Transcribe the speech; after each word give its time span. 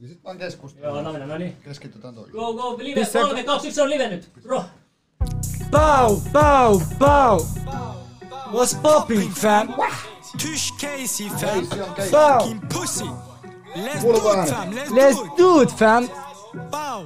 Ja 0.00 0.08
sit 0.08 0.24
vaan 0.24 0.38
keskustelu. 0.38 0.84
Joo, 0.84 1.02
no 1.02 1.12
mennään, 1.12 1.28
no 1.30 1.38
niin. 1.38 1.56
Keskitytään 1.64 2.14
toihin. 2.14 2.32
Go, 2.32 2.54
go, 2.54 2.78
live, 2.78 3.00
Pistä- 3.00 3.18
3, 3.20 3.42
2, 3.44 3.68
1, 3.68 3.80
on 3.80 3.90
live 3.90 4.08
nyt. 4.08 4.30
Bro. 4.42 4.64
Pow, 5.70 6.18
pow, 6.32 6.80
pow. 6.98 7.40
What's 8.52 8.76
popping, 8.82 9.32
fam? 9.34 9.68
Tysch 10.38 10.72
Casey 10.80 11.28
fam. 11.28 11.40
Casey 11.66 11.80
on 11.82 11.94
Casey. 11.94 12.10
Pow. 12.10 12.38
Fucking 12.38 12.60
pussy. 12.72 13.04
Let's 13.76 14.00
Kuuluu 14.00 14.22
do 14.22 14.28
it 14.30 14.36
vähän. 14.36 14.48
fam. 14.48 14.70
Let's, 14.74 14.90
Let's 14.90 15.16
do 15.18 15.24
it. 15.24 15.38
do 15.38 15.60
it, 15.62 15.72
fam. 15.76 16.08
Pow. 16.70 17.04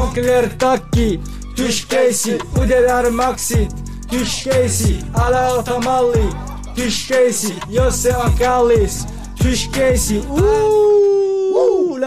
Onkler 0.00 0.48
takki, 0.58 1.20
Tysch 1.56 1.86
Casey, 1.88 2.38
udelar 2.62 3.10
maxi, 3.10 3.68
Tysch 4.10 4.44
Casey, 4.44 4.96
ala 5.14 5.46
ota 5.54 5.80
malli, 5.80 6.28
Tysch 6.74 7.08
Casey, 7.08 7.56
jos 7.68 8.02
se 8.02 8.16
on 8.16 8.32
kallis, 8.38 9.06
Tysch 9.42 9.70
Casey, 9.70 10.18
uuuu, 10.28 11.17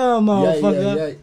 la 0.02 0.46
Jäi, 0.46 0.54
jäi, 0.54 0.62
motherfucker. 0.62 0.98
jäi. 0.98 1.20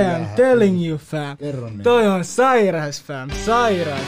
I 0.00 0.04
am 0.14 0.26
telling 0.36 0.86
you, 0.88 0.98
fam. 0.98 1.36
Kerro 1.36 1.68
niin. 1.68 1.82
Toi 1.82 2.06
on 2.06 2.24
sairas, 2.24 3.02
fam, 3.02 3.30
sairas. 3.44 4.00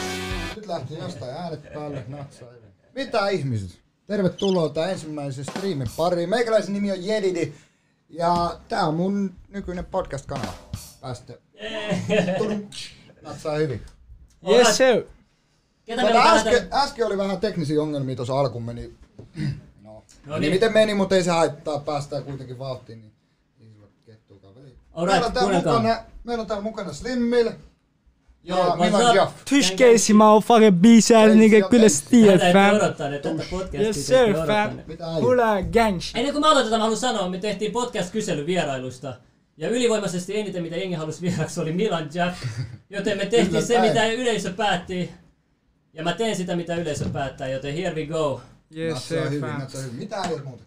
Nyt 0.55 0.67
lähti 0.67 0.93
jostain 0.97 1.31
äänet 1.35 1.73
päälle, 1.73 2.03
natsaa. 2.07 2.47
Mitä 2.95 3.29
ihmiset? 3.29 3.79
Tervetuloa 4.07 4.69
tää 4.69 4.87
ensimmäisen 4.91 5.45
streamin 5.45 5.87
pariin. 5.97 6.29
Meikäläisen 6.29 6.73
nimi 6.73 6.91
on 6.91 7.05
Jedidi. 7.05 7.53
Ja 8.09 8.59
tää 8.67 8.85
on 8.87 8.95
mun 8.95 9.33
nykyinen 9.49 9.85
podcast-kanava. 9.85 10.53
Tudum. 12.37 12.67
Natsaa 13.21 13.55
hyvin. 13.55 13.81
Yes, 14.51 14.77
sir. 14.77 15.03
Ketä 15.85 16.01
Tätä 16.01 16.21
äsken, 16.23 16.67
äsken 16.73 17.05
oli 17.05 17.17
vähän 17.17 17.39
teknisiä 17.39 17.81
ongelmia 17.81 18.15
tuossa 18.15 18.39
alkuun 18.39 18.63
meni. 18.63 18.93
No, 19.83 20.03
No 20.25 20.37
niin. 20.39 20.53
miten 20.53 20.73
meni, 20.73 20.93
mutta 20.93 21.15
ei 21.15 21.23
se 21.23 21.31
haittaa. 21.31 21.79
Päästään 21.79 22.23
kuitenkin 22.23 22.59
vauhtiin. 22.59 23.01
Niin 23.01 23.13
ei 23.61 23.67
sulla 23.73 23.87
kettua 24.05 24.37
kaveri. 24.39 24.77
Alright, 24.93 25.21
meillä, 25.21 25.27
on 25.27 25.33
täällä 25.33 25.53
mukana, 25.53 26.03
meillä 26.23 26.41
on 26.41 26.47
täällä 26.47 26.63
mukana 26.63 26.93
Slimmil. 26.93 27.51
Joo, 28.43 28.67
ja 28.67 28.75
Milan? 28.75 29.15
Jaff. 29.15 29.45
Tysch 29.49 29.75
Casey, 29.75 30.15
motherfucker, 30.15 30.71
B-side, 30.71 31.35
nigga, 31.35 31.69
kyllä 31.69 31.89
sä 31.89 31.99
Tätä 31.99 32.09
tiedät, 32.09 32.41
ette 32.41 32.53
fam. 32.53 32.75
odottaneet, 32.75 33.21
tätä 33.21 33.43
podcastia 33.49 33.81
Yes, 33.81 34.07
sir, 34.07 34.33
fam. 34.47 34.79
Hula. 35.21 35.57
Ennen 36.15 36.33
kuin 36.33 36.39
mä 36.39 36.51
aloitetaan, 36.51 36.79
mä 36.79 36.83
haluan 36.83 36.99
sanoa, 36.99 37.29
me 37.29 37.37
tehtiin 37.37 37.71
podcast-kysely 37.71 38.45
vierailusta. 38.45 39.13
Ja 39.57 39.69
ylivoimaisesti 39.69 40.37
eniten, 40.39 40.63
mitä 40.63 40.75
jengi 40.75 40.95
halusi 40.95 41.21
vieraksi, 41.21 41.59
oli 41.59 41.71
Milan 41.71 42.09
Jack. 42.13 42.35
Joten 42.89 43.17
me 43.17 43.25
tehtiin 43.25 43.63
se, 43.63 43.81
mitä 43.81 44.07
yleisö 44.07 44.53
päätti. 44.53 45.11
Ja 45.93 46.03
mä 46.03 46.13
teen 46.13 46.35
sitä, 46.35 46.55
mitä 46.55 46.75
yleisö 46.75 47.05
päättää, 47.09 47.47
joten 47.47 47.75
here 47.75 47.95
we 47.95 48.05
go. 48.05 48.41
Yes, 48.77 49.07
sir, 49.07 49.29
hyvin, 49.29 49.41
fam. 49.41 49.61
Mitä 49.91 50.21
äijät 50.21 50.45
muuta? 50.45 50.63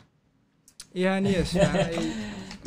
Ihan 0.94 1.27
yes, 1.27 1.48
fam. 1.52 2.02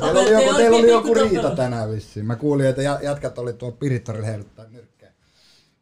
Ei- 0.00 0.12
Teillä 0.12 0.20
oli 0.20 0.30
joku, 0.44 0.56
teillä 0.56 0.76
oli 0.76 0.90
joku 0.90 1.14
riita 1.14 1.50
tänään 1.56 1.90
vissiin. 1.90 2.26
Mä 2.26 2.36
kuulin, 2.36 2.66
että 2.66 2.82
jätkät 2.82 3.38
oli 3.38 3.52
tuolla 3.52 3.76
Pirittorilla 3.80 4.26
heiluttaa 4.26 4.64
nyrkkää. 4.70 5.12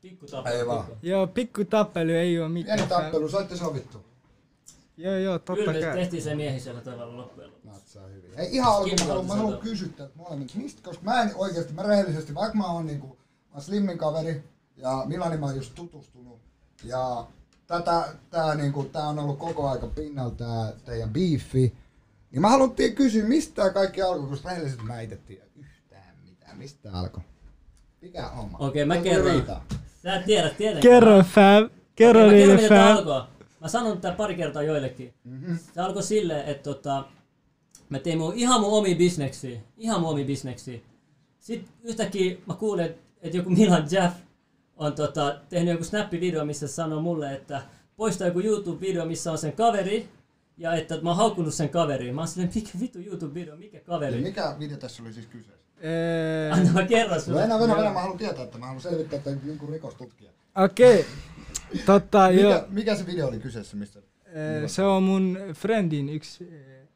Pikku 0.03 0.27
tappelu, 0.27 0.57
Ei 0.57 0.67
vaan. 0.67 0.87
Joo, 1.03 1.27
pikku 1.27 1.65
tappelu 1.65 2.11
ei 2.11 2.39
oo 2.39 2.49
mitään. 2.49 2.77
Pieni 2.79 2.89
tappelu, 2.89 3.29
saitte 3.29 3.57
sovittu. 3.57 4.05
Joo, 4.97 5.17
joo, 5.19 5.39
Kyllä 5.39 5.57
totta 5.65 5.73
me 5.73 5.81
kai. 5.87 5.95
tehtiin 5.95 6.23
se 6.23 6.35
miehisellä 6.35 6.81
tavalla 6.81 7.17
loppujen 7.17 7.51
lopuksi. 7.51 7.69
Natsaa 7.69 8.07
hyvin. 8.07 8.31
Ei 8.37 8.49
ihan 8.53 8.73
alkuun, 8.75 8.97
mä 9.01 9.07
haluan, 9.07 9.27
mä 9.27 9.35
haluan 9.35 9.59
kysyä 9.59 9.89
teiltä 9.97 10.13
molemmilta. 10.17 10.55
Mistä, 10.57 10.83
koska 10.83 11.05
mä 11.05 11.23
en 11.23 11.31
oikeesti, 11.35 11.73
mä 11.73 11.83
rehellisesti, 11.83 12.35
vaikka 12.35 12.59
mä 12.59 12.67
oon 12.73 12.87
niinku, 12.87 13.07
mä 13.07 13.15
oon 13.55 13.63
Slimmin 13.63 13.99
kaveri 13.99 14.43
ja 14.77 15.03
Milani 15.07 15.37
mä 15.37 15.47
oon 15.47 15.57
just 15.57 15.75
tutustunut. 15.75 16.39
Ja 16.85 17.27
tätä, 17.67 18.05
tää, 18.31 18.55
niinku, 18.55 18.83
tää 18.85 19.09
on 19.09 19.19
ollut 19.19 19.39
koko 19.39 19.69
aika 19.69 19.87
pinnalla 19.87 20.31
tää 20.35 20.73
teidän 20.85 21.11
biifi. 21.13 21.75
Niin 22.35 22.43
mä 22.43 22.49
haluan 22.49 22.71
tie- 22.73 22.91
kysyä, 22.91 23.25
mistä 23.25 23.71
kaikki 23.71 24.03
alkoi, 24.03 24.29
koska 24.29 24.49
rehellisesti 24.49 24.83
mä 24.85 25.01
itse 25.01 25.17
tiedä 25.17 25.45
yhtään 25.57 26.17
mitään. 26.25 26.59
Mistä 26.59 26.93
alkoi? 26.93 27.23
Mikä 28.01 28.29
homma? 28.29 28.59
Okei, 28.59 28.85
mä 28.85 28.97
Teillä 28.97 29.31
tuli 29.31 29.43
kerron. 29.43 29.61
Sä 30.03 30.15
et 30.15 30.25
tiedä 30.25 30.51
tietenkään. 30.51 30.83
Kerro, 30.95 31.23
fam. 31.23 31.71
Kerro 31.97 32.21
mä 32.21 32.31
kerron, 32.31 32.57
niille, 32.57 32.69
fam. 32.69 32.97
alkoi. 32.97 33.23
Mä 33.61 33.69
sanon 33.69 34.01
tää 34.01 34.13
pari 34.13 34.35
kertaa 34.35 34.63
joillekin. 34.63 35.15
Mhm. 35.25 35.55
Se 35.75 35.81
alkoi 35.81 36.03
silleen, 36.03 36.47
että 36.49 36.63
tota, 36.63 37.05
mä 37.89 37.99
tein 37.99 38.19
mun, 38.19 38.35
ihan 38.35 38.61
mun 38.61 38.79
omi 38.79 38.95
bisneksiä. 38.95 39.61
Ihan 39.77 40.01
mun 40.01 40.11
omi 40.11 40.25
bisneksiä. 40.25 40.79
Sitten 41.41 41.75
yhtäkkiä 41.83 42.37
mä 42.47 42.55
kuulen, 42.55 42.95
että 43.23 43.37
joku 43.37 43.51
Milan 43.51 43.87
Jeff 43.91 44.17
on 44.77 44.93
tota, 44.93 45.41
tehnyt 45.49 45.73
joku 45.73 45.85
snappi-video, 45.85 46.45
missä 46.45 46.69
sanoo 46.69 47.01
mulle, 47.01 47.35
että 47.35 47.63
poista 47.97 48.25
joku 48.27 48.41
YouTube-video, 48.41 49.05
missä 49.05 49.33
on 49.33 49.39
sen 49.39 49.53
kaveri. 49.53 50.09
Ja 50.59 50.75
että 50.75 51.01
mä 51.03 51.09
oon 51.11 51.17
haukkunut 51.17 51.55
sen 51.55 51.69
kaveriin. 51.69 52.15
Mä 52.15 52.21
oon 52.21 52.29
silleen, 52.29 52.51
mikä 52.55 52.71
vitu 52.81 52.99
YouTube-video, 52.99 53.57
mikä 53.57 53.77
Ja 53.77 53.83
kaveri? 53.85 54.21
mikä 54.21 54.57
video 54.59 54.77
tässä 54.77 55.03
oli 55.03 55.13
siis 55.13 55.27
kyseessä? 55.27 55.65
Ee, 55.81 56.51
Anna 56.51 56.73
mä 56.73 56.83
kerron 56.87 57.21
sulle. 57.21 57.41
Venä, 57.43 57.59
venä, 57.61 57.77
venä, 57.77 57.91
mä 57.93 58.01
haluan 58.01 58.19
tietää, 58.19 58.45
että 58.45 58.59
mä 58.59 58.67
haluan 58.67 58.83
selvittää, 58.83 59.17
että 59.17 59.31
jonkun 59.47 59.69
rikostutkija. 59.69 60.31
Okei. 60.65 61.07
Totta, 61.87 62.31
joo. 62.31 62.53
Mikä, 62.53 62.67
mikä 62.71 62.97
se 62.97 63.07
video 63.07 63.29
oli 63.29 63.39
kyseessä, 63.39 63.77
mistä? 63.77 63.99
Ee, 64.27 64.69
Se 64.69 64.83
on 64.83 65.03
mun 65.03 65.39
friendin 65.55 66.09
yksi 66.09 66.49
ee, 66.53 66.89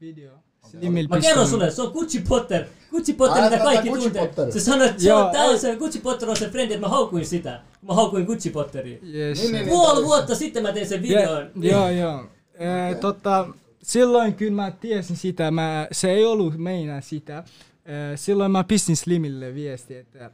video. 0.00 0.32
Slimil 0.70 1.08
Mä 1.08 1.20
kerron 1.20 1.48
sulle, 1.48 1.70
se 1.70 1.82
on 1.82 1.92
Gucci 1.92 2.20
Potter. 2.28 2.64
Gucci 2.90 3.12
Potter, 3.12 3.42
Ai, 3.42 3.50
mitä 3.50 3.64
kaikki 3.64 3.88
Gucci 3.88 4.02
tuntee. 4.02 4.26
Potter. 4.26 4.52
Se 4.52 4.60
sanoi, 4.60 4.88
että 4.88 5.02
se 5.02 5.08
Joo, 5.08 5.26
on, 5.26 5.32
tää 5.32 5.44
on 5.44 5.58
se 5.58 5.76
Gucci 5.76 6.00
Potter 6.00 6.30
on 6.30 6.36
se 6.36 6.50
frendi, 6.50 6.74
että 6.74 6.86
mä 6.86 6.90
haukuin 6.90 7.26
sitä. 7.26 7.60
Mä 7.82 7.94
haukuin 7.94 8.24
Gucci 8.24 8.50
Potteria. 8.50 8.98
Yes. 9.14 9.38
Niin, 9.42 9.52
niin, 9.52 9.68
Puoli 9.68 10.04
vuotta 10.04 10.34
sitten 10.34 10.62
mä 10.62 10.72
tein 10.72 10.88
sen 10.88 10.96
Ja, 10.96 11.02
videon. 11.02 11.50
joo, 11.56 11.88
joo. 11.90 12.24
Ee, 12.58 12.94
tota, 12.94 13.48
silloin 13.82 14.34
kyllä 14.34 14.62
mä 14.62 14.70
tiesin 14.70 15.16
sitä, 15.16 15.50
mä, 15.50 15.88
se 15.92 16.10
ei 16.10 16.24
ollut 16.24 16.56
meinaa 16.58 17.00
sitä. 17.00 17.44
Ee, 17.84 18.16
silloin 18.16 18.52
mä 18.52 18.64
pistin 18.64 18.96
Slimille 18.96 19.54
viesti, 19.54 19.96
että 19.96 20.30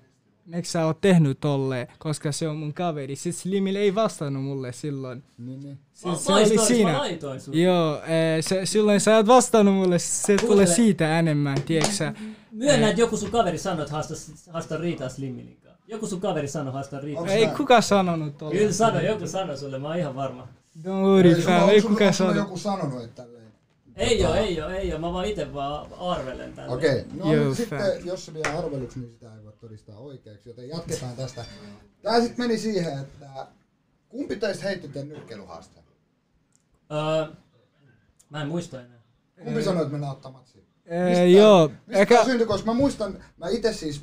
miksi 0.47 0.73
sä 0.73 0.87
oot 0.87 1.01
tehnyt 1.01 1.41
tolle, 1.41 1.89
koska 1.99 2.33
se 2.33 2.49
on 2.49 2.57
mun 2.57 2.75
kaveri. 2.75 3.17
Sitten 3.17 3.43
Slimil 3.43 3.77
ei 3.77 3.95
vastannut 3.95 4.45
mulle 4.45 4.73
silloin. 4.73 5.23
Niin, 5.39 5.61
niin. 5.61 5.79
Mä 6.05 6.15
se 6.17 6.33
oli 6.33 6.59
siinä. 6.59 7.01
Joo, 7.53 8.03
ee, 8.03 8.43
se, 8.43 8.67
silloin 8.67 9.01
sä 9.01 9.17
oot 9.17 9.27
vastannut 9.27 9.75
mulle, 9.75 9.99
se 9.99 10.37
tulee 10.37 10.47
Kuuntele. 10.47 10.77
siitä 10.77 11.19
enemmän, 11.19 11.63
tiedätkö? 11.63 12.13
Myönnä, 12.53 12.89
että 12.89 13.01
joku 13.01 13.17
sun 13.17 13.31
kaveri 13.31 13.59
sanoi, 13.59 13.83
että 13.83 13.93
haasta, 13.93 14.15
haasta 14.53 14.77
riitaa 14.77 15.09
Slimminin 15.09 15.57
kanssa. 15.57 15.70
Joku 15.91 16.07
sun 16.07 16.21
kaveri 16.21 16.49
sanoi 16.49 16.73
haasta 16.73 17.01
riitaa. 17.01 17.21
Onks 17.23 17.33
Ei 17.35 17.47
kuka 17.47 17.81
sanonut 17.81 18.39
tolle. 18.39 18.55
Kyllä 18.55 18.73
sano, 18.73 19.01
joku 19.01 19.27
sanoi 19.27 19.57
sulle, 19.59 19.79
mä 19.79 19.89
oon 19.89 19.97
ihan 19.99 20.15
varma. 20.15 20.49
Don't 20.83 20.89
worry, 20.89 21.31
Ei, 21.71 21.83
kuka 21.83 22.13
sanonut. 22.13 22.37
joku 22.37 22.59
sanonut, 22.59 23.05
että 23.05 23.23
tälleen? 23.23 23.53
Ei 23.97 24.25
oo, 24.25 24.35
ei 24.35 24.61
oo, 24.63 24.69
ei 24.71 24.93
oo. 24.93 24.99
Mä 24.99 25.13
vaan 25.13 25.25
ite 25.27 25.55
vaan 25.55 25.87
arvelen 25.99 26.53
tälle. 26.53 26.75
Okei, 26.75 27.05
no 27.15 27.33
Joo, 27.35 27.45
nyt 27.49 27.57
sitten, 27.57 27.79
fam. 27.79 28.07
jos 28.07 28.27
se 28.27 28.35
vielä 28.35 28.59
arveluksi, 28.59 28.99
niin 28.99 29.11
sitä 29.11 29.35
ei 29.35 29.45
voi 29.45 29.53
todistaa 29.61 29.99
oikeaksi, 29.99 30.49
joten 30.49 30.69
jatketaan 30.69 31.17
tästä. 31.17 31.45
Tää 32.03 32.21
sitten 32.21 32.45
meni 32.47 32.59
siihen, 32.59 32.99
että 32.99 33.47
kumpi 34.09 34.37
teistä 34.37 34.65
heitti 34.65 34.89
tämän 34.89 35.09
nyrkkeilyhaasteen? 35.09 35.85
Öö, 36.93 37.27
mä 38.31 38.43
en 38.43 38.49
muista 38.49 38.81
enää. 38.81 39.01
Kumpi 39.45 39.63
sanoi, 39.63 39.83
että 39.83 39.93
mennään 39.93 40.13
ottaa 40.13 40.33
matsia? 40.33 40.63
Ee, 40.87 41.27
joo, 41.29 41.69
Mistä 41.69 41.99
eikä, 42.01 42.25
syntyi, 42.25 42.47
koska 42.47 42.67
mä 42.67 42.75
muistan, 42.75 43.25
mä 43.37 43.49
itse 43.49 43.73
siis, 43.73 44.03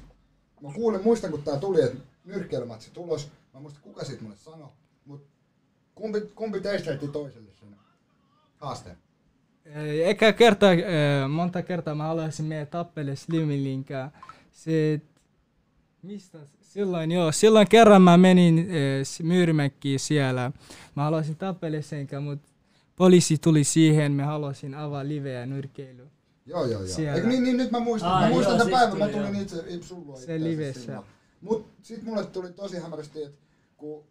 mä 0.62 0.74
kuulin, 0.74 1.04
muistan 1.04 1.32
kun 1.32 1.44
tää 1.44 1.58
tuli, 1.60 1.82
että 1.82 1.98
nyrkkeilymatsi 2.26 2.92
tulos, 2.92 3.32
mä 3.54 3.60
muistan 3.60 3.84
kuka 3.84 4.06
siitä 4.06 4.24
mulle 4.24 4.36
sanoi, 4.38 4.68
mut 5.06 5.26
kumpi, 5.96 6.22
kumpi 6.36 6.60
teistä 6.62 6.90
heitti 6.90 7.08
toiselle 7.08 7.52
sen 7.60 7.76
haasteen? 8.58 8.98
Ee, 9.66 10.04
Eikä 10.06 10.34
kertaa, 10.34 10.72
ee, 10.72 11.28
monta 11.30 11.62
kertaa 11.62 11.96
mä 11.96 12.04
haluaisin 12.04 12.46
mennä 12.46 12.66
tappele 12.66 13.16
Slimilin 13.16 13.86
kanssa. 13.86 14.20
Se, 14.52 15.02
mistä, 16.02 16.38
silloin 16.62 17.12
joo, 17.12 17.32
silloin 17.32 17.68
kerran 17.70 18.02
mä 18.02 18.18
menin 18.18 18.68
ee, 18.72 19.04
s- 19.04 19.22
Myyrmäkkiin 19.24 20.00
siellä. 20.00 20.52
Mä 20.96 21.04
haluaisin 21.04 21.36
tappele 21.38 21.82
sen 21.82 22.08
kanssa, 22.08 22.30
mutta 22.30 22.50
poliisi 22.96 23.38
tuli 23.38 23.64
siihen, 23.64 24.12
mä 24.12 24.26
haluaisin 24.26 24.76
avaa 24.76 25.08
liveä 25.08 25.46
nyrkeilyä. 25.46 26.06
Joo, 26.48 26.66
joo, 26.66 26.84
joo. 26.84 27.16
Eikö 27.16 27.28
niin, 27.28 27.44
niin, 27.44 27.58
nyt 27.58 27.72
mä 27.72 27.80
muistan. 27.80 28.12
Ai, 28.12 28.24
mä 28.24 28.30
muistan 28.30 28.58
joo, 28.58 28.66
tämän 28.66 28.80
päivän, 28.80 28.98
mä 28.98 29.06
tuli, 29.06 29.24
tulin 29.24 29.34
joo. 29.34 29.42
itse, 29.42 29.88
sulla 29.88 30.18
Se 30.18 30.44
livessä. 30.44 31.04
Mut 31.42 31.68
sit 31.82 32.04
mulle 32.04 32.26
tuli 32.26 32.54
tosi 32.54 32.78
hämärästi, 32.80 33.24
että 33.24 33.38
kun 33.78 34.04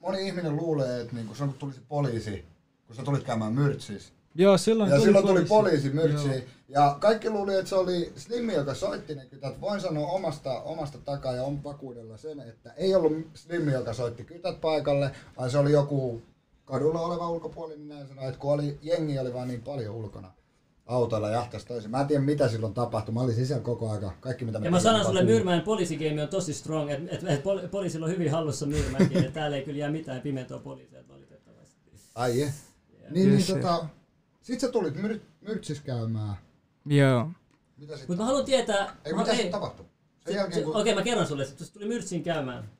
moni 0.00 0.26
ihminen 0.26 0.56
luulee, 0.56 1.00
että 1.00 1.14
niinku, 1.14 1.34
silloin 1.34 1.50
kun 1.50 1.58
tuli 1.58 1.72
se 1.72 1.80
poliisi, 1.88 2.44
kun 2.86 2.96
sä 2.96 3.02
tulit 3.02 3.24
käymään 3.24 3.52
myrtsissä, 3.52 4.12
Joo, 4.34 4.58
silloin 4.58 4.90
ja 4.90 4.96
tuli 4.96 5.06
silloin 5.06 5.26
tuli 5.26 5.44
poliisi. 5.44 5.90
poliisi 5.90 5.96
Joo. 5.96 6.06
myrtsiin. 6.06 6.48
Ja 6.68 6.96
kaikki 7.00 7.30
luuli, 7.30 7.54
että 7.54 7.68
se 7.68 7.74
oli 7.74 8.12
Slimmi, 8.16 8.54
joka 8.54 8.74
soitti 8.74 9.14
ne 9.14 9.26
kytät. 9.26 9.60
Voin 9.60 9.80
sanoa 9.80 10.06
omasta, 10.08 10.62
omasta 10.62 10.98
takaa 10.98 11.32
ja 11.32 11.42
on 11.42 11.64
vakuudella 11.64 12.16
sen, 12.16 12.40
että 12.40 12.72
ei 12.72 12.94
ollut 12.94 13.12
Slimmi, 13.34 13.72
joka 13.72 13.92
soitti 13.92 14.24
kytät 14.24 14.60
paikalle, 14.60 15.10
vaan 15.36 15.50
se 15.50 15.58
oli 15.58 15.72
joku 15.72 16.22
kadulla 16.64 17.00
oleva 17.00 17.30
ulkopuolinen 17.30 17.88
näin 17.88 18.08
sanoi, 18.08 18.28
että 18.28 18.40
kun 18.40 18.52
oli, 18.52 18.78
jengi 18.82 19.18
oli 19.18 19.34
vaan 19.34 19.48
niin 19.48 19.62
paljon 19.62 19.94
ulkona 19.94 20.32
autoilla 20.88 21.30
jahtas 21.30 21.64
toisen. 21.64 21.90
Mä 21.90 22.00
en 22.00 22.06
tiedä 22.06 22.22
mitä 22.22 22.48
silloin 22.48 22.74
tapahtui. 22.74 23.14
Mä 23.14 23.20
olin 23.20 23.34
sisällä 23.34 23.62
koko 23.62 23.90
aika. 23.90 24.12
Kaikki 24.20 24.44
mitä 24.44 24.58
Ja 24.62 24.70
mä 24.70 24.80
sanon 24.80 25.04
sulle. 25.04 25.24
Myyrmäen 25.24 25.60
poliisigame 25.60 26.22
on 26.22 26.28
tosi 26.28 26.54
strong, 26.54 26.90
että 26.90 27.16
et, 27.16 27.24
et, 27.24 27.42
poli- 27.44 27.68
poliisilla 27.68 28.06
on 28.06 28.12
hyvin 28.12 28.30
hallussa 28.30 28.66
Myyrmäki, 28.66 29.18
että 29.18 29.30
täällä 29.30 29.56
ei 29.56 29.62
kyllä 29.62 29.78
jää 29.78 29.90
mitään 29.90 30.20
pimentoa 30.20 30.58
poliiseilta 30.58 31.12
valitettavasti. 31.12 31.90
Ai 32.14 32.40
je. 32.40 32.44
Niin, 32.44 33.12
niin 33.14 33.32
Yes, 33.32 33.46
tota, 33.46 33.86
sit 34.42 34.60
sä 34.60 34.68
tulit 34.68 34.94
myr- 34.96 35.20
myrtsis 35.40 35.80
käymään. 35.80 36.34
Joo. 36.86 37.30
Mitä 37.76 37.92
sitten? 37.92 38.08
Mutta 38.10 38.22
mä 38.22 38.26
haluan 38.26 38.44
tietää... 38.44 38.96
Ei, 39.04 39.12
mä- 39.12 39.18
mitä 39.18 39.32
sitten 39.34 39.52
tapahtui? 39.52 39.86
Sen 40.24 40.32
Se- 40.32 40.38
jälkeen 40.38 40.64
kun... 40.64 40.76
Okei, 40.76 40.94
mä 40.94 41.02
kerron 41.02 41.26
sulle. 41.26 41.44
Se 41.44 41.72
tuli 41.72 41.86
Myrtsin 41.86 42.22
käymään. 42.22 42.70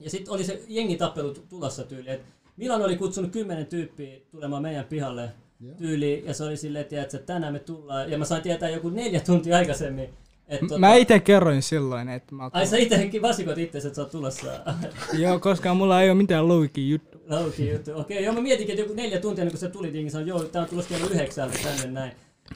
Ja 0.00 0.10
sitten 0.10 0.34
oli 0.34 0.44
se 0.44 0.62
jengitappelu 0.68 1.34
tu- 1.34 1.46
tulossa 1.48 1.82
tyyli. 1.84 2.10
Et 2.10 2.22
Milan 2.56 2.82
oli 2.82 2.96
kutsunut 2.96 3.32
kymmenen 3.32 3.66
tyyppiä 3.66 4.20
tulemaan 4.30 4.62
meidän 4.62 4.84
pihalle. 4.84 5.30
Tyyli. 5.78 6.22
Ja 6.26 6.34
se 6.34 6.44
oli 6.44 6.56
silleen, 6.56 6.84
tiedätkö, 6.84 7.16
että 7.16 7.32
tänään 7.32 7.52
me 7.52 7.58
tullaan. 7.58 8.10
Ja 8.10 8.18
mä 8.18 8.24
sain 8.24 8.42
tietää 8.42 8.68
joku 8.68 8.90
neljä 8.90 9.20
tuntia 9.20 9.56
aikaisemmin. 9.56 10.08
Et, 10.48 10.60
tota, 10.60 10.78
Mä 10.78 10.94
itse 10.94 11.20
kerroin 11.20 11.62
silloin, 11.62 12.08
että 12.08 12.34
mä 12.34 12.50
Ai 12.52 12.66
sä 12.66 12.76
itsekin 12.76 13.22
vasikot 13.22 13.58
itse, 13.58 13.78
että 13.78 13.94
sä 13.94 14.02
oot 14.02 14.10
tulossa. 14.10 14.46
Joo, 15.18 15.38
koska 15.38 15.74
mulla 15.74 16.02
ei 16.02 16.10
ole 16.10 16.18
mitään 16.18 16.48
louki 16.48 16.90
juttu. 16.90 17.18
Lauki 17.26 17.70
juttu. 17.70 17.90
Okei, 17.94 18.24
joo 18.24 18.34
mä 18.34 18.40
mietinkin, 18.40 18.72
että 18.72 18.82
joku 18.82 18.94
neljä 18.94 19.20
tuntia 19.20 19.42
ennen 19.42 19.52
kuin 19.52 19.60
sä 19.60 19.68
tulit, 19.68 19.92
niin 19.92 20.10
sanoin, 20.10 20.28
joo, 20.28 20.44
tää 20.44 20.62
on 20.62 20.68
tulossa 20.68 20.94
kello 20.94 21.10
yhdeksältä 21.10 21.58
tänne 21.62 21.86
näin. 21.86 22.12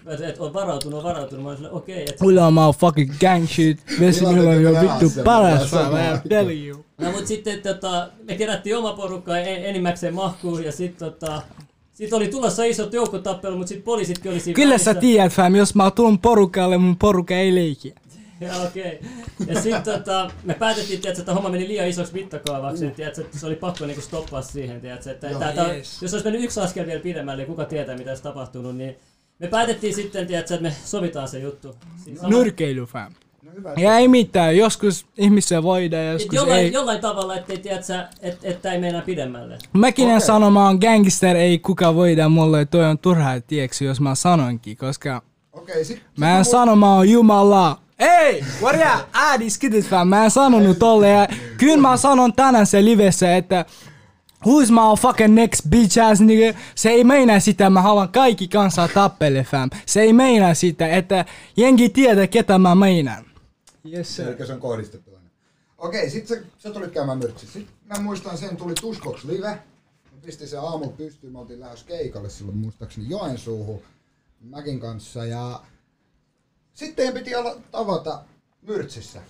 Et, 0.07 0.21
et 0.21 0.39
on 0.39 0.55
varautunut, 0.55 0.99
on 0.99 1.05
varautunut. 1.05 1.43
Mä 1.43 1.49
olin 1.49 1.57
silleen, 1.57 1.75
okei, 1.75 2.03
et 2.03 2.21
Mulla 2.21 2.47
on 2.47 2.53
maa 2.53 2.73
fucking 2.73 3.13
gang 3.21 3.47
shit. 3.47 3.83
Vesi 4.01 4.21
Milloin 4.21 4.37
mulla 4.37 4.51
on 4.51 4.63
jo 4.63 4.71
vittu 4.71 5.23
paras? 5.25 5.73
I'm 5.73 6.29
telling 6.29 6.69
you. 6.69 6.85
No 6.99 7.13
mut 7.13 7.27
sitten 7.27 7.63
tota, 7.63 8.09
me 8.29 8.37
kerättiin 8.37 8.77
oma 8.77 8.93
porukka 8.93 9.39
en, 9.39 9.65
enimmäkseen 9.65 10.15
mahkuun 10.15 10.65
ja 10.65 10.73
sitten 10.73 11.13
tota, 11.13 11.43
sit 11.93 12.13
oli 12.13 12.29
tulossa 12.29 12.65
iso 12.65 12.89
joukkotappelu, 12.93 13.57
mutta 13.57 13.69
sitten 13.69 13.85
poliisitkin 13.85 14.33
oli 14.33 14.41
siinä 14.41 14.55
Kyllä 14.55 14.79
sä 14.79 14.85
välissä. 14.85 15.01
tiedät 15.01 15.33
fam, 15.33 15.55
jos 15.55 15.75
mä 15.75 15.91
tuun 15.91 16.19
porukalle, 16.19 16.79
mun 16.79 16.97
porukka 16.97 17.35
ei 17.35 17.55
leiki. 17.55 17.95
Ja 18.41 18.53
okei. 18.67 19.01
Ja 19.47 19.61
sitten 19.63 19.83
tota, 19.83 20.31
me 20.45 20.55
päätettiin, 20.55 21.01
tiedätkö, 21.01 21.23
että 21.23 21.35
homma 21.35 21.49
meni 21.49 21.69
liian 21.69 21.89
isoksi 21.89 22.13
mittakaavaksi, 22.13 22.85
mm. 22.87 22.93
tiedätkö, 22.93 23.21
että 23.21 23.39
se 23.39 23.47
oli 23.47 23.57
pakko 23.57 23.87
niinku 23.87 24.03
stoppaa 24.03 24.43
siihen, 24.43 24.81
tiedätkö, 24.81 25.11
että 25.11 25.27
Joo, 25.27 25.41
tää, 25.41 25.73
yes. 25.75 26.03
jos 26.03 26.13
olisi 26.13 26.27
mennyt 26.27 26.45
yksi 26.45 26.61
askel 26.61 26.87
vielä 26.87 27.01
pidemmälle, 27.01 27.43
niin 27.43 27.51
kuka 27.51 27.65
tietää 27.65 27.97
mitä 27.97 28.11
olisi 28.11 28.23
tapahtunut, 28.23 28.77
niin 28.77 28.97
me 29.39 29.47
päätettiin 29.47 29.95
sitten, 29.95 30.27
tiedätkö, 30.27 30.55
että 30.55 30.63
me 30.69 30.75
sovitaan 30.85 31.29
se 31.29 31.39
juttu. 31.39 31.75
Siis 32.05 32.21
sama- 32.21 32.29
Nyrkeily 32.37 32.85
fam. 32.87 33.13
No 33.43 33.53
hyvä. 33.57 33.73
Ja 33.77 33.99
ei 33.99 34.09
mitään, 34.09 34.57
joskus 34.57 35.07
ihmisiä 35.19 35.63
voidaan, 35.63 36.07
joskus 36.07 36.35
jollain, 36.35 36.61
ei. 36.61 36.73
jollain 36.73 37.01
tavalla, 37.01 37.37
ettei 37.37 37.59
tiedätkö, 37.59 38.05
että 38.21 38.49
et, 38.49 38.67
ei 38.67 38.81
meinaa 38.81 39.03
pidemmälle. 39.03 39.59
Mäkin 39.73 40.09
en 40.09 40.17
Okei. 40.17 40.27
sano, 40.27 40.51
mä 40.51 40.67
oon 40.67 40.79
gangster, 40.81 41.37
ei 41.37 41.59
kuka 41.59 41.95
voida 41.95 42.29
mulle, 42.29 42.65
toi 42.65 42.85
on 42.85 42.99
turhaa 42.99 43.41
tieksi, 43.41 43.85
jos 43.85 44.01
mä 44.01 44.15
sanoinkin, 44.15 44.77
koska 44.77 45.23
Okei, 45.53 45.85
sit... 45.85 46.03
mä 46.19 46.39
en 46.39 46.45
sit 46.45 46.51
sano, 46.51 46.77
mä 46.77 46.95
oon 46.95 47.09
Jumala. 47.09 47.79
Ei, 47.99 48.45
varja, 48.63 49.05
äädis 49.13 49.59
kitit 49.59 49.87
mä 50.05 50.25
en 50.25 50.31
sanonut 50.31 50.79
tolle 50.79 51.09
ja 51.09 51.29
kyllä 51.59 51.89
mä 51.89 51.97
sanon 51.97 52.33
tänään 52.33 52.67
se 52.67 52.85
livessä, 52.85 53.37
että 53.37 53.65
Who's 54.47 54.71
my 54.71 54.97
fucking 55.01 55.35
next 55.35 55.63
bitch 55.71 55.99
ass 55.99 56.21
nigga? 56.21 56.59
Se 56.75 56.91
ei 56.91 57.05
meinaa 57.05 57.41
sitä, 57.41 57.71
mä 57.71 57.83
haluan 57.83 58.09
kaikki 58.09 58.49
kansaa 58.49 58.89
tappele 58.89 59.45
fam. 59.45 59.71
Se 59.87 60.01
ei 60.01 60.13
meinaa 60.13 60.55
sitä, 60.55 60.89
että 60.89 61.25
jengi 61.57 61.89
tietää 61.89 62.27
ketä 62.27 62.59
mä 62.59 62.75
meinaan. 62.75 63.32
Yes 63.93 64.17
sir. 64.17 64.29
Eli 64.29 64.47
se 64.47 64.53
on 64.53 64.61
kohdistettu 64.61 65.15
aina. 65.15 65.29
Okei, 65.79 66.11
sit 66.11 66.27
sä, 66.27 66.37
sä 66.59 66.71
tulit 66.71 66.93
käymään 66.93 67.19
myrtsi. 67.19 67.47
Sitten 67.47 67.77
mä 67.85 68.03
muistan 68.03 68.39
sen, 68.39 68.57
tuli 68.57 68.75
Tuskoks 68.81 69.25
live. 69.25 69.49
Mä 70.13 70.19
pistin 70.27 70.49
sen 70.49 70.61
aamulla 70.61 70.93
pystyyn, 70.97 71.33
mä 71.33 71.39
oltiin 71.39 71.61
lähes 71.61 71.85
keikalle 71.85 72.31
silloin 72.31 72.59
muistaakseni 72.59 73.09
Joensuuhun 73.09 73.83
Mäkin 74.41 74.81
kanssa. 74.81 75.25
Ja 75.25 75.63
sitten 76.75 77.15
piti 77.15 77.35
olla 77.35 77.57
tavata 77.71 78.25
myrtsissä. 78.63 79.23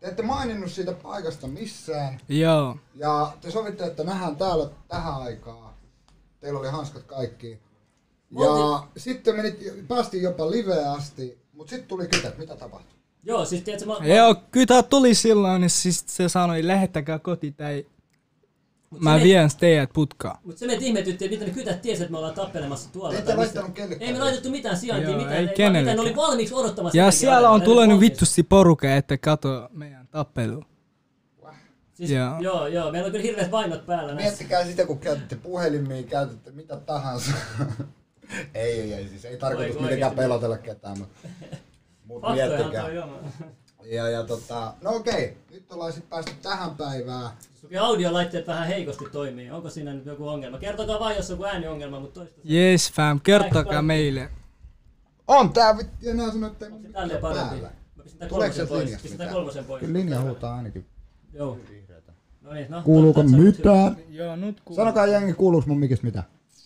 Te 0.00 0.06
ette 0.06 0.22
maininnut 0.22 0.70
siitä 0.70 0.92
paikasta 0.92 1.46
missään. 1.46 2.20
Joo. 2.28 2.76
Ja 2.94 3.32
te 3.40 3.50
sovitte, 3.50 3.84
että 3.84 4.04
nähdään 4.04 4.36
täällä 4.36 4.70
tähän 4.88 5.14
aikaan. 5.14 5.74
Teillä 6.40 6.60
oli 6.60 6.68
hanskat 6.68 7.02
kaikki. 7.02 7.60
Ja 8.30 8.88
sitten 8.96 9.36
menit, 9.36 9.88
päästiin 9.88 10.22
jopa 10.22 10.50
liveä 10.50 10.92
asti, 10.92 11.38
mutta 11.52 11.70
sitten 11.70 11.88
tuli 11.88 12.08
kytät. 12.08 12.38
Mitä 12.38 12.56
tapahtui? 12.56 12.99
Joo, 13.24 13.44
siis 13.44 13.62
tiedätkö, 13.62 13.86
mä, 13.86 14.06
Joo, 14.06 14.34
kyllä 14.50 14.66
tää 14.66 14.82
tuli 14.82 15.14
silloin, 15.14 15.60
niin 15.60 15.70
siis 15.70 16.04
se 16.06 16.28
sanoi, 16.28 16.66
lähettäkää 16.66 17.18
koti 17.18 17.52
tai 17.52 17.86
Mut 18.90 19.00
mä 19.00 19.20
vien 19.22 19.50
teidät 19.60 19.90
putkaan. 19.92 20.38
Mutta 20.44 20.58
se 20.58 20.66
meitä 20.66 20.84
ihmetytti, 20.84 21.24
että 21.24 21.34
miten 21.34 21.48
ne 21.48 21.54
kytät 21.54 21.82
tiesi, 21.82 22.02
että 22.02 22.12
me 22.12 22.18
ollaan 22.18 22.34
tappelemassa 22.34 22.92
tuolla. 22.92 23.14
Mistä- 23.14 23.36
laittanut 23.36 23.72
kellekään 23.72 24.08
Ei 24.08 24.12
me 24.12 24.18
laitettu 24.18 24.50
mitään 24.50 24.76
sijaintia, 24.76 25.10
Joo, 25.10 25.18
mitään. 25.18 25.36
ei 25.36 25.46
vaan 25.46 25.56
kenellekään. 25.56 25.96
ne 25.96 26.02
oli 26.02 26.16
valmiiksi 26.16 26.54
odottamassa. 26.54 26.98
Ja 26.98 27.10
siellä 27.10 27.50
on 27.50 27.62
tullut 27.62 28.00
vittusti 28.00 28.42
porukka, 28.42 28.94
että 28.94 29.18
kato 29.18 29.68
meidän 29.72 30.08
tappelu. 30.08 30.64
Siis, 31.94 32.10
Joo. 32.10 32.40
joo. 32.40 32.66
joo, 32.66 32.92
meillä 32.92 33.06
on 33.06 33.12
kyllä 33.12 33.24
hirveät 33.24 33.50
vainot 33.50 33.86
päällä 33.86 34.14
näissä. 34.14 34.30
Miettikää 34.30 34.64
sitä, 34.64 34.86
kun 34.86 34.98
käytätte 34.98 35.36
puhelimia, 35.36 36.02
käytätte 36.02 36.50
mitä 36.50 36.76
tahansa. 36.76 37.32
ei, 38.54 38.80
ei, 38.80 38.94
ei, 38.94 39.08
siis 39.08 39.24
ei 39.24 39.36
tarkoitus 39.36 39.74
Voi- 39.74 39.82
mitenkään 39.82 40.14
pelotella 40.14 40.58
ketään, 40.58 40.98
mutta 40.98 41.28
mut 42.10 42.22
miettikää. 42.34 42.86
Ja, 43.84 44.08
ja 44.08 44.24
tota, 44.24 44.74
no 44.82 44.90
okei, 44.90 45.36
nyt 45.50 45.72
ollaan 45.72 45.92
sitten 45.92 46.10
päästy 46.10 46.32
tähän 46.42 46.70
päivään. 46.76 47.30
Toki 47.62 47.76
audiolaitteet 47.76 48.46
vähän 48.46 48.68
heikosti 48.68 49.04
toimii. 49.12 49.50
Onko 49.50 49.70
siinä 49.70 49.94
nyt 49.94 50.06
joku 50.06 50.28
ongelma? 50.28 50.58
Kertokaa 50.58 51.00
vaan, 51.00 51.16
jos 51.16 51.30
on 51.30 51.34
joku 51.34 51.44
ääniongelma, 51.44 52.00
mutta 52.00 52.20
toista. 52.20 52.40
Yes 52.50 52.92
fam, 52.92 53.20
kertokaa 53.20 53.82
meille. 53.82 54.28
On 55.28 55.52
tää 55.52 55.76
vittu, 55.76 55.92
ja 56.00 56.14
nää 56.14 56.30
sanoo, 56.30 56.50
että 56.50 56.66
ei 56.66 56.72
mikään 56.72 57.10
parempi? 57.20 57.48
päällä. 57.48 57.70
Mä 57.96 58.02
pistän 58.02 58.18
tää 58.18 58.28
Tuleeko 58.28 58.54
kolmosen 58.54 58.54
sieltä 58.54 58.68
pois. 58.70 58.84
linjasta 58.84 59.02
Pistän 59.02 59.18
tää 59.18 59.26
mitään? 59.26 59.34
kolmosen 59.34 59.64
pois. 59.64 59.80
Kyllä 59.80 59.98
linja 59.98 60.20
huutaa 60.20 60.54
ainakin 60.56 60.86
Joo. 61.32 61.58
No 62.42 62.52
niin, 62.52 62.66
no. 62.70 62.82
Kuuluuko 62.82 63.22
mitään? 63.22 63.96
Joo, 64.08 64.36
nyt 64.36 64.60
kuuluu. 64.60 64.76
Sanokaa 64.76 65.06
jengi, 65.06 65.32
kuuluuks 65.32 65.66
mun 65.66 65.78
mikistä 65.78 66.06
mitä? 66.06 66.22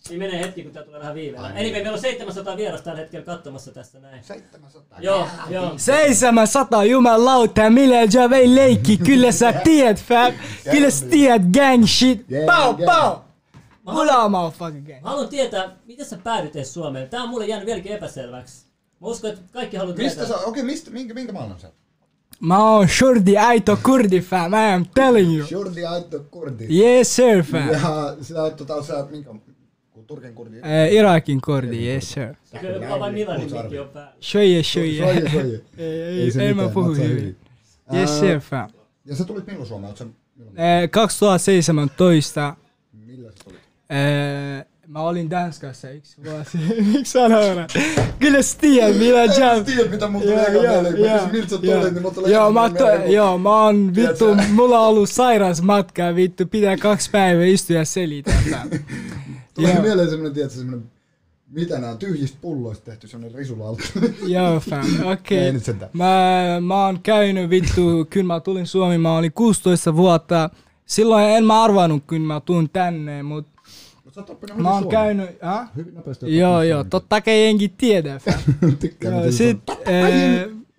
Siinä 0.08 0.24
menee 0.24 0.40
hetki, 0.40 0.62
kun 0.62 0.72
tää 0.72 0.82
tulee 0.82 1.00
vähän 1.00 1.14
viiveellä. 1.14 1.48
Anyway, 1.48 1.62
niin. 1.62 1.74
meillä 1.74 1.92
on 1.92 1.98
700 1.98 2.56
vierasta 2.56 2.84
tällä 2.84 3.00
hetkellä 3.00 3.26
katsomassa 3.26 3.70
tässä 3.70 4.00
näin. 4.00 4.24
700. 4.24 5.00
Joo, 5.00 5.26
joo. 5.48 5.72
700 5.76 6.84
jumalauta, 6.84 7.70
millä 7.70 7.96
job 8.00 8.32
ei 8.32 8.54
leikki, 8.54 8.96
kyllä 9.06 9.32
sä 9.32 9.52
tiedät 9.52 10.02
fam. 10.02 10.32
Kyllä 10.70 10.90
sä 10.90 11.06
tiedät 11.06 11.42
gang 11.42 11.86
shit. 11.86 12.26
Pau, 12.46 12.74
pau. 12.86 13.16
Mulla 13.82 14.16
on 14.16 14.30
motherfucking 14.30 14.86
gang. 14.86 15.02
Mä 15.02 15.08
haluan 15.10 15.28
tietää, 15.28 15.76
miten 15.86 16.06
sä 16.06 16.18
päädyit 16.24 16.56
edes 16.56 16.74
Suomeen. 16.74 17.08
Tää 17.08 17.22
on 17.22 17.28
mulle 17.28 17.46
jäänyt 17.46 17.66
vieläkin 17.66 17.92
epäselväksi. 17.92 18.66
Mä 19.00 19.08
uskon, 19.08 19.30
että 19.30 19.42
kaikki 19.52 19.76
haluaa 19.76 19.96
Mistä 19.96 20.20
tietää. 20.20 20.38
sä, 20.38 20.46
okei, 20.46 20.62
mistä, 20.62 20.90
minkä, 20.90 21.14
minkä 21.14 21.32
maailman 21.32 21.60
sä? 21.60 21.66
oot? 21.66 21.74
Mä 22.40 22.70
oon 22.70 22.88
shorty 22.88 23.36
aito 23.38 23.78
kurdi 23.82 24.20
fam, 24.20 24.52
I 24.52 24.72
am 24.74 24.86
telling 24.94 25.38
you. 25.38 25.46
Shurdi 25.46 25.84
Aitto 25.84 26.20
Kurdi. 26.30 26.80
Yes 26.80 27.16
sir 27.16 27.42
fam. 27.42 27.68
Ja 27.68 28.14
sä 28.22 28.42
oot 28.42 28.56
tota, 28.56 28.82
sä, 28.82 29.06
minkä, 29.10 29.30
Turkin 30.06 30.34
kurdi? 30.34 30.56
Eh, 30.56 30.92
Irakin 30.92 31.40
kurdi, 31.44 31.88
yes 31.88 32.12
sir. 32.12 32.34
Kyllä 32.60 32.88
vaan 32.88 33.00
vain 33.00 33.14
Milanin 33.14 33.52
mikki 33.52 33.78
on 33.78 33.88
päällä. 33.88 34.12
Shoye, 34.22 34.62
shoye. 34.62 34.86
Ei, 35.78 36.32
ei, 36.40 36.54
mä 36.54 36.68
puhu 36.68 36.94
sä 36.94 37.02
hyvin. 37.02 37.36
Yes 37.94 38.20
sir 38.20 38.40
fam. 38.40 38.70
Ja 39.05 39.17
sä 39.17 39.24
tulit 39.24 39.46
milloin 39.46 39.67
Suomeen? 39.69 39.96
Sä 39.96 40.05
milloin? 40.36 40.58
Eh, 40.58 40.90
2017 40.90 42.56
Millä 43.06 43.31
sä 43.31 43.36
tulit? 43.44 43.58
eh, 43.90 44.67
mä 44.88 45.00
olin 45.00 45.31
Danskassa 45.31 45.90
yksi 45.90 46.17
vuosi. 46.24 46.58
Miksi 46.93 47.12
sanoa? 47.12 47.67
Kyllä 48.19 48.43
sä 48.43 48.58
tiedät, 48.60 48.96
mitä 48.98 49.24
jam. 49.40 49.64
tiedä 49.64 49.90
mitä 49.90 50.08
mulla 50.08 50.24
tulee 50.24 50.44
eka 50.44 50.60
mieleen. 50.60 51.32
Miltä 51.32 51.48
sä 51.48 51.58
tulit, 51.58 51.94
niin 51.94 52.14
tulee 52.14 52.32
Joo, 52.32 52.52
mä, 52.52 52.70
to, 52.70 52.88
joo, 53.06 53.38
mä 53.38 53.64
oon 53.64 53.94
vittu, 53.94 54.34
mulla 54.52 54.79
on 54.81 54.86
ollut 54.86 55.10
sairas 55.10 55.62
matka, 55.62 56.14
vittu, 56.14 56.46
pitää 56.46 56.76
kaksi 56.76 57.10
päivää 57.10 57.44
istua 57.44 57.76
ja 57.76 57.84
selittää. 57.84 58.67
Tulee 59.55 59.73
Joo. 59.73 59.82
mieleen 59.82 60.11
semmonen, 60.11 60.32
tiedätkö, 60.32 60.58
semmonen, 60.58 60.91
mitä 61.51 61.79
nää 61.79 61.91
on, 61.91 61.99
tyhjistä 61.99 62.39
pulloista 62.41 62.84
tehty 62.84 63.08
semmonen 63.08 63.34
risulalta. 63.34 63.82
Joo, 64.27 64.61
fam, 64.61 64.87
okei. 65.13 65.39
Ei 65.39 65.51
Okay. 65.56 65.89
Mä, 65.93 66.61
mä 66.61 66.87
oon 66.87 67.01
käynyt 67.03 67.51
vittu, 67.51 68.06
kun 68.13 68.27
mä 68.27 68.41
tulin 68.41 68.67
Suomi, 68.67 68.99
mä 68.99 69.17
olin 69.17 69.32
16 69.32 69.96
vuotta. 69.96 70.51
Silloin 70.87 71.25
en 71.25 71.44
mä 71.44 71.65
arvannut, 71.65 72.03
kun 72.08 72.20
mä 72.20 72.41
tulin 72.41 72.70
tänne, 72.70 73.23
mut 73.23 73.46
Mut 74.05 74.15
sä 74.15 74.20
oot 74.20 74.31
oppinut 74.31 74.58
mä 74.58 74.75
oon 74.75 74.89
käynyt, 74.89 75.31
äh? 75.44 75.70
Hyvin 75.77 75.94
nopeasti. 75.94 76.39
Joo, 76.39 76.63
joo, 76.63 76.84
totta 76.84 77.20
kai 77.20 77.44
jengi 77.44 77.69
tiedä. 77.69 78.20
Tykkään, 78.81 79.15
joo, 79.15 79.25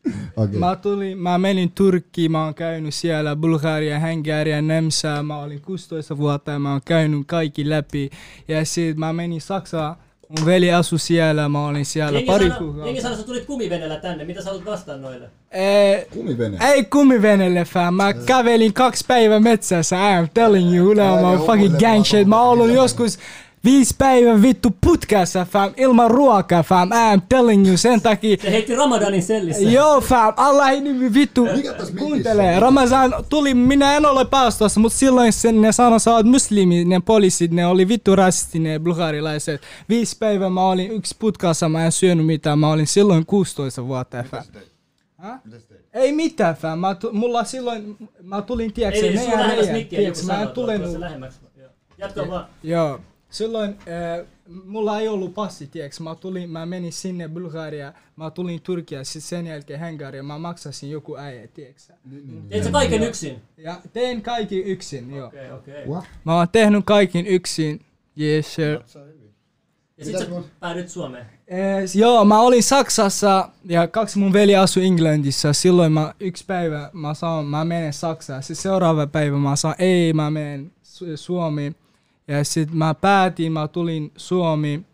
Okei. 0.37 0.59
Mä, 0.59 0.75
tulin, 0.75 1.17
mä 1.17 1.37
menin 1.37 1.71
Turkkiin, 1.71 2.31
mä 2.31 2.45
oon 2.45 2.55
käynyt 2.55 2.93
siellä 2.93 3.35
Bulgaria, 3.35 3.99
Hungaria, 3.99 4.61
Nemsa, 4.61 5.23
mä 5.23 5.39
olin 5.39 5.61
16 5.61 6.17
vuotta 6.17 6.51
ja 6.51 6.59
mä 6.59 6.71
oon 6.71 6.81
käynyt 6.85 7.23
kaikki 7.27 7.69
läpi. 7.69 8.09
Ja 8.47 8.65
sit 8.65 8.97
mä 8.97 9.13
menin 9.13 9.41
Saksaan, 9.41 9.95
mun 10.29 10.45
veli 10.45 10.73
asui 10.73 10.99
siellä, 10.99 11.49
mä 11.49 11.65
olin 11.67 11.85
siellä 11.85 12.19
Jengi 12.19 12.31
pari 12.31 12.49
sano, 12.49 12.55
jengi 12.55 12.71
kuukautta. 12.73 13.01
sanoi, 13.01 13.13
että 13.13 13.21
sä 13.21 13.27
tulit 13.27 13.45
kumivenellä 13.45 13.95
tänne. 13.97 14.23
Mitä 14.25 14.41
sä 14.41 14.49
haluat 14.49 14.65
vastaan 14.65 15.01
noille? 15.01 15.29
Eh, 15.51 16.07
Kumivene. 16.13 16.57
ei 16.73 16.83
kumivenelle 16.85 17.65
fam, 17.65 17.93
mä 17.93 18.13
kävelin 18.13 18.73
kaksi 18.73 19.05
päivää 19.07 19.39
metsässä, 19.39 19.95
I 19.95 20.15
am 20.17 20.27
telling 20.33 20.75
you, 20.77 20.91
ylä, 20.91 21.21
mä 21.21 21.37
fucking 21.45 21.77
gang 21.79 22.05
shit. 22.05 22.27
Mä 22.27 22.41
oon 22.41 22.73
joskus 22.73 23.19
viisi 23.65 23.95
päivän 23.97 24.41
vittu 24.41 24.69
putkassa 24.81 25.45
fam, 25.45 25.73
ilman 25.77 26.11
ruokaa 26.11 26.63
fam, 26.63 26.89
I'm 26.89 27.21
telling 27.29 27.67
you, 27.67 27.77
sen 27.77 28.01
takia. 28.01 28.37
Se 28.41 28.51
heitti 28.51 28.75
Ramadanin 28.75 29.23
sellissä. 29.23 29.61
Joo 29.63 30.01
fam, 30.01 30.33
Allah 30.37 30.81
nimi 30.81 31.13
vittu, 31.13 31.47
kuuntele. 31.99 32.59
Ramazan 32.59 33.13
tuli, 33.29 33.53
minä 33.53 33.95
en 33.97 34.05
ole 34.05 34.25
paastossa, 34.25 34.79
mutta 34.79 34.97
silloin 34.97 35.33
sen, 35.33 35.61
ne 35.61 35.71
sanoi, 35.71 35.99
sä 35.99 36.11
oot 36.15 36.25
muslimi, 36.25 36.85
ne 36.85 36.99
poliisit, 37.05 37.51
ne 37.51 37.65
oli 37.67 37.87
vittu 37.87 38.15
rasisti, 38.15 38.59
ne 38.59 38.79
bulgarilaiset. 38.79 39.61
Viisi 39.89 40.17
päivää 40.19 40.49
mä 40.49 40.61
olin 40.67 40.91
yksi 40.91 41.15
putkassa, 41.19 41.69
mä 41.69 41.85
en 41.85 41.91
syönyt 41.91 42.25
mitään, 42.25 42.59
mä 42.59 42.71
olin 42.71 42.87
silloin 42.87 43.25
16 43.25 43.87
vuotta 43.87 44.23
fam. 44.31 44.43
Ei 45.93 46.11
mitään 46.11 46.55
fam, 46.55 46.79
mä 46.79 46.95
tu- 46.95 47.13
mulla 47.13 47.43
silloin, 47.43 47.97
mä 48.23 48.41
tulin, 48.41 48.73
lähemmäs 48.77 49.71
mikkiä, 49.71 50.01
joku 50.01 50.19
tiedätkö, 50.19 50.23
mä 50.25 50.41
en 50.41 50.47
tulenut. 50.49 50.89
Jatka 51.97 52.27
vaan. 52.27 52.45
Joo. 52.63 52.99
Silloin 53.35 53.69
äh, 53.69 54.25
mulla 54.65 54.99
ei 54.99 55.07
ollut 55.07 55.33
passi, 55.33 55.67
tiiäks. 55.67 55.99
Mä, 55.99 56.15
tulin, 56.15 56.49
mä 56.49 56.65
menin 56.65 56.93
sinne 56.93 57.27
Bulgaria, 57.27 57.93
mä 58.15 58.31
tulin 58.31 58.61
Turkia, 58.61 59.03
sit 59.03 59.23
sen 59.23 59.47
jälkeen 59.47 59.79
Hengaria, 59.79 60.23
mä 60.23 60.37
maksasin 60.37 60.91
joku 60.91 61.17
äijä, 61.17 61.47
tiiäks. 61.47 61.91
Teit 62.49 62.63
sä 62.63 62.71
kaiken 62.71 63.03
yksin? 63.03 63.41
Ja 63.57 63.81
tein 63.93 64.21
kaikki 64.21 64.59
yksin, 64.59 65.15
joo. 65.15 65.27
Okei, 65.27 65.51
okei. 65.51 65.85
What? 65.87 66.05
Mä 66.23 66.37
oon 66.37 66.47
tehnyt 66.51 66.85
kaiken 66.85 67.27
yksin, 67.27 67.81
yes 68.19 68.55
sir. 68.55 68.79
Ja 69.97 70.05
sit 70.05 70.19
sä 70.19 70.25
päädyt 70.59 70.89
Suomeen. 70.89 71.25
Eh, 71.47 71.95
joo, 71.95 72.25
mä 72.25 72.39
olin 72.39 72.63
Saksassa 72.63 73.49
ja 73.65 73.87
kaksi 73.87 74.19
mun 74.19 74.33
veli 74.33 74.55
asui 74.55 74.85
Englannissa. 74.85 75.53
Silloin 75.53 75.91
mä 75.91 76.13
yksi 76.19 76.43
päivä 76.47 76.89
mä 76.93 77.13
saan, 77.13 77.45
mä 77.45 77.65
menen 77.65 77.93
Saksaan. 77.93 78.43
Sitten 78.43 78.63
seuraava 78.63 79.07
päivä 79.07 79.37
mä 79.37 79.55
saan, 79.55 79.75
ei 79.79 80.13
mä 80.13 80.31
menen 80.31 80.71
Su- 80.83 81.17
Suomeen. 81.17 81.75
Ja 82.27 82.43
sitten 82.43 82.77
mä 82.77 82.93
päätin, 82.93 83.51
mä 83.51 83.67
tulin 83.67 84.11
Suomi. 84.17 84.85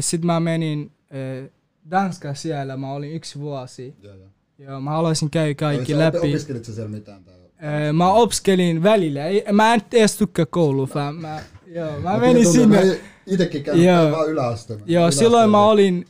Sitten 0.00 0.26
mä 0.26 0.40
menin 0.40 0.92
eh, 1.10 1.50
Danska 1.90 2.34
siellä, 2.34 2.76
mä 2.76 2.92
olin 2.92 3.12
yksi 3.12 3.38
vuosi. 3.38 3.94
Joo, 4.02 4.14
joo. 4.14 4.28
Joo, 4.58 4.80
mä 4.80 4.90
haluaisin 4.90 5.30
käydä 5.30 5.54
kaikki 5.54 5.92
Sä 5.92 5.98
läpi. 5.98 6.18
Opiskelit 6.18 6.64
sä 6.64 6.74
siellä 6.74 6.90
mitään? 6.90 7.24
Tai... 7.24 7.34
Eh, 7.34 7.92
mä 7.92 8.12
opiskelin 8.12 8.82
välillä, 8.82 9.20
mä 9.52 9.74
en 9.74 9.80
edes 9.92 10.16
tykkää 10.16 10.46
koulua, 10.46 10.86
fam. 10.86 11.14
Mä, 11.14 11.40
joo, 11.66 12.00
mä 12.00 12.18
menin 12.18 12.34
tuntuu, 12.34 12.52
sinne. 12.52 12.84
Mä 12.84 12.92
itekin 13.26 13.62
käynyt 13.62 13.84
Joo. 13.86 14.10
vaan 14.10 14.28
yläasteella. 14.30 14.84
Joo, 14.86 15.10
silloin 15.10 15.50
mä 15.50 15.64
olin 15.64 16.06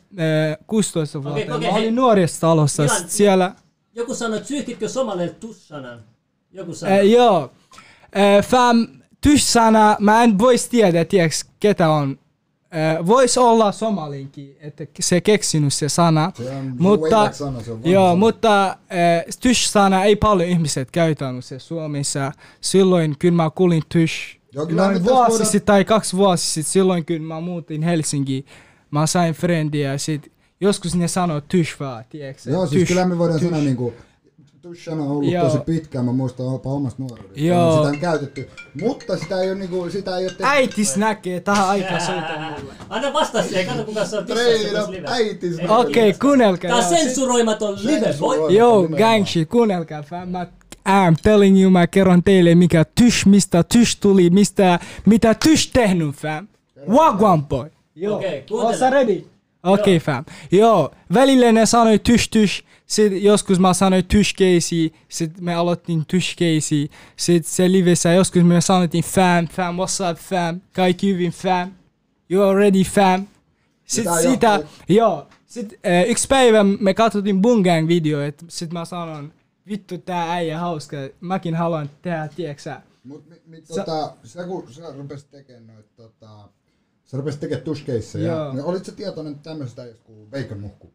äh, 0.51 0.57
16 0.67 1.23
vuotta. 1.23 1.41
Okei, 1.41 1.51
okei, 1.51 1.69
mä 1.69 1.73
hei. 1.75 1.83
olin 1.83 1.95
nuorissa 1.95 2.41
talossa. 2.41 2.83
Milan- 2.83 3.05
siellä, 3.07 3.55
Joku 3.95 4.15
sanoi, 4.15 4.37
että 4.37 4.49
syyhtitkö 4.49 4.89
somaleille 4.89 5.35
tussanan? 5.35 6.01
Joku 6.53 6.75
sanoi. 6.75 6.99
äh, 6.99 7.07
joo. 7.07 7.53
Äh, 8.17 8.45
fam, 8.47 8.87
tyssana, 9.23 9.97
mä 10.01 10.23
en 10.23 10.39
vois 10.39 10.69
tiedä, 10.69 11.05
tiiäks, 11.05 11.45
ketä 11.61 11.91
on. 11.91 12.19
Äh, 12.99 13.07
vois 13.07 13.39
olla 13.39 13.73
somalinkin, 13.73 14.57
että 14.61 14.85
se 15.01 15.21
keksinyt 15.21 15.73
se 15.75 15.89
sana. 15.89 16.33
Se 16.37 16.51
on 16.51 16.75
mutta, 16.79 17.33
sana, 17.33 17.63
se 17.63 17.73
on 17.73 17.81
joo, 17.85 18.05
sana. 18.07 18.17
mutta 18.17 18.67
äh, 18.71 18.77
tysh-sana 19.41 20.05
ei 20.05 20.17
paljon 20.17 20.49
ihmiset 20.49 20.91
käytänyt 20.91 21.45
se 21.45 21.59
Suomessa. 21.59 22.33
Silloin 22.61 23.17
kun 23.21 23.35
mä 23.35 23.51
kuulin 23.55 23.83
tysh, 23.89 24.15
noin 24.55 25.05
vuosi 25.05 25.05
voidaan- 25.05 25.47
sitten 25.47 25.67
tai 25.67 25.85
kaksi 25.85 26.17
vuosi 26.17 26.47
sitten, 26.47 26.73
silloin 26.73 27.07
kun 27.07 27.23
mä 27.23 27.41
muutin 27.41 27.83
Helsinkiin, 27.83 28.45
mä 28.91 29.07
sain 29.07 29.35
frendiä 29.35 29.93
ja 29.93 29.99
sit 29.99 30.33
joskus 30.61 30.95
ne 30.97 31.09
sanoo 31.09 31.41
tysh 31.41 31.81
vaan, 31.81 32.05
tiedätkö? 32.11 32.51
Joo, 32.51 32.67
siis 32.67 32.81
Tysh, 32.81 32.89
kyllä 32.89 33.07
me 33.07 33.19
voidaan 33.19 33.41
tysh. 33.41 33.51
sanoa 33.51 33.65
niinku, 33.65 33.95
Tushana 34.63 35.03
on 35.03 35.09
ollut 35.09 35.33
Joo. 35.33 35.45
tosi 35.45 35.59
pitkään, 35.59 36.05
mä 36.05 36.13
muistan 36.13 36.47
jopa 36.47 36.71
omasta 36.71 37.03
nuoruudesta. 37.03 37.41
Joo. 37.41 37.77
Sitä 37.77 37.89
on 37.89 37.99
käytetty, 37.99 38.49
mutta 38.81 39.17
sitä 39.17 39.41
ei 39.41 39.51
ole 39.51 39.59
niinku, 39.59 39.91
sitä 39.91 40.17
ei 40.17 40.25
ole 40.25 40.29
tehty. 40.29 40.45
Äitis 40.45 40.97
näkee, 40.97 41.41
tähän 41.41 41.69
aikaan 41.69 42.01
soita 42.01 42.33
mulle. 42.39 42.73
Anna 42.89 43.13
vastaa 43.13 43.43
siihen, 43.43 43.67
kato 43.67 43.85
kuka 43.85 44.05
se 44.05 44.19
on 44.19 44.25
live. 44.25 45.03
äitis. 45.07 45.59
Ei, 45.59 45.69
Okei, 45.69 46.09
okay, 46.09 46.21
kuunnelkaa. 46.21 46.71
Tää 46.71 46.79
on 46.79 46.85
sensuroimaton 46.85 47.75
live, 47.75 47.93
boy. 47.93 48.01
Sensuroimaton. 48.01 48.55
Joo, 48.55 48.83
nimenomaan. 48.83 49.13
gang 49.13 49.27
shit, 49.27 49.49
kuunnelkaa 49.49 50.03
fam. 50.03 50.29
Mä 50.29 50.47
I'm 50.89 51.17
telling 51.23 51.63
you, 51.63 51.71
mä 51.71 51.87
kerron 51.87 52.23
teille 52.23 52.55
mikä 52.55 52.85
tysh, 52.95 53.27
mistä 53.27 53.63
tysh 53.63 54.01
tuli, 54.01 54.31
mistä, 54.31 54.79
mitä 55.07 55.35
tysh 55.35 55.71
tehnyt 55.73 56.15
fam. 56.15 56.49
Wagwan 56.89 57.47
boy. 57.47 57.71
Joo, 57.95 58.23
sä 58.79 58.91
ready? 58.91 59.32
Okei 59.63 59.97
okay, 59.97 60.15
fam. 60.15 60.25
Joo, 60.53 60.91
välillä 61.15 61.53
ne 61.53 61.67
sanoi 61.67 61.99
tysh 61.99 62.29
tysh, 62.31 62.65
sit 62.87 63.23
joskus 63.23 63.59
mä 63.59 63.75
sanoin 63.75 64.05
tysh 64.05 64.35
Casey, 64.35 64.91
sit 65.09 65.41
me 65.41 65.55
aloittiin 65.55 66.07
tysh 66.07 66.37
Casey, 66.37 66.89
sit 67.17 67.47
se 67.47 67.73
livessä 67.73 68.13
joskus 68.13 68.43
me 68.43 68.61
sanottiin 68.61 69.05
fam, 69.05 69.49
fam, 69.49 69.77
what's 69.77 70.11
up 70.11 70.19
fam, 70.19 70.61
kaikki 70.73 71.13
hyvin 71.13 71.33
fam, 71.33 71.73
you 72.31 72.49
are 72.49 72.59
ready 72.59 72.85
fam. 72.85 73.27
Sit 73.85 74.05
Mitä 74.05 74.23
sitä, 74.23 74.61
joo, 74.89 75.27
sit 75.47 75.73
äh, 75.87 76.11
yksi 76.11 76.29
päivä 76.29 76.65
me 76.65 76.95
katsottiin 76.95 77.43
Bungang 77.43 77.89
video, 77.89 78.21
et 78.21 78.45
sit 78.49 78.73
mä 78.73 78.85
sanon, 78.85 79.33
vittu 79.69 79.99
tää 79.99 80.33
äijä 80.33 80.59
hauska, 80.59 80.97
mäkin 81.21 81.55
haluan 81.55 81.91
tehdä, 82.03 82.29
tieksä. 82.37 82.83
Mut 83.05 83.29
mi, 83.29 83.37
mi, 83.47 83.61
Sä- 83.65 83.75
tota, 83.75 84.17
sä 84.25 84.45
kun 84.45 84.73
sä 84.73 84.93
rupesit 84.97 85.31
tekemään 85.31 85.67
noit, 85.67 85.97
tota, 85.97 86.49
sä 87.13 87.17
rupesit 87.17 87.41
tekemään 87.41 87.65
tushkeisseja, 87.65 88.33
Joo. 88.33 88.53
niin 88.53 88.65
olit 88.65 88.85
sä 88.85 88.93
tietoinen 88.93 89.39
tämmöisestä 89.39 89.87
kuin 90.05 90.31
Bacon 90.31 90.61
Muhku? 90.61 90.93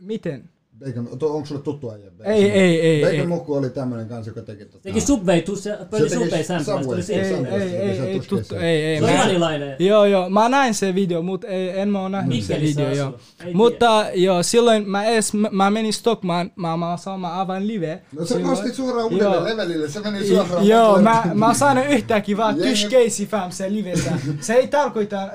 Miten? 0.00 0.48
Bacon, 0.84 1.18
to, 1.18 1.34
onko 1.34 1.46
sulle 1.46 1.62
tuttu 1.62 1.90
äijä? 1.90 2.10
Bacon 2.18 2.32
Ei, 2.32 2.50
ei, 2.50 2.80
ei, 2.80 3.00
Bacon 3.02 3.20
ei. 3.20 3.26
Muhku 3.26 3.54
oli 3.54 3.70
tämmönen 3.70 4.08
kanssa, 4.08 4.30
joka 4.30 4.40
teki 4.42 4.64
tota... 4.64 4.82
Teki 4.82 5.00
Subway, 5.00 5.40
tussa, 5.42 5.70
pöli 5.90 6.10
teki 6.10 6.44
Subway 6.64 6.84
tuli 6.84 7.02
Ei, 7.08 7.20
ei, 7.20 7.76
ei, 7.76 7.96
Se 7.96 8.06
ei, 8.06 8.20
tuttu, 8.20 8.44
se. 8.44 8.56
ei, 8.58 8.84
ei. 8.84 8.98
Se 8.98 9.04
on 9.04 9.10
mä- 9.10 9.16
iranilainen. 9.16 9.76
Joo, 9.78 10.04
joo, 10.04 10.30
mä 10.30 10.48
näin 10.48 10.74
se 10.74 10.94
video, 10.94 11.22
mutta 11.22 11.46
ei, 11.46 11.80
en 11.80 11.88
mä 11.88 12.00
oo 12.02 12.08
nähnyt 12.08 12.42
se 12.44 12.60
video, 12.60 12.94
joo. 12.94 13.14
Ei 13.46 13.54
Mutta 13.54 14.06
joo, 14.14 14.42
silloin 14.42 14.88
mä 14.90 15.04
edes, 15.04 15.34
mä, 15.34 15.48
mä 15.52 15.70
menin 15.70 15.92
Stockman, 15.92 16.52
mä, 16.56 16.76
mä 16.76 16.96
saan, 16.96 17.20
mä 17.20 17.40
avaan 17.40 17.66
live. 17.66 18.02
No 18.18 18.24
sä 18.26 18.38
nostit 18.38 18.74
suoraan 18.74 19.04
uudelle 19.12 19.44
levelille, 19.44 19.88
se 19.88 20.00
meni 20.00 20.26
suoraan. 20.26 20.66
Joo, 20.66 21.02
mä, 21.02 21.22
mä 21.34 21.54
sanon 21.54 21.86
yhtäkkiä 21.86 22.36
vaan 22.36 22.56
Jengi- 22.56 22.62
tysh 22.62 22.88
Casey 22.88 23.26
fam 23.26 23.50
se 23.50 23.72
livessä. 23.72 24.10
Se 24.40 24.54
ei 24.54 24.68
tarkoita, 24.68 25.22
äh, 25.22 25.30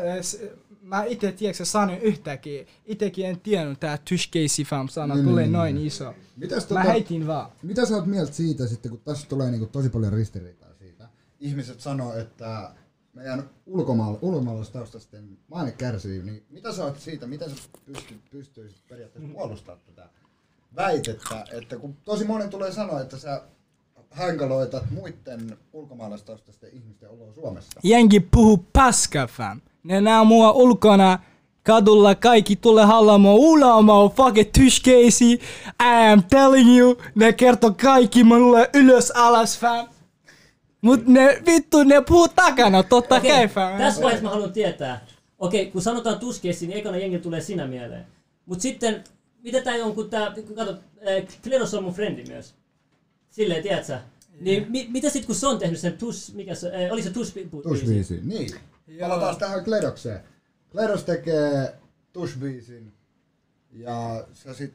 mä 0.86 1.04
itse 1.04 1.32
tiedätkö, 1.32 1.66
sanon 1.66 1.98
yhtäkkiä. 1.98 2.66
Itekin 2.86 3.26
en 3.26 3.40
tiennyt 3.40 3.80
tää 3.80 3.98
Casey 3.98 4.66
fam 4.66 4.88
sana 4.88 5.16
Niin, 5.16 5.26
tulee 5.26 5.44
niin, 5.44 5.54
noin 5.54 5.76
niin. 5.76 5.88
iso. 5.88 6.14
Mitäs 6.38 6.64
Mä 6.64 6.68
tota, 6.68 6.92
heitin 6.92 7.28
vaan. 7.28 7.52
mitä 7.64 7.86
sä 7.86 7.96
oot 7.96 8.06
mieltä 8.06 8.34
siitä 8.34 8.68
sitten, 8.68 8.92
kun 8.92 9.00
tässä 9.00 9.28
tulee 9.28 9.52
niinku 9.52 9.66
tosi 9.66 9.90
paljon 9.90 10.14
ristiriitaa 10.14 10.74
siitä? 10.74 11.10
Ihmiset 11.40 11.82
sanoo, 11.82 12.14
että 12.14 12.72
meidän 13.14 13.50
ulkomaala, 13.66 14.20
ulkomaalaistaustaisten 14.22 15.38
maine 15.48 15.72
kärsii, 15.72 16.24
niin 16.24 16.46
mitä 16.50 16.74
sä 16.74 16.84
oot 16.84 17.00
siitä, 17.00 17.28
miten 17.28 17.50
sä 17.50 17.56
pystyt, 17.86 18.30
pystyisit 18.32 18.88
periaatteessa 18.88 19.34
puolustamaan 19.34 19.82
tätä 19.86 20.10
väitettä, 20.76 21.46
että 21.52 21.78
kun 21.78 21.98
tosi 22.06 22.26
monen 22.26 22.50
tulee 22.50 22.72
sanoa, 22.72 23.02
että 23.02 23.18
sä 23.18 23.42
hankaloitat 24.12 24.92
muiden 24.92 25.58
ulkomaalaistaustaisten 25.74 26.70
ihmisten 26.74 27.10
oloa 27.10 27.34
Suomessa. 27.34 27.80
Jengi 27.84 28.20
puhuu 28.20 28.66
paska 28.74 29.28
fam. 29.28 29.62
Ne 29.86 30.02
nää 30.02 30.24
mua 30.24 30.52
ulkona 30.52 31.20
kadulla 31.64 32.16
kaikki 32.16 32.56
tulee 32.56 32.86
hallamaan 32.86 33.36
ulamaan 33.36 34.10
fucking 34.10 34.52
Casey. 34.84 35.34
I 35.82 36.12
am 36.14 36.24
telling 36.24 36.78
you. 36.80 36.98
Ne 37.16 37.34
kertoo 37.34 37.76
kaikki 37.82 38.24
mulle 38.24 38.70
ylös 38.74 39.12
alas 39.12 39.60
fam. 39.60 39.88
Mut 40.82 41.08
ne 41.08 41.42
vittu 41.46 41.84
ne 41.84 42.02
puhuu 42.02 42.28
takana 42.28 42.84
totta 42.84 43.16
Okei, 43.16 43.32
kai 43.32 43.48
fam. 43.48 43.78
Tässä 43.78 44.02
vaiheessa 44.02 44.24
mä 44.24 44.30
haluan 44.30 44.54
tietää. 44.54 45.06
Okei, 45.40 45.66
kun 45.66 45.82
sanotaan 45.82 46.20
tuskeissi, 46.20 46.68
niin 46.68 46.80
ekana 46.80 46.98
jengi 46.98 47.20
tulee 47.20 47.42
sinä 47.42 47.68
mieleen. 47.68 48.06
Mut 48.46 48.62
sitten, 48.62 49.04
mitä 49.44 49.62
tää 49.62 49.76
on, 49.86 49.96
kun 49.96 50.10
tää, 50.10 50.32
kun 50.48 50.56
kato, 50.56 50.72
äh, 50.72 51.40
Kleros 51.44 51.74
on 51.74 51.84
mun 51.84 51.94
frendi 51.94 52.24
myös. 52.28 52.54
Silleen, 53.30 53.64
tiedät 53.64 53.86
sä? 53.86 54.02
Niin 54.42 54.66
mi, 54.70 54.88
mitä 54.92 55.10
sit 55.10 55.26
kun 55.26 55.36
se 55.36 55.48
on 55.48 55.60
tehnyt 55.60 55.80
sen 55.80 55.98
tus, 55.98 56.34
mikä 56.34 56.56
se, 56.56 56.68
äh, 56.68 56.92
oli 56.92 57.04
se 57.04 57.10
tus, 57.10 57.34
Tushbiisi, 57.64 58.20
niin. 58.24 58.50
Palataan 59.00 59.36
tähän 59.36 59.64
Kledokseen. 59.64 60.20
Kledos 60.72 61.04
tekee 61.04 61.76
Tushbiisin 62.14 62.94
ja 63.72 64.26
sä 64.34 64.54
sit 64.54 64.74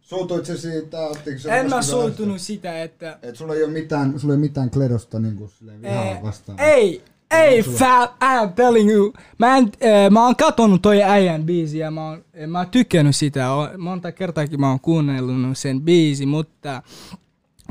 suutuit 0.00 0.46
se 0.46 0.56
siitä, 0.56 1.00
ottiko 1.06 1.38
se 1.38 1.58
En 1.60 1.70
mä 1.70 1.82
suutunut 1.82 2.40
sitä, 2.40 2.82
että... 2.82 3.18
Et 3.22 3.36
sulla 3.36 3.54
ei 3.54 3.62
ole 3.64 3.72
mitään, 3.72 4.20
sulla 4.20 4.34
ei 4.34 4.40
mitään 4.40 4.70
Kledosta 4.70 5.18
niinku 5.18 5.48
silleen 5.48 5.82
vihaa 5.82 6.04
Eh, 6.04 6.22
vastaan. 6.22 6.60
Ei, 6.60 7.02
ei 7.30 7.62
fam, 7.62 8.08
I'm 8.24 8.52
telling 8.54 8.90
you. 8.92 9.12
Mä, 9.38 9.56
en, 9.56 9.64
äh, 9.64 10.10
mä 10.10 10.24
oon 10.24 10.36
katonut 10.36 10.82
toi 10.82 11.02
äijän 11.02 11.44
biisi 11.44 11.78
ja 11.78 11.90
mä 11.90 12.08
oon, 12.08 12.24
mä 12.46 12.58
oon 12.58 12.70
tykännyt 12.70 13.16
sitä. 13.16 13.46
Monta 13.78 14.12
kertaakin 14.12 14.60
mä 14.60 14.68
oon 14.68 14.80
kuunnellut 14.80 15.58
sen 15.58 15.80
biisi, 15.80 16.26
mutta 16.26 16.82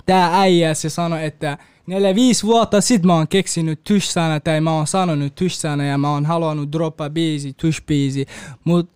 tää 0.05 0.39
äijä 0.39 0.73
se 0.73 0.89
sanoi, 0.89 1.25
että 1.25 1.57
neljä 1.87 2.15
viisi 2.15 2.43
vuotta 2.43 2.81
sit 2.81 3.03
mä 3.03 3.13
oon 3.13 3.27
keksinyt 3.27 3.83
tysh-sana 3.83 4.39
tai 4.39 4.61
mä 4.61 4.73
oon 4.73 4.87
sanonut 4.87 5.35
tysh-sana 5.35 5.85
ja 5.85 5.97
mä 5.97 6.11
oon 6.11 6.25
halunnut 6.25 6.71
droppa 6.71 7.09
biisi, 7.09 7.55
tush-biisi. 7.61 8.25
Mut 8.63 8.89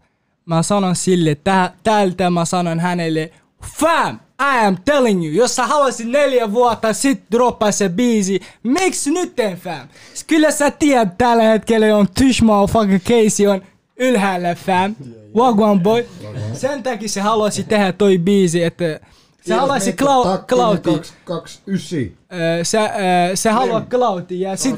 mä 0.46 0.64
sanon 0.64 0.96
sille, 0.96 1.36
tä, 1.36 1.72
tältä 1.84 2.30
mä 2.30 2.46
sanon 2.46 2.80
hänelle, 2.80 3.32
Fam, 3.80 4.20
I 4.42 4.66
am 4.66 4.78
telling 4.86 5.26
you, 5.26 5.34
jos 5.34 5.56
sä 5.56 5.68
haluaisit 5.68 6.08
neljä 6.08 6.52
vuotta 6.52 6.94
sit 6.94 7.24
droppaa 7.32 7.72
se 7.72 7.90
biisi, 7.90 8.40
miksi 8.64 9.12
nyt 9.12 9.40
en 9.40 9.58
fam? 9.58 9.88
Kyllä 10.28 10.52
sä 10.52 10.72
tiedät 10.72 11.18
tällä 11.18 11.44
hetkellä 11.44 11.98
on 11.98 12.08
Tushma 12.20 12.68
fucking 12.68 13.04
Casey 13.04 13.48
on 13.48 13.62
ylhäällä 13.98 14.56
fam. 14.56 14.96
Wagwan 15.36 15.80
boy. 15.80 16.06
Sen 16.54 16.84
takia 16.84 17.10
se 17.10 17.22
haluaisi 17.22 17.64
tehdä 17.64 17.92
toi 17.92 18.18
biisi, 18.18 18.64
että 18.64 19.00
se 19.42 19.54
haluaisi 19.54 19.94
cloud, 19.94 20.40
cloudia. 20.48 21.00
229. 21.26 22.18
Ö, 22.60 22.64
Se, 22.64 22.80
ö, 22.80 23.36
se 23.36 23.50
haluaa 23.50 23.82
cloudia 23.82 24.50
ja 24.50 24.58
sit. 24.58 24.76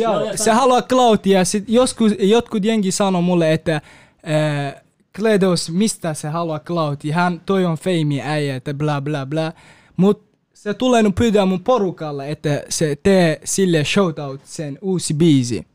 Joo, 0.00 0.20
se 0.34 0.50
haluaa 0.50 0.82
cloudia. 0.82 1.44
Sit 1.44 1.64
joskus, 1.68 2.12
jotkut 2.18 2.64
jengi 2.64 2.90
sanoo 2.90 3.22
mulle, 3.22 3.52
että 3.52 3.74
äh, 3.76 4.82
Kledos, 5.16 5.70
mistä 5.70 6.14
se 6.14 6.28
haluaa 6.28 6.58
cloudia? 6.60 7.14
Hän, 7.14 7.40
toi 7.46 7.64
on 7.64 7.78
feimi 7.78 8.20
äijä, 8.22 8.56
että 8.56 8.74
bla 8.74 9.00
bla 9.00 9.26
bla. 9.26 9.52
Mut 9.96 10.24
se 10.54 10.74
tulee 10.74 11.02
nyt 11.02 11.14
pyytää 11.14 11.46
mun 11.46 11.64
porukalle, 11.64 12.30
että 12.30 12.62
se 12.68 12.96
tee 13.02 13.40
sille 13.44 13.84
shoutout 13.84 14.40
sen 14.44 14.78
uusi 14.82 15.14
biisi. 15.14 15.66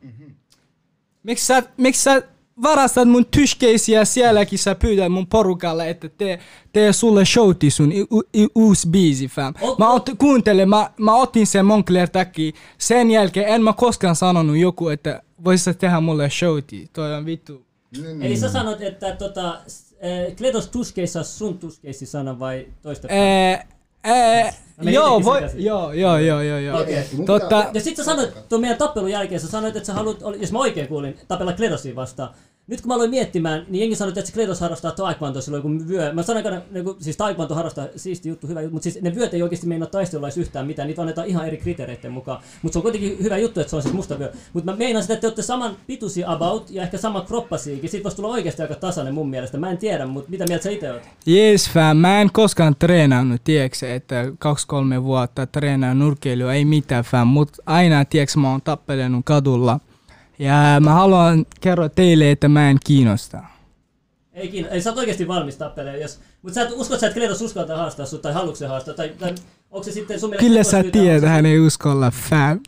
Miksi 1.24 1.46
sä, 1.46 1.64
miksi 1.78 2.04
sä 2.04 2.22
varastat 2.62 3.08
mun 3.10 3.26
tyskeisiä 3.26 4.06
sielläkin 4.06 4.60
sä 4.60 4.76
pyydät 4.76 5.12
mun 5.12 5.28
porukalle, 5.28 5.90
että 5.90 6.10
tee, 6.10 6.40
tee 6.74 6.94
sulle 6.94 7.26
shouti 7.26 7.70
sun 7.72 7.92
i, 7.92 8.02
u, 8.12 8.22
i, 8.34 8.48
uusi 8.56 8.88
biisi 8.90 9.28
fam. 9.28 9.54
Ot- 9.62 9.76
Mä 9.80 9.92
ot, 9.92 10.10
kuuntele, 10.18 10.66
mä, 10.66 10.90
mä 10.98 11.16
otin 11.16 11.48
sen 11.48 11.66
Moncler 11.66 12.10
takia. 12.10 12.52
Sen 12.78 13.12
jälkeen 13.12 13.48
en 13.48 13.64
mä 13.64 13.74
koskaan 13.74 14.16
sanonut 14.16 14.58
joku, 14.58 14.90
että 14.90 15.22
vois 15.46 15.64
sä 15.66 15.74
tehdä 15.74 16.00
mulle 16.00 16.30
shouti. 16.30 16.90
Toi 16.94 17.14
on 17.14 17.26
vittu. 17.26 17.66
Niin, 18.02 18.22
Eli 18.22 18.38
sä 18.38 18.50
sanot, 18.50 18.82
että 18.82 19.16
tota, 19.16 19.62
eh, 20.00 20.36
Kledos 20.36 20.68
tuskeissa 20.68 21.24
sun 21.24 21.58
tuskeissi 21.58 22.06
sana 22.06 22.40
vai 22.40 22.68
toista? 22.82 23.08
Ää, 23.12 23.68
ää, 24.04 24.54
joo, 24.82 25.24
voi, 25.24 25.42
joo, 25.56 25.92
joo, 25.94 26.18
joo, 26.18 26.42
joo, 26.42 26.60
joo. 26.60 26.86
Mun 27.18 27.26
Totta, 27.26 27.66
Ja 27.74 27.82
sit 27.82 27.98
sä 27.98 28.04
sanoit 28.04 28.50
tuon 28.50 28.62
meidän 28.62 28.78
tappelun 28.78 29.12
jälkeen, 29.12 29.42
sä 29.42 29.48
sanoit, 29.48 29.76
että 29.76 29.88
sä 29.88 29.94
haluat, 29.94 30.18
jos 30.40 30.52
mä 30.52 30.60
oikein 30.60 30.88
kuulin, 30.88 31.20
tapella 31.28 31.54
Kledosia 31.54 31.96
vastaan. 31.96 32.34
Nyt 32.68 32.82
kun 32.82 32.88
mä 32.88 32.96
aloin 32.96 33.10
miettimään, 33.10 33.66
niin 33.70 33.80
jengi 33.80 33.96
sanoi, 33.96 34.10
että 34.10 34.26
se 34.26 34.34
Kledos 34.34 34.60
harrastaa 34.60 34.92
taekwondoa 34.92 35.42
silloin 35.42 35.64
kun 35.64 35.88
vyö. 35.88 36.14
Mä 36.14 36.24
sanoin, 36.24 36.46
että 36.48 36.62
niin 36.72 36.86
kuin, 36.86 36.96
siis 37.00 37.18
taekwondo 37.18 37.56
harrastaa 37.56 37.88
siisti 37.96 38.30
juttu, 38.30 38.48
hyvä 38.48 38.62
juttu, 38.62 38.74
mutta 38.74 38.84
siis 38.84 39.02
ne 39.02 39.16
vyöt 39.16 39.34
ei 39.34 39.42
oikeasti 39.42 39.68
meinaa 39.68 39.88
taistella 39.88 40.30
yhtään 40.38 40.68
mitään, 40.68 40.88
niitä 40.88 41.02
annetaan 41.02 41.28
ihan 41.28 41.48
eri 41.48 41.58
kriteereiden 41.58 42.12
mukaan. 42.12 42.42
Mutta 42.62 42.74
se 42.74 42.80
on 42.80 42.84
kuitenkin 42.84 43.18
hyvä 43.24 43.38
juttu, 43.38 43.60
että 43.60 43.70
se 43.70 43.76
on 43.76 43.82
siis 43.82 43.94
musta 43.94 44.20
vyö. 44.20 44.32
Mutta 44.54 44.72
mä 44.72 44.78
meinaan 44.78 45.04
sitä, 45.04 45.14
että 45.14 45.22
te 45.22 45.28
olette 45.28 45.42
saman 45.42 45.78
pituisia 45.88 46.32
about 46.32 46.70
ja 46.70 46.84
ehkä 46.84 46.98
saman 46.98 47.26
kroppasiikin. 47.26 47.90
Siitä 47.90 48.04
voisi 48.04 48.18
tulla 48.18 48.30
oikeasti 48.30 48.62
aika 48.62 48.76
tasainen 48.76 49.14
mun 49.14 49.30
mielestä. 49.30 49.58
Mä 49.58 49.72
en 49.72 49.78
tiedä, 49.78 50.06
mutta 50.06 50.30
mitä 50.30 50.46
mieltä 50.48 50.64
sä 50.64 50.70
itse 50.70 50.92
oot? 50.92 51.02
Jees 51.26 51.70
fam, 51.70 51.98
mä 51.98 52.22
en 52.22 52.30
koskaan 52.34 52.76
treenannut, 52.80 53.42
tiedätkö, 53.44 53.96
että 53.96 54.32
kaksi-kolme 54.40 55.04
vuotta 55.04 55.46
treenaa 55.46 55.94
nurkeilua, 55.94 56.54
ei 56.54 56.66
mitään 56.66 57.04
fam, 57.04 57.28
mut 57.28 57.58
aina, 57.66 58.06
tiedätkö, 58.06 58.40
mä 58.40 58.52
oon 58.52 58.62
tappelenut 58.62 59.26
kadulla. 59.26 59.80
Ja 60.40 60.54
mä 60.80 60.94
haluan 60.94 61.46
kertoa 61.62 61.90
teille, 61.90 62.32
että 62.32 62.48
mä 62.50 62.70
en 62.70 62.78
kiinnosta. 62.86 63.44
Ei, 64.34 64.48
kiinno, 64.48 64.70
ei 64.72 64.82
sä 64.82 64.90
oot 64.90 64.98
oikeasti 65.00 65.28
valmis 65.28 65.56
tappelemaan, 65.56 66.02
jos... 66.02 66.20
Mutta 66.42 66.56
sä 66.56 66.62
et 66.62 66.70
uskot 66.72 67.00
sä, 67.00 67.08
että 67.08 67.20
Kledos 67.20 67.42
uskaltaa 67.42 67.78
haastaa 67.78 68.06
sut, 68.06 68.22
tai 68.22 68.34
haluatko 68.34 68.56
se 68.56 68.68
haastaa, 68.68 68.94
tai, 68.94 69.10
tai 69.20 69.36
onko 69.72 69.84
se 69.84 69.92
sitten 69.92 70.20
sun 70.20 70.30
mielestä... 70.30 70.48
Kyllä 70.48 70.64
sä 70.64 70.84
tiedät, 70.84 71.24
hän 71.30 71.46
ei 71.46 71.60
uskalla 71.60 72.12
fam. 72.12 72.60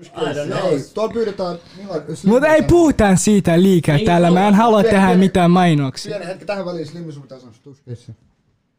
Ei, 0.00 0.80
tuolla 0.94 1.12
pyydetään... 1.12 1.56
Milan, 1.76 2.02
Mutta 2.24 2.48
ei 2.48 2.62
puhuta 2.62 3.16
siitä 3.16 3.62
liikaa 3.62 3.94
Ei 3.96 4.04
täällä, 4.04 4.30
mä 4.30 4.48
en 4.48 4.54
halua 4.54 4.80
Pieni- 4.82 4.90
tehdä 4.90 5.06
pieni- 5.06 5.18
mitään 5.18 5.50
mainoksia. 5.50 6.10
Pieni 6.10 6.26
hetki 6.26 6.44
tähän 6.44 6.64
väliin 6.66 6.86
Slimmi 6.86 7.12
sun 7.12 7.22
pitää 7.22 7.38
sanoa 7.38 7.54
tuskeissi. 7.62 8.12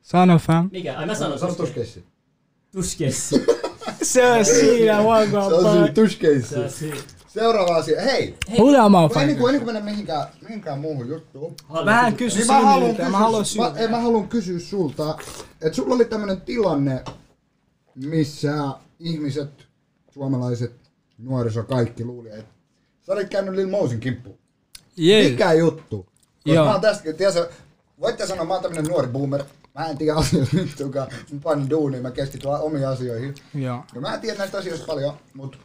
Sano 0.02 0.38
fam. 0.38 0.70
Mikä? 0.72 0.98
Ai 0.98 1.06
mä 1.06 1.16
sanon 1.16 1.40
Sano 1.40 1.52
tuske- 1.54 1.58
tuskeissi. 1.58 2.04
Tuskeissi. 2.72 3.46
Se 4.02 4.32
on 4.32 4.46
siinä, 4.46 4.60
Se 4.60 4.70
on 4.72 4.78
siinä 4.78 5.02
wagwan 5.02 5.94
tuskeissi. 5.94 6.50
Se 6.50 6.60
on 6.60 6.70
siinä. 6.70 6.98
Seuraava 7.28 7.76
asia. 7.76 8.02
Hei, 8.02 8.36
Ulamaa 8.60 9.10
ennen 9.22 9.38
kuin, 9.38 9.50
ennen 9.50 9.66
kuin 9.66 9.76
mennä 9.76 9.92
mihinkään, 9.92 10.28
mihinkään 10.42 10.80
muuhun 10.80 11.08
juttuun. 11.08 11.56
Vähän 11.86 12.16
kysy 12.16 12.38
Niin 12.38 12.48
mä 12.48 12.62
haluan 12.62 12.96
kysyä, 12.96 13.10
mä 13.10 13.18
haluan 13.18 13.46
mä, 13.58 13.74
ei, 13.80 13.88
mä 13.88 14.00
haluan 14.00 14.30
kysyä 14.30 14.60
sulta, 14.60 15.18
että 15.62 15.76
sulla 15.76 15.96
oli 15.96 16.06
tämmönen 16.06 16.42
tilanne, 16.42 17.04
missä 17.96 18.54
ihmiset, 19.00 19.50
suomalaiset, 20.14 20.72
nuoriso, 21.18 21.64
kaikki 21.64 22.06
luuli, 22.06 22.30
että 22.30 22.54
sä 23.02 23.14
olit 23.14 23.30
käynyt 23.30 23.56
Lil 23.56 23.70
Mousin 23.70 24.00
kimppuun. 24.00 24.38
Jees. 24.98 25.32
Mikä 25.32 25.54
juttu? 25.54 25.98
Koska 25.98 26.54
Joo. 26.54 26.66
mä 26.66 26.72
oon 26.72 26.82
tästä, 26.82 27.14
tiedätkö, 27.14 27.50
voitte 28.02 28.28
sanoa, 28.28 28.46
mä 28.46 28.54
oon 28.54 28.64
tämmönen 28.64 28.86
nuori 28.86 29.08
boomer. 29.08 29.44
Mä 29.76 29.86
en 29.86 29.98
tiedä 29.98 30.16
asioista 30.16 30.56
mittuunkaan. 30.56 31.08
Mä 31.32 31.40
panin 31.44 31.70
duuniin, 31.70 32.04
mä 32.04 32.12
keskityn 32.12 32.50
vaan 32.50 32.62
omiin 32.62 32.88
asioihin. 32.88 33.36
Joo. 33.54 33.84
Ja 33.96 34.02
mä 34.02 34.14
en 34.14 34.22
tiedä 34.22 34.38
näistä 34.38 34.58
asioista 34.58 34.86
paljon, 34.86 35.14
mut... 35.34 35.60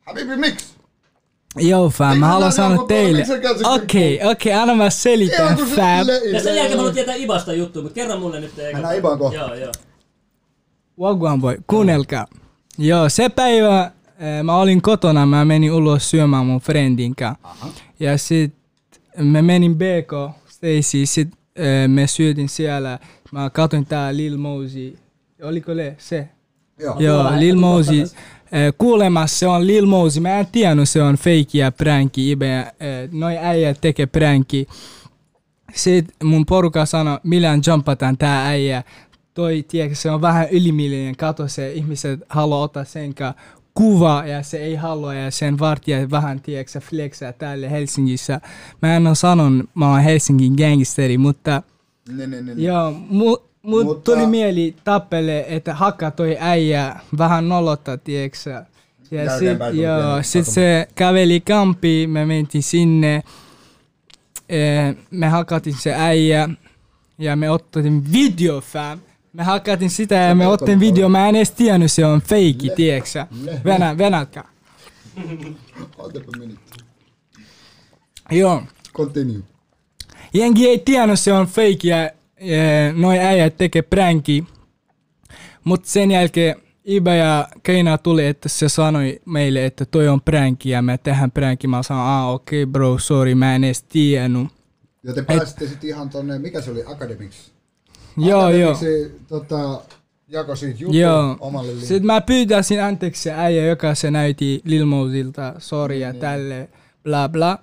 Habibi, 0.00 0.36
miksi? 0.36 0.66
Joo 1.56 1.90
fam, 1.90 2.08
Miksi 2.08 2.20
mä 2.20 2.26
haluan 2.26 2.52
sanoa 2.52 2.86
teille. 2.86 3.24
Okei, 3.64 4.20
okei, 4.24 4.52
anna 4.52 4.74
mä 4.74 4.90
selitän 4.90 5.56
fam. 5.56 6.06
Ja 6.32 6.42
sen 6.42 6.56
jälkeen 6.56 6.70
mä 6.70 6.76
haluan 6.76 6.94
tietää 6.94 7.14
Ibasta 7.14 7.52
juttu, 7.52 7.82
mutta 7.82 7.94
kerro 7.94 8.18
mulle 8.18 8.40
nyt. 8.40 8.58
Eikö? 8.58 8.72
Mennään 8.72 8.96
Ibaan 8.96 9.18
kohta. 9.18 9.38
Joo, 9.38 9.54
joo. 9.54 9.72
Wagwan 11.00 11.40
boy, 11.40 11.56
kuunnelkaa. 11.66 12.26
Joo, 12.78 13.08
se 13.08 13.28
päivä 13.28 13.90
eh, 14.18 14.42
mä 14.42 14.56
olin 14.56 14.82
kotona, 14.82 15.26
mä 15.26 15.44
menin 15.44 15.72
ulos 15.72 16.10
syömään 16.10 16.46
mun 16.46 16.60
friendin 16.60 17.16
kanssa. 17.16 17.48
Ja 18.00 18.18
sit 18.18 18.54
me 19.18 19.42
menin 19.42 19.76
BK, 19.76 20.41
Stacy, 20.62 21.06
sit 21.06 21.28
eh, 21.56 21.88
me 21.88 22.06
syötin 22.06 22.48
siellä. 22.48 22.98
Mä 23.32 23.50
katsoin 23.50 23.86
tää 23.86 24.16
Lil 24.16 24.36
Mosey. 24.38 24.96
Oliko 25.42 25.76
le 25.76 25.94
se? 25.98 26.28
Joo. 26.78 27.00
Joo, 27.00 27.30
Lil 27.38 27.56
Mosey. 27.56 28.00
Eh, 28.00 28.74
Kuulemma 28.78 29.26
se 29.26 29.46
on 29.46 29.66
Lil 29.66 29.86
Mosey. 29.86 30.22
Mä 30.22 30.38
en 30.38 30.46
tiennyt 30.52 30.88
se 30.88 31.02
on 31.02 31.14
fake 31.14 31.58
ja 31.58 31.72
pranki. 31.72 32.30
Ibe, 32.30 32.58
eh, 32.58 32.68
noi 33.12 33.38
äijät 33.38 33.80
tekee 33.80 34.06
pranki. 34.06 34.66
Sitten 35.74 36.28
mun 36.28 36.46
poruka 36.46 36.86
sanoi, 36.86 37.18
millään 37.22 37.60
jumpataan 37.66 38.18
tää 38.18 38.46
äijä. 38.46 38.82
Toi, 39.34 39.64
tiedätkö, 39.68 39.94
se 39.94 40.10
on 40.10 40.20
vähän 40.20 40.48
ylimielinen. 40.50 41.16
Kato 41.16 41.48
se, 41.48 41.72
ihmiset 41.72 42.20
haluaa 42.28 42.62
ottaa 42.62 42.84
sen 42.84 43.14
kanssa 43.14 43.42
kuva 43.74 44.24
ja 44.26 44.42
se 44.42 44.56
ei 44.56 44.74
halua 44.74 45.14
ja 45.14 45.30
sen 45.30 45.58
vartija 45.58 46.10
vähän, 46.10 46.40
tiedätkö, 46.40 46.80
flexaa 46.80 47.32
täällä 47.32 47.68
Helsingissä. 47.68 48.40
Mä 48.82 48.96
en 48.96 49.06
ole 49.06 49.14
sanonut, 49.14 49.70
mä 49.74 49.90
oon 49.90 50.00
Helsingin 50.00 50.54
gangsteri, 50.54 51.18
mutta 51.18 51.62
Niin, 52.16 52.30
niin, 52.30 52.46
niin. 52.46 52.62
Joo, 52.64 52.90
mu, 53.08 53.36
mut 53.62 53.84
Mutta- 53.84 54.12
tuli 54.12 54.26
mieli 54.26 54.76
tappele, 54.84 55.44
että 55.48 55.74
hakka 55.74 56.10
toi 56.10 56.36
äijä 56.40 56.96
vähän 57.18 57.48
nolotta, 57.48 57.98
tieksä. 57.98 58.50
Ja 58.50 58.64
sit, 59.08 59.12
Jälkeenpäin 59.32 59.74
tuli 59.74 59.84
joo, 59.84 60.22
sit 60.22 60.46
se 60.46 60.88
käveli 60.94 61.40
kampi, 61.40 62.06
me 62.06 62.26
mentiin 62.26 62.62
sinne, 62.62 63.22
eh, 64.48 64.96
me 65.10 65.28
hakatin 65.28 65.74
se 65.74 65.94
äijä 65.94 66.48
ja 67.18 67.36
me 67.36 67.50
otettiin 67.50 68.12
video 68.12 68.60
fam. 68.60 68.98
Me 69.32 69.42
hakatin 69.42 69.90
sitä 69.90 70.14
ja 70.14 70.34
me 70.34 70.46
otettiin 70.46 70.80
video, 70.80 71.08
mä 71.08 71.28
en 71.28 71.36
edes 71.36 71.50
tiennyt 71.50 71.92
se 71.92 72.06
on 72.06 72.22
feikki, 72.22 72.70
tieksä. 72.76 73.26
Venä, 73.64 73.98
venätkä. 73.98 74.44
Ootapa 75.98 76.38
minuutti. 76.38 76.84
Joo. 78.30 78.62
Continue. 78.94 79.42
Jengi 80.34 80.68
ei 80.68 80.78
tiennyt 80.78 81.20
se 81.20 81.32
on 81.32 81.46
fake 81.46 81.88
ja 81.88 82.10
noi 82.94 83.18
äijät 83.18 83.56
tekee 83.56 83.82
pränki. 83.82 84.44
Mut 85.64 85.84
sen 85.84 86.10
jälkeen 86.10 86.56
Iba 86.84 87.14
ja 87.14 87.48
Keina 87.62 87.98
tuli, 87.98 88.26
että 88.26 88.48
se 88.48 88.68
sanoi 88.68 89.20
meille, 89.24 89.66
että 89.66 89.84
toi 89.84 90.08
on 90.08 90.20
pränki 90.20 90.70
ja 90.70 90.82
me 90.82 90.98
tehdään 90.98 91.30
pränki. 91.30 91.66
Mä 91.66 91.82
sanoin, 91.82 92.08
ah 92.08 92.28
okei 92.28 92.62
okay, 92.62 92.72
bro, 92.72 92.98
sorry, 92.98 93.34
mä 93.34 93.54
en 93.54 93.64
edes 93.64 93.82
tiennyt. 93.82 94.48
Ja 95.02 95.14
te 95.14 95.22
pääsitte 95.22 95.66
sitten 95.66 95.90
ihan 95.90 96.10
tonne, 96.10 96.38
mikä 96.38 96.60
se 96.60 96.70
oli, 96.70 96.84
Academics? 96.86 97.52
Joo, 98.16 98.50
joo. 98.50 98.70
Academicsi, 98.70 99.20
tota, 99.28 99.80
jako 100.32 100.56
siitä 100.56 100.82
jutun 100.82 100.96
Joo. 100.96 101.36
omalle 101.40 101.66
linkille. 101.66 101.88
Sitten 101.88 102.06
mä 102.06 102.20
pyytäisin 102.20 102.82
anteeksi 102.82 103.22
se 103.22 103.32
äijä, 103.32 103.66
joka 103.66 103.94
se 103.94 104.10
näytti 104.10 104.60
Lil 104.64 104.86
Mosilta, 104.86 105.54
sorry 105.58 105.96
ja 105.96 106.14
tälle, 106.14 106.68
bla 107.02 107.28
bla. 107.28 107.58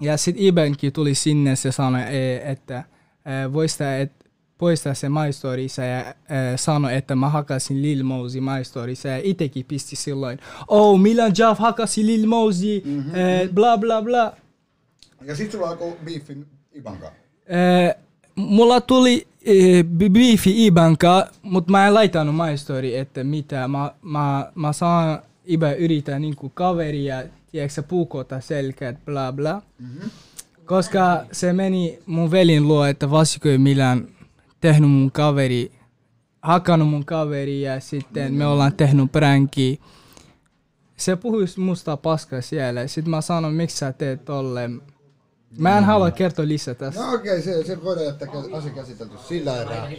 Ja 0.00 0.16
sit 0.16 0.36
Ibenkin 0.38 0.92
tuli 0.92 1.14
sinne, 1.14 1.56
se 1.56 1.72
sanoi, 1.72 2.02
e, 2.02 2.50
että 2.50 2.84
e, 3.24 3.52
voista, 3.52 3.96
et, 3.96 4.12
poistaa 4.58 4.94
se 4.94 5.08
My 5.08 5.32
Storyssa 5.32 5.82
ja 5.82 6.00
e, 6.00 6.14
sanoi, 6.56 6.94
että 6.94 7.14
mä 7.14 7.28
hakasin 7.28 7.82
Lil 7.82 8.02
Mosey 8.02 8.40
My 8.40 8.64
Storyssa 8.64 9.08
ja 9.08 9.20
itekin 9.22 9.64
pisti 9.64 9.96
silloin, 9.96 10.38
oh 10.68 11.00
Milan 11.00 11.32
Jaff 11.38 11.60
hakasi 11.60 12.06
Lil 12.06 12.26
Mosey, 12.26 12.82
mm-hmm. 12.84 13.12
bla 13.54 13.78
bla 13.78 14.02
bla. 14.02 14.32
Ja 15.24 15.36
sit 15.36 15.52
sulla 15.52 15.68
alkoi 15.68 15.96
beefin 16.04 16.46
Iban 16.72 16.96
kanssa. 16.96 17.18
Eh, 17.46 17.94
mulla 18.34 18.80
tuli 18.80 19.26
Iban 20.46 20.98
kaa, 20.98 21.24
mutta 21.42 21.70
mä 21.70 21.86
en 21.86 21.94
laittanut 21.94 22.36
my 22.36 22.56
story, 22.56 22.94
että 22.94 23.24
mitä. 23.24 23.68
Mä, 23.68 23.94
mä, 24.02 24.52
mä 24.54 24.72
saan 24.72 25.18
Iba 25.44 25.72
yrittää 25.72 26.18
niinku 26.18 26.48
kaveria, 26.48 27.22
tiedätkö 27.52 27.82
puukota 27.82 28.40
selkät, 28.40 29.04
bla 29.04 29.32
bla. 29.32 29.62
Mm-hmm. 29.78 30.10
Koska 30.64 31.24
se 31.32 31.52
meni 31.52 31.98
mun 32.06 32.30
velin 32.30 32.68
luo, 32.68 32.84
että 32.84 33.10
Vasiko 33.10 33.48
ei 33.48 33.58
millään 33.58 34.08
tehnyt 34.60 34.90
mun 34.90 35.10
kaveri, 35.10 35.72
hakannut 36.42 36.88
mun 36.88 37.04
kaveri 37.04 37.62
ja 37.62 37.80
sitten 37.80 38.34
me 38.34 38.46
ollaan 38.46 38.72
tehnyt 38.72 39.12
pränkiä. 39.12 39.76
Se 40.96 41.16
puhui 41.16 41.44
musta 41.56 41.96
paskaa 41.96 42.40
siellä 42.40 42.86
sitten 42.86 43.10
mä 43.10 43.20
sanoin, 43.20 43.54
miksi 43.54 43.76
sä 43.76 43.92
teet 43.92 44.24
tolleen. 44.24 44.82
Mä 45.58 45.78
en 45.78 45.84
halua 45.84 46.10
kertoa 46.10 46.48
lisää 46.48 46.74
tästä. 46.74 47.00
No 47.00 47.14
okei, 47.14 47.42
se, 47.42 47.64
se 47.64 47.84
voidaan 47.84 48.06
jättää 48.06 48.28
kä- 48.28 48.56
asia 48.56 48.70
käsitelty 48.70 49.14
sillä 49.28 49.62
erää. 49.62 49.90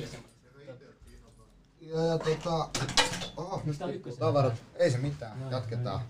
Ja, 1.81 2.05
ja 2.05 2.17
tota... 2.17 2.69
Oh, 3.37 3.61
tavarat. 4.19 4.53
Ei 4.75 4.91
se 4.91 4.97
mitään, 4.97 5.37
jatketaan. 5.51 6.01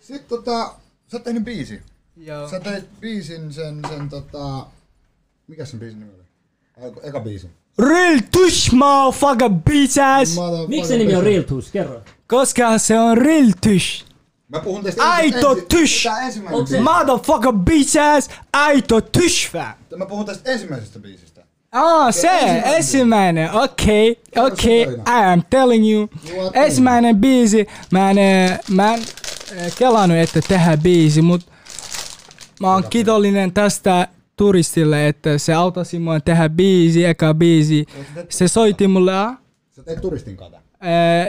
Sitten 0.00 0.28
tota... 0.28 0.74
Sä 1.06 1.16
oot 1.16 1.24
tehnyt 1.24 1.44
biisi. 1.44 1.82
Joo. 2.16 2.48
Sä 2.48 2.60
teit 2.60 3.00
biisin 3.00 3.52
sen, 3.52 3.82
sen 3.88 4.08
tota... 4.08 4.66
Mikä 5.46 5.64
sen 5.64 5.80
biisin 5.80 6.00
nimi 6.00 6.12
oli? 6.14 6.98
Eka 7.02 7.20
biisi. 7.20 7.50
Real 7.78 8.18
tush 8.32 8.72
motherfucker 8.72 9.50
bitch 9.50 9.98
ass! 9.98 10.36
Miksi 10.68 10.88
se 10.88 10.96
nimi 10.96 11.14
on 11.14 11.24
Real 11.24 11.42
Tools? 11.42 11.70
Kerro. 11.70 12.02
Koska 12.26 12.78
se 12.78 12.98
on 13.00 13.18
real 13.18 13.52
tush. 13.62 14.07
Mä 14.48 14.60
puhun 14.60 14.84
tästä 14.84 15.10
Aito 15.10 15.52
ensi- 15.52 15.66
tysh! 15.68 16.06
Motherfucker 16.82 17.52
bitch 17.52 17.98
ass! 18.00 18.30
Aito 18.52 19.00
tush 19.00 19.50
fam! 19.50 19.72
Mä 19.96 20.06
puhun 20.06 20.26
tästä 20.26 20.52
ensimmäisestä 20.52 20.98
biisistä. 20.98 21.44
Ah, 21.72 22.14
se 22.14 22.28
ensimmäinen 22.28 22.74
ensimmäinen. 22.76 23.52
Okei, 23.52 24.20
se 24.34 24.40
okei. 24.40 24.84
tarina. 24.84 25.20
I 25.20 25.32
am 25.32 25.42
telling 25.50 25.92
you. 25.92 26.08
Ensimmäinen 26.54 27.16
biisi. 27.16 27.66
Mä 27.90 28.10
en, 28.10 28.16
mä 28.70 28.94
en 28.94 29.00
eh, 29.56 29.74
kelannut, 29.78 30.18
että 30.18 30.40
tehdään 30.48 30.80
biisi, 30.82 31.22
mut 31.22 31.40
mä 32.60 32.72
oon 32.72 32.84
kiitollinen 32.90 33.52
tästä 33.52 34.08
turistille, 34.36 35.08
että 35.08 35.38
se 35.38 35.54
auttasi 35.54 35.98
mua 35.98 36.20
tehdä 36.20 36.48
biisi, 36.48 37.04
eka 37.04 37.34
biisi. 37.34 37.86
Se 38.28 38.48
soitti 38.48 38.88
mulle, 38.88 39.16
ah? 39.16 39.36
Sä 39.76 39.82
teit 39.82 40.00
turistin 40.00 40.36
kata. 40.36 40.60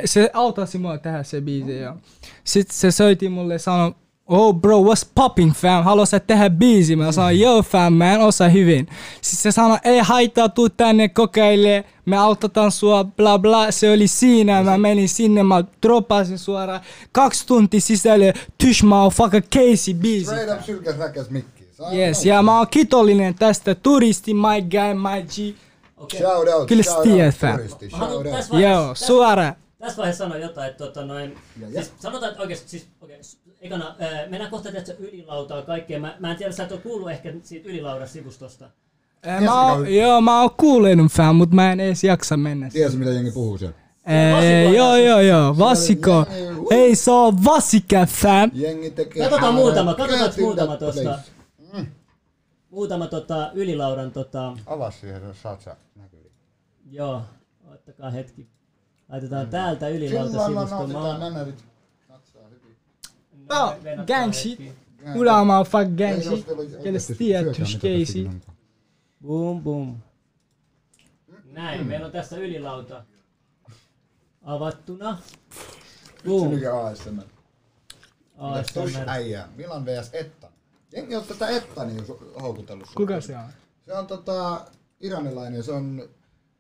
Se 0.06 0.30
auttasi 0.34 0.78
mua 0.78 0.98
tehdä 0.98 1.24
se 1.24 1.42
biisi, 1.42 1.78
joo. 1.78 1.96
Sitten 2.44 2.78
se 2.78 2.92
soitti 2.92 3.30
mulle 3.30 3.54
ja 3.54 3.60
sanoi, 3.60 3.92
oh 4.28 4.56
bro, 4.56 4.82
what's 4.82 5.08
popping 5.16 5.54
fam, 5.54 5.84
haluat 5.84 6.10
sä 6.10 6.20
tehdä 6.20 6.50
biisi? 6.50 6.96
Mä 6.96 7.12
sanoin, 7.12 7.40
joo 7.40 7.64
fam, 7.64 7.94
mä 7.94 8.14
en 8.14 8.22
osaa 8.22 8.50
hyvin. 8.50 8.88
Sitten 9.22 9.42
se 9.42 9.52
sanoi, 9.52 9.78
ei 9.84 10.00
haittaa, 10.00 10.50
tuu 10.50 10.70
tänne 10.70 11.10
kokeile, 11.10 11.86
me 12.06 12.18
autetaan 12.18 12.72
sua, 12.72 13.04
bla 13.04 13.40
bla. 13.40 13.72
Se 13.72 13.92
oli 13.92 14.08
siinä, 14.08 14.64
mä 14.64 14.78
menin 14.78 15.10
sinne, 15.10 15.44
mä 15.44 15.64
droppasin 15.84 16.40
suoraan, 16.40 16.82
kaksi 17.12 17.48
tuntia 17.48 17.82
sisälle, 17.82 18.34
tysh 18.58 18.84
motherfucker 18.84 19.42
Casey 19.42 19.94
biisi. 19.94 20.26
Straight 20.26 20.54
up 20.54 20.66
sylkäs 20.66 21.30
mikkiin. 21.30 21.60
Yes, 21.94 22.26
ja 22.26 22.44
mä 22.44 22.58
oon 22.58 22.68
kiitollinen 22.72 23.36
tästä 23.36 23.76
turisti, 23.76 24.34
my 24.34 24.62
guy, 24.62 24.94
my 24.94 25.22
G. 25.24 25.56
Okei. 26.00 26.20
Shout 26.20 26.48
out, 26.48 26.68
Kyllä 26.68 26.84
shout 26.84 27.04
tiedät, 27.04 27.26
out, 27.34 27.36
fam. 27.42 27.52
turisti, 27.58 27.90
shout 27.90 28.12
out. 28.12 28.24
tässä 28.32 28.56
Joo, 28.60 28.88
tässä, 28.90 29.08
suora. 29.08 29.54
tässä 29.80 29.98
vaiheessa 29.98 30.24
sanoa 30.24 30.38
jotain, 30.38 30.72
että 30.72 30.86
tota 30.86 31.06
noin, 31.06 31.38
Ja, 31.62 31.68
ja. 31.70 31.82
siis 31.84 31.94
sanotaan, 32.00 32.30
että 32.32 32.42
oikeesti, 32.42 32.70
siis, 32.70 32.88
okei, 33.02 33.24
s- 33.24 33.38
ekana, 33.62 33.96
ää, 34.00 34.28
mennään 34.30 34.52
kohta 34.52 34.72
tietysti 34.72 35.04
ylilautaa 35.04 35.62
kaikkea. 35.62 36.00
Mä, 36.00 36.16
mä 36.20 36.32
en 36.32 36.38
tiedä, 36.38 36.52
sä 36.52 36.64
et 36.64 36.72
ole 36.72 36.80
kuullut 36.82 37.12
ehkä 37.12 37.34
siitä 37.44 37.70
ylilauda-sivustosta. 37.70 38.66
Eh, 39.24 39.42
Mä 39.42 39.72
oon, 39.72 39.94
joo, 39.96 40.22
mä 40.22 40.42
oon 40.42 40.50
kuullut 40.58 41.12
fam, 41.12 41.36
mut 41.36 41.52
mä 41.52 41.72
en 41.72 41.80
edes 41.80 42.04
jaksa 42.04 42.38
mennä. 42.38 42.70
Tiedätkö 42.70 42.98
mitä 43.00 43.12
jengi 43.12 43.32
puhuu 43.32 43.58
siellä? 43.58 43.76
Ee, 44.08 44.64
joo, 44.64 44.96
joo, 44.96 45.20
joo, 45.20 45.58
Vasiko. 45.58 46.26
Ei 46.72 46.96
se 46.96 47.12
on 47.12 47.44
Vasika, 47.46 48.06
fam. 48.06 48.52
Jengi 48.54 48.92
tekee... 48.92 49.24
Katsotaan 49.24 49.54
muutama, 49.54 49.94
katsotaan 49.94 50.32
muutama 50.40 50.78
tosta. 50.78 51.02
place. 51.02 51.88
Muutama 52.70 53.08
tota, 53.08 53.52
ylilaudan, 53.54 54.12
tota, 54.12 54.58
Avaa 54.66 54.92
siihen, 54.92 55.24
jos 55.24 55.42
saat 55.42 55.62
sä 55.62 55.76
näkyviin. 55.96 56.32
joo, 56.92 57.22
ottakaa 57.72 58.10
hetki. 58.10 58.48
Laitetaan 59.10 59.48
täältä 59.48 59.86
Sillä 59.86 59.98
ylilauta-sivusto. 59.98 60.54
lailla 60.54 61.18
Mä 61.20 61.30
nautitaan 61.30 61.40
hyvin. 61.40 61.56
Oh, 63.50 63.74
gang 64.08 64.34
shit. 64.34 64.60
Ula 65.16 65.44
motherfucker 65.44 65.88
gang 66.08 66.18
Ei, 66.18 66.22
shit. 66.24 66.32
jos 66.32 66.46
teillä 66.84 66.96
on 66.96 67.00
syökää, 67.02 67.44
tush 67.44 67.60
mitä 67.60 67.64
tässä 67.64 67.78
Casey. 67.78 68.26
onkaan. 68.28 68.58
Boom, 69.28 69.64
boom. 69.64 69.98
Näin, 71.52 71.88
meillä 71.88 72.06
on 72.06 72.12
tässä 72.12 72.38
ylilauta. 72.38 73.04
Avattuna. 74.44 75.18
Se 75.50 76.24
Boom. 76.26 76.54
mikä 76.54 76.80
ASMR. 76.80 77.24
ASMR. 78.38 79.04
äijää. 79.10 79.48
Milan 79.56 79.86
vs 79.86 80.10
Ettan. 80.14 80.39
Jengi 80.94 81.16
on 81.16 81.24
tätä 81.24 81.48
Ettania 81.50 82.02
su- 82.04 82.42
houkutellut. 82.42 82.88
Kuka 82.96 83.22
se 83.22 83.38
on? 83.38 83.44
Se 83.86 83.94
on 83.94 84.08
tota 84.08 84.66
iranilainen, 85.00 85.64
se 85.64 85.72
on 85.72 86.10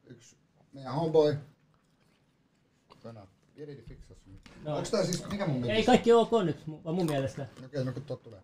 yksi 0.07 0.35
meidän 0.73 0.93
homeboy. 0.93 1.37
Fiksas. 3.87 4.17
No. 4.63 4.77
Onks 4.77 4.91
tää 4.91 5.03
siis, 5.05 5.23
mikä 5.31 5.45
mun 5.45 5.55
Ei 5.55 5.61
mielestä? 5.61 5.85
kaikki 5.91 6.13
ok 6.13 6.31
nyt, 6.43 6.57
vaan 6.85 6.95
mun 6.95 7.05
mielestä. 7.05 7.45
Okei, 7.65 7.85
no 7.85 7.91
kun 7.91 8.03
tot 8.03 8.23
tulee. 8.23 8.39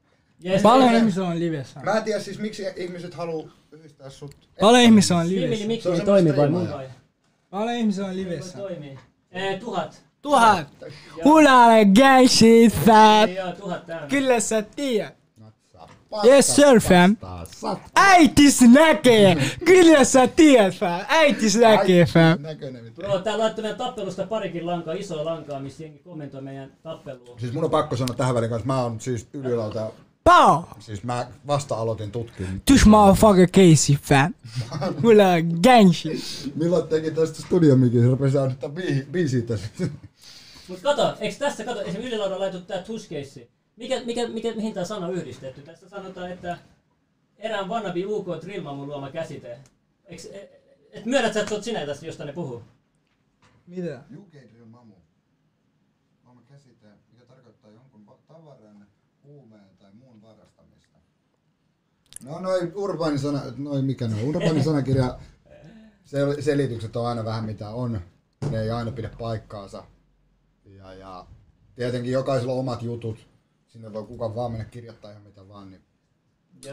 Yes, 0.46 0.62
Paljon 0.62 0.90
yes. 0.92 1.00
ihmisiä 1.00 1.24
on 1.24 1.40
livessä. 1.40 1.80
Mä 1.80 1.92
en 1.92 2.04
tiedä 2.04 2.20
siis 2.20 2.40
miksi 2.40 2.64
ihmiset 2.76 3.14
haluu 3.14 3.52
yhdistää 3.72 4.10
sut. 4.10 4.36
Paljon 4.60 4.82
ihmisiä 4.84 5.18
on 5.18 5.30
livessä. 5.30 5.68
mikki 5.68 5.84
Se 5.84 5.90
on 5.90 5.96
ei 5.96 6.00
semmoista 6.00 6.06
toimi 6.06 6.38
vai 6.38 6.50
mun 6.50 6.72
vai? 6.72 6.90
Paljon 7.50 7.76
ihmisiä 7.78 8.06
on 8.06 8.16
livessä. 8.16 8.58
toimii. 8.58 9.00
Eh, 9.32 9.60
tuhat. 9.60 10.04
Tuhat. 10.22 10.68
Ula 11.26 11.68
gang 11.96 12.28
shit, 12.28 12.74
fat. 12.74 13.30
Joo, 13.36 13.52
tuhat 13.52 13.86
täynnä. 13.86 14.08
Kyllä 14.08 14.40
sä 14.40 14.62
tiedät. 14.62 15.16
Yes, 16.24 16.56
sir, 16.56 16.80
fam. 16.80 17.18
Äitis 17.96 18.62
näkee. 18.62 19.38
Kyllä 19.66 20.04
sä 20.04 20.28
tiedät, 20.28 20.76
fam. 20.76 21.02
Äitis 21.08 21.56
näkee, 21.56 22.06
fam. 22.06 22.40
Bro, 22.96 23.20
tää 23.20 23.40
laittoi 23.40 23.62
meidän 23.62 23.78
tappelusta 23.78 24.28
parikin 24.28 24.66
lankaa, 24.66 24.94
isoa 24.94 25.26
lankaa, 25.26 25.60
missä 25.60 25.84
jengi 25.84 26.00
kommentoi 26.00 26.42
meidän 26.42 26.72
tappelua. 26.84 27.40
Siis 27.40 27.54
mun 27.54 27.64
on 27.64 27.70
pakko 27.70 27.96
sanoa 27.96 28.16
tähän 28.16 28.36
väliin 28.36 28.50
kanssa, 28.50 28.68
mä 28.68 28.84
oon 28.84 29.00
siis 29.00 29.28
ylilauta, 29.34 29.92
Pow. 30.24 30.64
siis 30.80 31.04
mä 31.04 31.28
vasta 31.48 31.76
aloitin 31.76 32.12
tutkin. 32.12 32.62
Tush 32.68 32.86
motherfucker 32.86 33.48
Casey, 33.48 33.96
fam. 34.02 34.34
Ula 35.04 35.42
gang 35.64 35.94
shit. 35.94 36.52
Milloin 36.56 36.88
teki 36.88 37.12
tästä 37.12 37.42
studiomikin, 37.42 38.02
se 38.02 38.08
rupesi 38.08 38.38
biisi, 38.74 39.08
biisiä 39.12 39.42
tässä. 39.42 39.68
Mut 40.68 40.80
kato, 40.80 41.16
eiks 41.20 41.38
tässä, 41.38 41.64
kato, 41.64 41.82
esimerkiksi 41.82 42.08
ylilaudan 42.08 42.40
laitettu 42.40 42.68
tää 42.68 42.82
tuskeissi. 42.82 43.50
Mikä, 43.76 44.02
mikä, 44.06 44.28
mikä, 44.28 44.54
mihin 44.56 44.74
tää 44.74 44.86
sana 44.86 45.06
on 45.08 45.14
yhdistetty? 45.14 45.62
Tässä 45.62 45.90
sanotaan, 45.90 46.32
että 46.32 46.58
erään 47.38 47.70
wannabe 47.70 48.06
UK 48.06 48.26
Trilma 48.42 48.74
mun 48.74 48.88
luoma 48.88 49.10
käsite. 49.12 49.60
Eiks, 50.06 50.26
et, 50.26 50.50
et 50.92 51.06
myönnät 51.06 51.34
sä, 51.34 51.40
että 51.40 51.50
sä 51.50 51.56
oot 51.56 51.64
sinä 51.64 51.86
tästä, 51.86 52.06
josta 52.06 52.26
ne 52.26 52.34
puhuu? 52.34 52.62
Mitä? 53.68 54.04
UK 54.18 54.32
Drill 54.32 54.66
Mamu. 54.66 54.94
Oma 56.26 56.42
käsite, 56.42 56.88
mikä 57.12 57.26
tarkoittaa 57.26 57.72
jonkun 57.72 58.06
va- 58.06 58.20
tavaran, 58.28 58.88
huumeen 59.24 59.78
tai 59.80 59.92
muun 59.94 60.22
varastamista. 60.22 60.98
No 62.24 62.40
noin 62.40 62.72
urbaanisana, 62.76 63.42
noin 63.58 63.86
mikä 63.86 64.08
ne 64.08 64.16
on, 64.16 64.30
urbaanisanakirja, 64.30 65.20
sel- 66.12 66.42
selitykset 66.42 66.96
on 66.96 67.08
aina 67.08 67.26
vähän 67.26 67.46
mitä 67.46 67.70
on. 67.70 68.02
Ne 68.52 68.62
ei 68.62 68.72
aina 68.72 68.92
pidä 68.92 69.10
paikkaansa. 69.20 69.84
Ja, 70.66 70.94
ja 70.94 71.28
tietenkin 71.76 72.12
jokaisella 72.12 72.54
on 72.54 72.60
omat 72.60 72.82
jutut. 72.82 73.35
Sinne 73.76 73.94
voi 73.94 74.04
kuka 74.04 74.36
vaan 74.36 74.52
mennä 74.52 74.66
kirjoittaa 74.66 75.12
ihan 75.12 75.24
mitä 75.24 75.48
vaan. 75.48 75.70
Niin. 75.70 75.82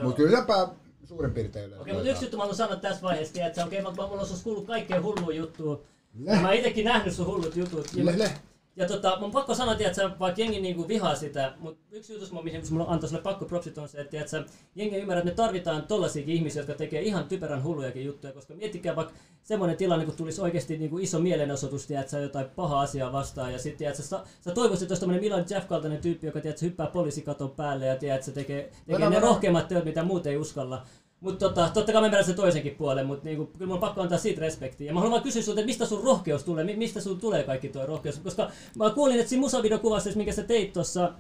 Mutta 0.03 0.17
kyllä 0.17 0.41
se 0.41 0.47
pää 0.47 0.69
suurin 1.05 1.35
piirtein 1.35 1.67
yleensä 1.67 1.83
Okei, 1.83 1.95
mutta 1.95 2.11
yksi 2.11 2.25
juttu 2.25 2.37
mä 2.37 2.43
haluan 2.43 2.57
sanoa 2.57 2.77
tässä 2.77 3.03
vaiheessa, 3.03 3.45
että 3.45 3.65
okei, 3.65 3.81
okay, 3.81 4.07
mulla 4.09 4.21
on 4.21 4.27
kuullut 4.45 4.67
kaikkea 4.67 5.03
hullua 5.03 5.33
juttua. 5.33 5.81
Leh. 6.19 6.41
Mä 6.41 6.49
oon 6.49 6.57
itekin 6.57 6.85
nähnyt 6.85 7.15
sun 7.15 7.27
hullut 7.27 7.57
jutut. 7.57 7.87
Ja, 7.95 8.07
Leh, 8.07 8.17
leh. 8.17 8.41
Ja 8.77 8.87
tota, 8.87 9.21
mun 9.21 9.31
pakko 9.31 9.55
sanoa, 9.55 9.77
että 9.79 10.11
vaikka 10.21 10.41
jengi 10.41 10.61
niinku 10.61 10.89
vihaa 10.89 11.15
sitä, 11.15 11.53
mutta 11.59 11.81
yksi 11.91 12.13
juttu, 12.13 12.43
mihin 12.43 12.63
mulla 12.71 12.85
antaa 12.89 13.09
sulle 13.09 13.23
pakko 13.23 13.45
propsit 13.45 13.79
on 13.79 13.89
se, 13.89 14.01
että 14.01 14.11
tiedätkö, 14.11 14.45
jengi 14.75 14.97
ymmärrät, 14.97 15.27
että 15.27 15.43
me 15.43 15.47
tarvitaan 15.47 15.83
tollasiakin 15.83 16.35
ihmisiä, 16.35 16.61
jotka 16.61 16.75
tekee 16.75 17.03
ihan 17.03 17.29
typerän 17.29 17.65
hullujakin 17.65 18.05
juttuja, 18.05 18.33
koska 18.33 18.55
miettikää 18.55 18.97
vaikka 18.97 19.15
semmoinen 19.43 19.77
tilanne, 19.77 20.05
kun 20.05 20.17
tulisi 20.17 20.41
oikeasti 20.41 20.79
niinku 20.79 20.99
iso 20.99 21.19
mielenosoitus, 21.19 21.87
tiedätkö, 21.87 22.19
jotain 22.19 22.47
pahaa 22.57 22.81
asiaa 22.81 23.13
vastaan, 23.13 23.53
ja 23.53 23.59
sitten 23.59 23.79
tiedätkö, 23.79 24.03
sä, 24.03 24.21
sä 24.41 24.51
toivoisit, 24.51 24.83
että 24.83 24.93
olisi 24.93 25.01
tämmöinen 25.01 25.25
Milan 25.25 25.45
Jeff-kaltainen 25.51 26.01
tyyppi, 26.01 26.27
joka 26.27 26.41
tiedätkö, 26.41 26.67
hyppää 26.67 26.87
poliisikaton 26.87 27.51
päälle 27.51 27.87
ja 27.87 27.97
tiedätkö, 27.97 28.31
tekee, 28.31 28.63
tekee 28.63 28.73
Mennään, 28.87 29.01
ne 29.01 29.05
mennään. 29.05 29.23
rohkeimmat 29.23 29.69
teot, 29.69 29.85
mitä 29.85 30.03
muut 30.03 30.27
ei 30.27 30.37
uskalla. 30.37 30.83
Mutta 31.23 31.49
tota, 31.49 31.71
totta 31.75 31.93
kai 31.93 32.01
mä 32.01 32.07
ymmärrän 32.07 32.27
sen 32.27 32.35
toisenkin 32.35 32.75
puolen, 32.75 33.07
mutta 33.07 33.25
niinku, 33.25 33.47
kyllä 33.47 33.67
mun 33.67 33.75
on 33.75 33.81
pakko 33.81 34.03
antaa 34.03 34.19
siitä 34.19 34.41
respektiä. 34.41 34.87
Ja 34.87 34.93
mä 34.95 35.01
haluan 35.01 35.13
vaan 35.13 35.23
kysyä 35.23 35.43
sulta, 35.43 35.61
että 35.61 35.67
mistä 35.67 35.87
sun 35.87 36.05
rohkeus 36.05 36.45
tulee, 36.45 36.65
mi- 36.65 36.77
mistä 36.77 37.01
sun 37.01 37.21
tulee 37.21 37.43
kaikki 37.43 37.69
tuo 37.69 37.87
rohkeus? 37.87 38.19
Koska 38.19 38.51
mä 38.79 38.91
kuulin, 38.91 39.17
että 39.17 39.29
siinä 39.29 39.41
musavideokuvassa, 39.41 40.11
minkä 40.15 40.33
sä 40.33 40.43
teit 40.43 40.73
tuossa 40.73 41.13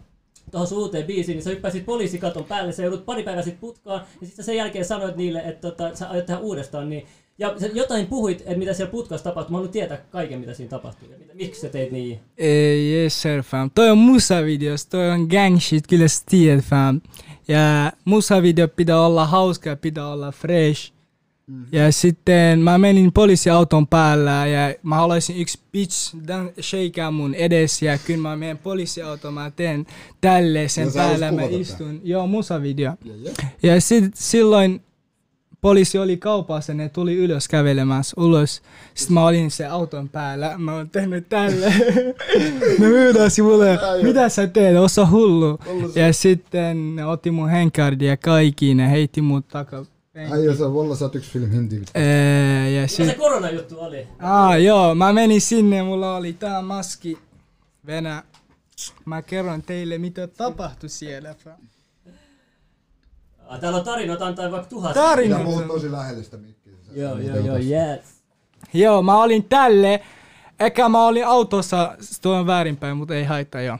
tuohon 0.50 0.66
sun 0.66 0.78
uuteen 0.78 1.04
biisiin, 1.04 1.36
niin 1.36 1.42
sä 1.42 1.50
hyppäsit 1.50 1.86
poliisikaton 1.86 2.44
päälle, 2.44 2.72
sä 2.72 2.82
joudut 2.82 3.06
pari 3.06 3.22
päivää 3.22 3.42
sitten 3.42 3.60
putkaan, 3.60 4.02
ja 4.20 4.26
sitten 4.26 4.44
sen 4.44 4.56
jälkeen 4.56 4.84
sanoit 4.84 5.16
niille, 5.16 5.38
että 5.38 5.70
tota, 5.70 5.96
sä 5.96 6.08
aiot 6.08 6.26
tehdä 6.26 6.40
uudestaan. 6.40 6.90
Niin, 6.90 7.06
Ja 7.42 7.54
sä 7.60 7.66
jotain 7.66 8.06
puhuit, 8.06 8.40
että 8.40 8.54
mitä 8.54 8.74
siellä 8.74 8.90
putkassa 8.90 9.24
tapahtui. 9.24 9.50
Mä 9.50 9.56
haluan 9.56 9.72
tietää 9.72 9.98
kaiken, 10.10 10.40
mitä 10.40 10.54
siinä 10.54 10.70
tapahtui. 10.70 11.08
Ja 11.10 11.18
mitä, 11.18 11.34
miksi 11.34 11.60
sä 11.60 11.68
teit 11.68 11.92
niin? 11.92 12.20
Eh, 12.38 12.92
yes 12.92 13.22
sir 13.22 13.42
fam. 13.42 13.70
Toi 13.74 13.90
on 13.90 13.98
musavideos, 13.98 14.86
toi 14.86 15.10
on 15.10 15.26
gang 15.30 15.60
shit, 15.60 15.86
kyllä 15.86 16.08
sä 16.08 16.22
tiedät 16.30 16.64
fam. 16.64 17.00
Ja 17.48 17.92
musavideo 18.04 18.68
pitää 18.68 19.00
olla 19.00 19.26
hauska, 19.26 19.76
pitää 19.76 20.08
olla 20.08 20.32
fresh. 20.32 20.92
Ja 21.72 21.92
sitten 21.92 22.58
mä 22.58 22.78
menin 22.78 23.12
poliisiauton 23.12 23.86
päällä 23.86 24.46
ja 24.46 24.74
mä 24.82 24.96
haluaisin 24.96 25.36
yksi 25.36 25.58
bitch 25.72 26.16
dan 26.26 26.50
shakea 26.60 27.10
mun 27.10 27.34
edes 27.34 27.82
ja 27.82 27.98
kyllä 27.98 28.20
mä 28.28 28.36
menen 28.36 28.58
poliisiautoon, 28.58 29.34
mä 29.34 29.50
teen 29.50 29.86
tälle 30.20 30.68
sen 30.68 30.92
päällä, 30.92 31.32
mä 31.32 31.42
istun. 31.42 32.00
Joo, 32.04 32.26
musavideo. 32.26 32.92
Ja, 33.04 33.14
ja. 33.16 33.32
Ja 33.62 33.80
sit, 33.80 34.04
silloin 34.14 34.80
poliisi 35.62 35.98
oli 35.98 36.16
kaupassa, 36.16 36.74
ne 36.74 36.88
tuli 36.88 37.14
ylös 37.14 37.48
kävelemässä 37.48 38.14
ulos. 38.20 38.62
Sitten 38.94 39.14
mä 39.14 39.26
olin 39.26 39.50
se 39.50 39.66
auton 39.66 40.08
päällä, 40.08 40.58
mä 40.58 40.74
oon 40.74 40.90
tehnyt 40.90 41.28
tälle. 41.28 41.74
ne 42.78 42.88
myydäsi 42.88 43.42
mulle, 43.42 43.78
mitä 44.02 44.28
sä 44.28 44.46
teet, 44.46 44.76
osa 44.76 45.06
hullu. 45.06 45.58
Ja 45.94 46.12
sitten 46.12 46.96
ne 46.96 47.06
otti 47.06 47.30
mun 47.30 47.48
henkardi 47.48 48.06
ja 48.06 48.16
kaikki, 48.16 48.74
ne 48.74 48.90
heitti 48.90 49.22
mut 49.22 49.48
taka. 49.48 49.84
Äijä, 50.14 50.54
sä 50.54 50.74
valla 50.74 50.96
sä 50.96 51.04
oot 51.04 51.14
yksi 51.14 51.30
film 51.30 51.50
hindi. 51.50 51.82
Ee, 51.94 52.70
ja 52.70 52.82
Mikä 52.82 52.94
se 52.96 53.04
sit, 53.04 53.18
koronajuttu 53.18 53.80
oli? 53.80 54.06
aa 54.18 54.58
joo, 54.58 54.94
mä 54.94 55.12
menin 55.12 55.40
sinne, 55.40 55.82
mulla 55.82 56.16
oli 56.16 56.32
tää 56.32 56.62
maski. 56.62 57.18
Venä, 57.86 58.22
mä 59.04 59.22
kerron 59.22 59.62
teille 59.62 59.98
mitä 59.98 60.26
tapahtui 60.26 60.88
siellä. 60.88 61.34
Ah, 63.48 63.60
täällä 63.60 63.78
on 63.78 63.84
tarinoita 63.84 64.26
antaa 64.26 64.50
vaikka 64.50 64.68
tuhat. 64.68 64.94
Minä 64.94 65.06
Tarinat. 65.06 65.44
puhun 65.44 65.64
tosi 65.68 65.92
lähellistä 65.92 66.36
mikkiä. 66.36 66.72
Joo, 66.94 67.18
joo, 67.18 67.36
joo, 67.36 67.56
yes. 67.56 68.22
Joo, 68.74 69.02
mä 69.02 69.22
olin 69.22 69.44
tälle. 69.44 70.00
Eka 70.60 70.88
mä 70.88 71.06
olin 71.06 71.26
autossa, 71.26 71.96
tuo 72.22 72.36
on 72.36 72.46
väärinpäin, 72.46 72.96
mutta 72.96 73.14
ei 73.14 73.24
haittaa 73.24 73.60
joo. 73.60 73.78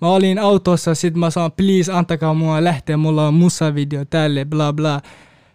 Mä 0.00 0.08
olin 0.08 0.38
autossa, 0.38 0.94
sit 0.94 1.14
mä 1.16 1.30
sanoin, 1.30 1.52
please 1.52 1.92
antakaa 1.92 2.34
mua 2.34 2.64
lähteä, 2.64 2.96
mulla 2.96 3.26
on 3.28 3.34
musavideo 3.34 4.04
tälle, 4.04 4.44
bla 4.44 4.72
bla. 4.72 5.00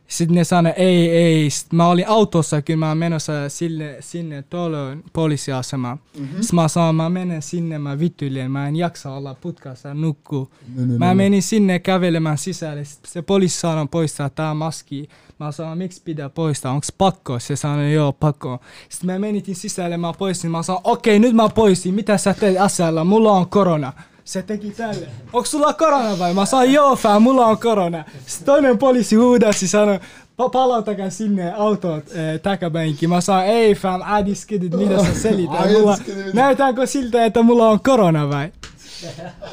Sitten 0.08 0.36
ne 0.36 0.44
sanoi, 0.44 0.74
ei, 0.76 1.10
ei. 1.10 1.50
Sitten 1.50 1.78
mä 1.78 1.88
olin 1.88 2.08
autossa, 2.08 2.62
kyllä 2.62 2.78
mä 2.78 2.96
menossa 2.96 3.50
sinne, 3.50 3.98
sinne 4.00 4.41
tuolle 4.41 4.98
poliisiasemaan. 5.13 6.00
Mm-hmm. 6.20 6.41
Sitten 6.41 6.56
mä 6.56 6.68
sanoin, 6.68 6.96
mä 6.96 7.10
menen 7.10 7.41
sinne, 7.41 7.80
mä 7.80 8.00
vittuilen, 8.00 8.52
mä 8.52 8.68
en 8.68 8.76
jaksa 8.76 9.12
olla 9.12 9.34
putkassa, 9.34 9.94
nukkuu. 9.94 10.52
No, 10.76 10.86
no, 10.86 10.98
Mä 10.98 11.08
no. 11.08 11.15
menin 11.15 11.44
sinne 11.44 11.80
kävelemään 11.80 12.38
sisälle. 12.38 12.86
Sitten 12.86 13.12
se 13.12 13.22
poliisi 13.22 13.60
sanoi 13.60 13.88
poistaa 13.91 14.30
tää 14.30 14.54
maski. 14.54 15.10
Mä 15.39 15.52
sanoin, 15.52 15.78
miksi 15.78 16.02
pitää 16.06 16.30
poistaa, 16.30 16.72
onks 16.72 16.91
pakko? 16.98 17.39
Se 17.39 17.56
sanoi, 17.56 17.94
joo, 17.94 18.13
pakko. 18.13 18.60
Sitten 18.89 19.08
mä 19.08 19.20
menitin 19.20 19.56
sisälle, 19.56 19.98
mä 19.98 20.13
poistin. 20.13 20.52
Mä 20.52 20.63
sanoin, 20.63 20.82
okei, 20.84 21.20
nyt 21.20 21.36
mä 21.36 21.50
poistin. 21.50 21.94
Mitä 21.94 22.18
sä 22.18 22.34
teet 22.34 22.60
asialla? 22.60 23.04
Mulla 23.04 23.32
on 23.32 23.50
korona. 23.50 23.94
Se 24.26 24.42
teki 24.42 24.72
tälle. 24.72 25.08
Onks 25.34 25.52
sulla 25.52 25.74
korona 25.74 26.20
vai? 26.20 26.34
Mä 26.34 26.46
sanoin, 26.46 26.74
joo 26.74 26.96
fam, 26.96 27.22
mulla 27.22 27.46
on 27.46 27.58
korona. 27.58 28.06
Sitten 28.26 28.46
toinen 28.46 28.78
poliisi 28.78 29.16
huudasi, 29.16 29.68
sanoi, 29.68 29.98
pa- 30.42 30.50
palautakaa 30.52 31.10
sinne 31.10 31.54
autot 31.54 32.04
äh, 32.10 32.40
takapenkki. 32.44 33.08
Mä 33.08 33.22
sanoin, 33.22 33.46
ei 33.48 33.76
fam, 33.76 34.02
ädiskidit, 34.14 34.74
mitä 34.78 35.04
sä 35.06 35.14
selität? 35.20 35.72
Mulla, 35.72 35.98
näytäänkö 36.34 36.86
siltä, 36.88 37.26
että 37.26 37.42
mulla 37.42 37.70
on 37.70 37.80
korona 37.80 38.30
vai? 38.30 38.52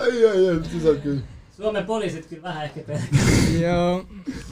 Ai, 0.00 0.26
ai, 0.26 0.48
ai, 0.48 0.60
siis 0.70 0.86
on 0.86 1.00
kyllä. 1.00 1.20
Suomen 1.56 1.84
poliisit 1.86 2.26
kyllä 2.26 2.42
vähän 2.42 2.64
ehkä 2.64 2.80
pelkää. 2.80 3.08
Joo, 3.62 4.02
Mä 4.02 4.04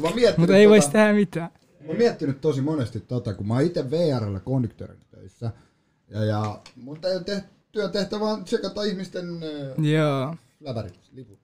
oon 0.03 0.15
miettinyt 0.15 0.39
mutta 0.39 0.57
ei 0.57 0.67
tota- 0.67 0.91
tehdä 0.93 1.13
mitään. 1.13 1.51
Mä 1.81 1.87
oon 1.89 1.97
miettinyt 1.97 2.41
tosi 2.41 2.61
monesti 2.61 3.01
tota, 3.01 3.35
kun 3.35 3.49
mä 3.49 3.55
oon 3.55 3.63
itse 3.63 3.91
VRllä 3.91 4.41
konduktöörinä 4.41 5.05
töissä. 5.11 5.51
Ja, 6.11 6.25
ja 6.25 6.59
mun 6.77 7.01
te- 7.01 7.21
te- 7.27 7.45
työtehtävä 7.73 8.25
on 8.25 8.45
tsekata 8.45 8.83
ihmisten 8.83 9.43
äh, 9.43 9.85
Joo. 9.85 10.37
lävärit, 10.61 11.01
liput. 11.13 11.39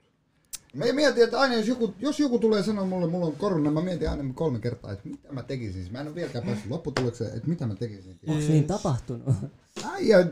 Mä 0.74 0.84
mietin, 0.92 1.24
että 1.24 1.40
aina 1.40 1.54
jos 1.54 1.68
joku, 1.68 1.94
jos 1.98 2.20
joku 2.20 2.38
tulee 2.38 2.62
sanoa 2.62 2.84
mulle, 2.84 3.06
mulla 3.06 3.26
on 3.26 3.36
korona, 3.36 3.70
mä 3.70 3.80
mietin 3.80 4.10
aina 4.10 4.34
kolme 4.34 4.58
kertaa, 4.58 4.92
että 4.92 5.08
mitä 5.08 5.32
mä 5.32 5.42
tekisin. 5.42 5.72
Siis 5.72 5.90
Mä 5.90 6.00
en 6.00 6.06
ole 6.06 6.14
vieläkään 6.14 6.44
päässyt 6.44 6.70
lopputulokseen, 6.70 7.36
että 7.36 7.48
mitä 7.48 7.66
mä 7.66 7.74
tekisin. 7.74 8.20
Onko 8.26 8.40
niin 8.48 8.66
tapahtunut? 8.66 9.34
Äijä, 9.92 10.26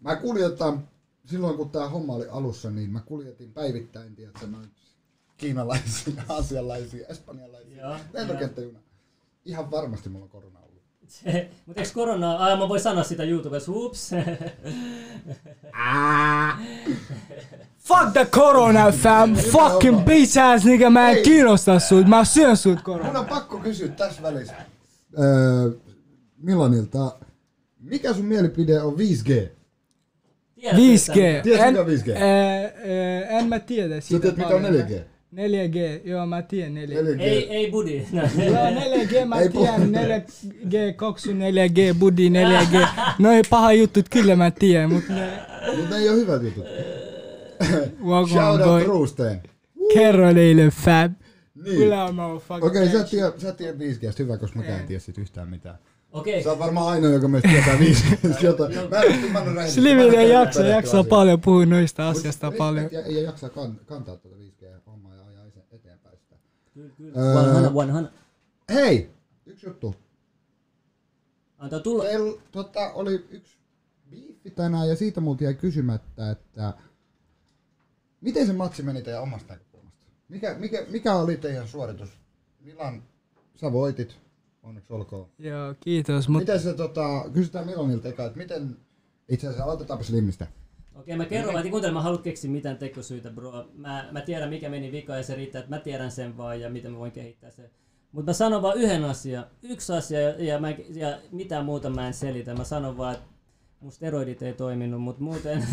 mä 0.00 0.16
kuljetan, 0.16 0.88
silloin 1.24 1.56
kun 1.56 1.70
tää 1.70 1.88
homma 1.88 2.14
oli 2.14 2.28
alussa, 2.28 2.70
niin 2.70 2.90
mä 2.90 3.00
kuljetin 3.00 3.52
päivittäin, 3.52 4.16
tiedätkö, 4.16 4.46
noin 4.46 4.70
kiinalaisia, 5.36 6.22
asialaisia, 6.28 7.06
espanjalaisia, 7.08 8.00
lentokenttäjuna. 8.12 8.78
Ihan 9.44 9.70
varmasti 9.70 10.08
mulla 10.08 10.24
on 10.24 10.30
korona 10.30 10.65
mutta 11.66 11.80
eikö 11.80 11.92
koronaa, 11.94 12.36
ai 12.44 12.56
mä 12.56 12.68
voin 12.68 12.80
sanoa 12.80 13.04
sitä 13.04 13.22
YouTubessa, 13.22 13.72
ups. 13.74 14.10
Fuck 17.78 18.12
the 18.12 18.24
corona 18.24 18.92
fam, 18.92 19.34
fucking 19.34 20.04
bitch 20.04 20.38
ass 20.38 20.64
nigga, 20.64 20.90
mä 20.90 21.10
en 21.10 21.16
Ei. 21.16 21.22
kiinnosta 21.22 21.78
sut, 21.78 22.06
mä 22.06 22.24
syön 22.24 22.56
sut 22.56 22.82
korona. 22.82 23.06
Mun 23.06 23.16
on 23.16 23.26
pakko 23.26 23.58
kysyä 23.58 23.88
tässä 23.88 24.22
välissä. 24.22 24.54
Öö, 25.18 25.70
Milanilta, 26.42 27.16
mikä 27.80 28.12
sun 28.14 28.24
mielipide 28.24 28.82
on 28.82 28.94
5G? 28.94 29.48
Tiedätkö, 30.54 31.12
5G. 31.12 31.14
Tiedätkö, 31.42 31.64
En, 31.64 31.72
mikä 31.72 31.80
on 31.80 31.86
5G? 31.86 32.10
äh, 32.10 32.64
äh, 32.64 33.38
en 33.38 33.48
mä 33.48 33.58
tiedä 33.58 34.00
Sä 34.00 34.08
siitä 34.08 34.20
tiedät, 34.22 34.36
mikä 34.38 34.56
on 34.56 34.62
paljon. 34.62 34.88
4G? 34.88 35.00
4G, 35.36 36.08
joo 36.08 36.26
mä 36.26 36.42
tiedän 36.42 36.74
4G. 36.74 36.90
4G. 37.16 37.20
Ei, 37.20 37.48
ei 37.50 37.70
budi. 37.70 37.96
Joo 38.12 38.26
4G 38.66 39.24
mä 39.24 39.38
Ei 39.40 39.48
tiedän, 39.48 39.80
puhu. 39.80 39.92
4G, 39.92 40.94
koksu 40.96 41.30
4G, 41.32 41.94
budi 41.98 42.28
4G. 42.30 42.88
Noi 43.18 43.42
paha 43.50 43.72
jutut 43.72 44.08
kyllä 44.08 44.36
mä 44.36 44.50
tiedän, 44.50 44.92
mut 44.92 45.04
ne... 45.08 45.28
Mutta 45.76 45.90
ne 45.94 45.96
ei 46.02 46.08
oo 46.08 46.16
hyvät 46.16 46.42
jutut. 46.42 46.64
Shout 48.28 48.60
out 48.60 48.64
boy, 48.64 48.84
Ruusteen. 48.84 49.42
kerro 49.94 50.32
niille 50.32 50.70
fam. 50.70 51.14
Niin. 51.64 51.76
Kyllä 51.76 52.12
motherfucker. 52.12 52.66
Okei, 52.70 52.88
sä 52.88 53.04
tiedät, 53.04 53.40
sä 53.40 53.52
tiedät 53.52 53.76
5Gstä, 53.78 54.14
hyvä, 54.18 54.36
koska 54.38 54.58
mä 54.58 54.64
en 54.64 54.86
tiedä 54.86 55.00
sit 55.00 55.18
yhtään 55.18 55.48
mitään. 55.48 55.78
Okei, 56.12 56.42
Sä 56.42 56.50
oot 56.50 56.58
varmaan 56.58 56.88
ainoa, 56.88 57.10
joka 57.10 57.28
meistä 57.28 57.48
tietää 57.48 57.74
5Gstä 57.78 58.44
jotain. 58.46 58.74
Mä 58.74 59.00
en, 59.00 59.32
mä 59.32 59.38
en 59.38 59.48
ole. 59.48 59.94
Mä 59.94 60.04
ole 60.04 60.16
ei 60.20 60.30
jaksaa 60.30 60.64
asiaan. 60.78 61.06
paljon 61.06 61.40
puhua 61.40 61.66
noista 61.66 62.08
Mut 62.08 62.16
asioista 62.16 62.52
paljon. 62.58 62.88
Ja, 62.92 63.00
ja 63.00 63.22
jaksaa 63.22 63.50
kan, 63.50 63.80
kantaa 63.86 64.16
tuota 64.16 64.36
5G-hommaa 64.36 65.14
ja 65.14 65.22
ajaa 65.26 65.44
ise- 65.46 65.74
eteenpäin 65.74 66.18
sitä. 66.18 66.36
Kyllä, 66.76 66.94
kyllä. 66.96 67.20
Öö, 67.20 67.34
Vanhana, 67.34 67.74
vanhana. 67.74 68.10
Hei, 68.72 69.10
yksi 69.46 69.66
juttu. 69.66 69.94
Antaa 71.58 71.80
tulla. 71.80 72.04
Teillä 72.04 72.40
tota, 72.52 72.92
oli 72.92 73.26
yksi 73.30 73.56
biifi 74.10 74.50
tänään 74.50 74.88
ja 74.88 74.96
siitä 74.96 75.20
multa 75.20 75.44
jäi 75.44 75.54
kysymättä, 75.54 76.30
että 76.30 76.74
miten 78.20 78.46
se 78.46 78.52
matsi 78.52 78.82
meni 78.82 79.02
teidän 79.02 79.22
omasta 79.22 79.52
näkökulmasta? 79.52 80.06
Mikä, 80.28 80.54
mikä, 80.58 80.86
mikä 80.88 81.14
oli 81.14 81.36
teidän 81.36 81.68
suoritus? 81.68 82.10
Milan, 82.60 83.02
sä 83.54 83.72
voitit, 83.72 84.16
onneksi 84.62 84.92
olkoon. 84.92 85.28
Joo, 85.38 85.74
kiitos. 85.80 86.28
Mut 86.28 86.42
Miten 86.42 86.60
se, 86.60 86.74
tota, 86.74 87.24
kysytään 87.32 87.66
Milanilta 87.66 88.08
eka, 88.08 88.24
että 88.26 88.38
miten, 88.38 88.76
itse 89.28 89.46
asiassa 89.46 89.64
aloitetaanpa 89.64 90.04
Slimmistä. 90.04 90.46
Okei, 91.00 91.16
mä 91.16 91.24
kerron, 91.24 91.54
mä 91.54 91.62
kuuntele, 91.62 91.92
mä 91.92 92.02
haluan 92.02 92.22
keksiä 92.22 92.50
mitään 92.50 92.78
tekosyitä, 92.78 93.30
bro. 93.30 93.68
Mä, 93.74 94.08
mä 94.12 94.20
tiedän, 94.20 94.48
mikä 94.48 94.68
meni 94.68 94.92
vika 94.92 95.16
ja 95.16 95.22
se 95.22 95.34
riittää, 95.34 95.58
että 95.58 95.70
mä 95.70 95.78
tiedän 95.78 96.10
sen 96.10 96.36
vaan 96.36 96.60
ja 96.60 96.70
miten 96.70 96.92
mä 96.92 96.98
voin 96.98 97.12
kehittää 97.12 97.50
sen. 97.50 97.70
Mutta 98.12 98.30
mä 98.30 98.32
sanon 98.32 98.62
vaan 98.62 98.76
yhden 98.76 99.04
asian. 99.04 99.46
Yksi 99.62 99.92
asia 99.92 100.20
ja, 100.20 100.44
ja, 100.44 100.58
mä, 100.58 100.74
ja 100.94 101.18
mitään 101.32 101.64
muuta 101.64 101.90
mä 101.90 102.06
en 102.06 102.14
selitä. 102.14 102.54
Mä 102.54 102.64
sanon 102.64 102.98
vaan, 102.98 103.14
että 103.14 103.26
mun 103.80 103.92
steroidit 103.92 104.42
ei 104.42 104.52
toiminut, 104.52 105.02
mutta 105.02 105.22
muuten... 105.22 105.66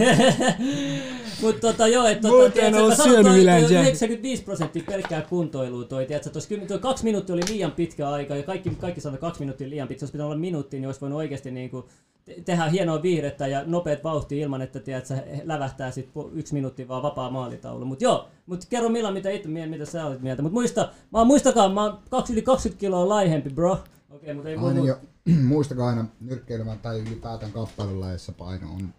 mut 1.42 1.60
tota 1.60 1.88
joo, 1.88 2.06
että 2.08 2.28
tota, 2.28 2.38
Muuten 2.38 2.74
mä 2.74 2.80
sanon, 2.80 2.96
syönyt 2.96 3.16
toi, 3.16 3.24
toi 3.24 3.42
yleensä. 3.42 3.82
95 3.82 4.44
prosenttia 4.44 4.84
pelkkää 4.88 5.22
kuntoilua 5.22 5.86
toi, 5.86 6.06
tiedätkö, 6.06 6.30
tos, 6.30 6.50
toi 6.68 6.80
kaksi 6.80 7.04
minuuttia 7.04 7.36
oli 7.36 7.42
liian 7.50 7.72
pitkä 7.72 8.10
aika 8.10 8.36
ja 8.36 8.44
kaikki, 8.44 8.70
kaikki 8.70 9.02
sanoi 9.02 9.20
kaksi 9.20 9.40
minuuttia 9.40 9.70
liian 9.70 9.88
pitkä, 9.88 10.04
jos 10.04 10.12
pitää 10.12 10.26
olla 10.26 10.38
minuutti, 10.38 10.80
niin 10.80 10.88
olisi 10.88 11.02
voinut 11.02 11.18
oikeasti 11.18 11.52
niinku 11.52 11.82
te- 11.82 12.13
tehdä 12.46 12.70
hienoa 12.70 13.02
viihdettä 13.02 13.48
ja 13.48 13.64
nopeat 13.66 14.04
vauhtia 14.04 14.44
ilman, 14.44 14.62
että 14.62 14.80
tiedät, 14.80 15.06
sä 15.06 15.24
lävähtää 15.44 15.92
sit 15.92 16.10
yksi 16.34 16.54
minuutti 16.54 16.88
vaan 16.88 17.04
vapaa 17.04 17.30
maalitaulu. 17.30 17.86
Mut 17.86 18.02
joo, 18.02 18.28
mut 18.46 18.66
kerro 18.66 18.90
Milan, 18.90 19.14
mitä 19.14 19.30
itse 19.30 19.50
mie- 19.50 19.68
mitä 19.68 19.86
sä 19.86 20.06
olit 20.06 20.22
mieltä. 20.22 20.42
Mut 20.42 20.52
muista, 20.52 20.92
mä 21.12 21.24
muistakaa, 21.24 21.70
mä 21.70 21.84
oon 21.84 22.00
kaksi, 22.10 22.34
yli 22.34 22.42
20 22.42 22.80
kiloa 22.80 23.10
laihempi, 23.10 23.50
bro. 23.50 23.72
Okei, 23.72 23.86
okay, 24.10 24.34
mut 24.34 24.46
ei 24.46 24.56
Aina 24.56 24.74
muu. 24.74 24.88
jo, 24.88 25.00
muistakaa 25.54 25.88
aina 25.88 26.06
nyrkkeilemään 26.22 26.80
tai 26.80 27.00
ylipäätään 27.00 27.52
kappaleilla, 27.52 28.06
paino 28.38 28.68
on 28.74 28.94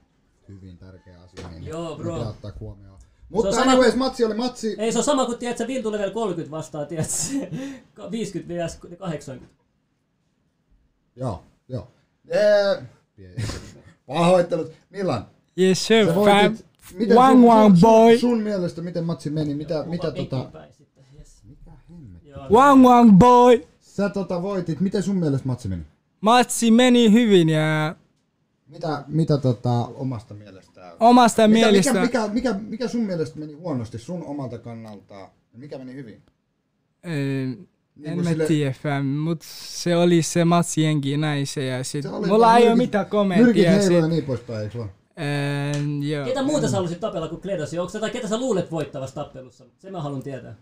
hyvin 0.49 0.79
tärkeä 0.79 1.21
asia, 1.21 1.49
niin 1.49 1.65
Joo, 1.65 1.97
bro. 1.97 2.15
pitää 2.15 2.29
ottaa 2.29 2.53
huomioon. 2.61 2.99
Mutta 3.29 3.53
sama 3.53 3.71
anyways, 3.71 3.97
matsi 3.97 4.25
oli 4.25 4.35
matsi. 4.35 4.77
Ei 4.79 4.93
se 4.93 4.99
on 4.99 5.05
sama 5.05 5.27
kuin 5.27 5.39
tiedät, 5.39 5.59
sä 5.59 5.67
Viltu 5.67 5.93
level 5.93 6.11
30 6.11 6.57
vastaa, 6.57 6.87
tiedät, 6.87 7.07
50 8.11 8.67
vs 8.67 8.79
80. 8.99 9.55
Joo, 11.17 11.43
joo. 11.69 11.89
Ee, 13.19 13.43
pahoittelut. 14.07 14.73
Milan, 14.91 15.27
yes 15.59 15.87
sir 15.87 16.07
sä 16.07 16.15
fam. 16.15 16.21
voitit. 16.25 16.67
Miten 16.95 17.17
Wang 17.17 17.37
sun, 17.41 17.45
wang 17.45 17.77
sun, 17.77 17.81
boy. 17.81 18.19
Sun, 18.19 18.31
sun, 18.31 18.43
mielestä, 18.43 18.83
miten 18.83 19.05
matsi 19.05 19.31
meni? 19.31 19.55
Mitä, 19.55 19.85
mitä 19.87 20.11
tota... 20.11 20.45
päin 20.53 20.73
sitten, 20.75 21.05
yes. 21.19 21.43
Mitä? 21.45 21.71
Joo, 22.25 22.49
Wang 22.51 22.87
wang 22.87 23.19
boy. 23.19 23.65
Sä 23.81 24.09
tota 24.09 24.43
voitit. 24.43 24.81
Miten 24.81 25.03
sun 25.03 25.17
mielestä 25.17 25.49
matsi 25.49 25.69
meni? 25.69 25.83
matsi 26.21 26.71
meni 26.71 27.13
hyvin 27.13 27.49
ja 27.49 27.97
Mitä, 28.67 29.05
mitä 29.09 29.39
tota, 29.39 29.71
omasta 29.87 30.35
mielestään? 30.35 30.93
omasta 31.01 31.49
Mikä, 31.49 31.67
mielestä... 31.67 31.93
mikä, 31.93 32.29
mikä, 32.29 32.29
mikä, 32.29 32.55
mikä 32.69 32.89
sun 32.89 33.03
mielestä 33.03 33.39
meni 33.39 33.53
huonosti 33.53 33.99
sun 33.99 34.23
omalta 34.25 34.59
kannalta 34.59 35.15
ja 35.15 35.31
mikä 35.59 35.79
meni 35.79 35.95
hyvin? 35.95 36.23
En 38.03 38.15
kuin 38.15 38.25
mä 38.25 38.31
sille- 38.31 38.47
tiedä, 38.47 38.75
fam, 38.83 39.07
mut 39.07 39.43
se 39.43 39.97
oli 39.97 40.23
se 40.23 40.45
matsi 40.45 40.83
jengi 40.83 41.17
näin 41.17 41.47
se 41.47 41.65
ja 41.67 41.85
sit 41.85 42.03
Se 42.03 42.09
oli 42.09 42.27
mulla 42.27 42.57
ei 42.57 42.65
nyrkit- 42.65 42.69
ole 42.69 42.77
mitään 42.77 43.03
Nyrkit 43.03 43.11
kommenttia. 43.11 43.71
heiluu 43.71 43.99
ja 43.99 44.07
niin 44.09 44.25
poispäin, 44.25 44.63
eikö 44.65 44.79
vaan? 44.79 44.91
äh, 45.21 46.07
joo. 46.09 46.25
Ketä 46.27 46.43
muuta 46.43 46.69
sä 46.69 46.77
halusit 46.77 47.01
tapella 47.01 47.29
kuin 47.29 47.41
Kledosi? 47.41 47.79
Onko 47.79 47.93
tätä, 47.93 48.11
ketä 48.11 48.29
sä 48.29 48.39
luulet 48.39 48.71
voittavassa 48.71 49.15
tappelussa? 49.15 49.65
Se 49.79 49.91
mä 49.91 50.03
haluan 50.03 50.23
tietää. 50.23 50.55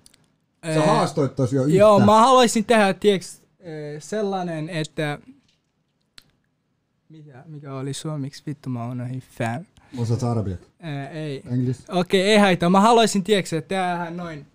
Sä 0.74 0.80
Äh, 0.80 0.86
haastoit 0.86 1.36
tos 1.36 1.52
jo 1.52 1.64
yhtä. 1.64 1.78
Joo, 1.78 2.00
mä 2.00 2.20
haluaisin 2.20 2.64
tehdä 2.64 2.94
tieks, 2.94 3.42
äh, 3.60 3.66
sellainen, 3.98 4.68
että... 4.68 5.18
Mikä, 7.08 7.44
mikä 7.46 7.74
oli 7.74 7.92
suomeksi? 7.92 8.42
Vittu 8.46 8.68
mä 8.70 8.88
unohdin 8.88 9.22
fam. 9.38 9.64
Osaat 9.98 10.22
arabia. 10.22 10.56
Äh, 10.84 11.16
ei. 11.16 11.42
Englis. 11.50 11.84
Okei, 11.88 12.22
ei 12.22 12.38
haittaa. 12.38 12.70
Mä 12.70 12.80
haluaisin 12.80 13.24
tieks, 13.24 13.52
että 13.52 13.68
tehdään 13.68 14.16
noin 14.16 14.46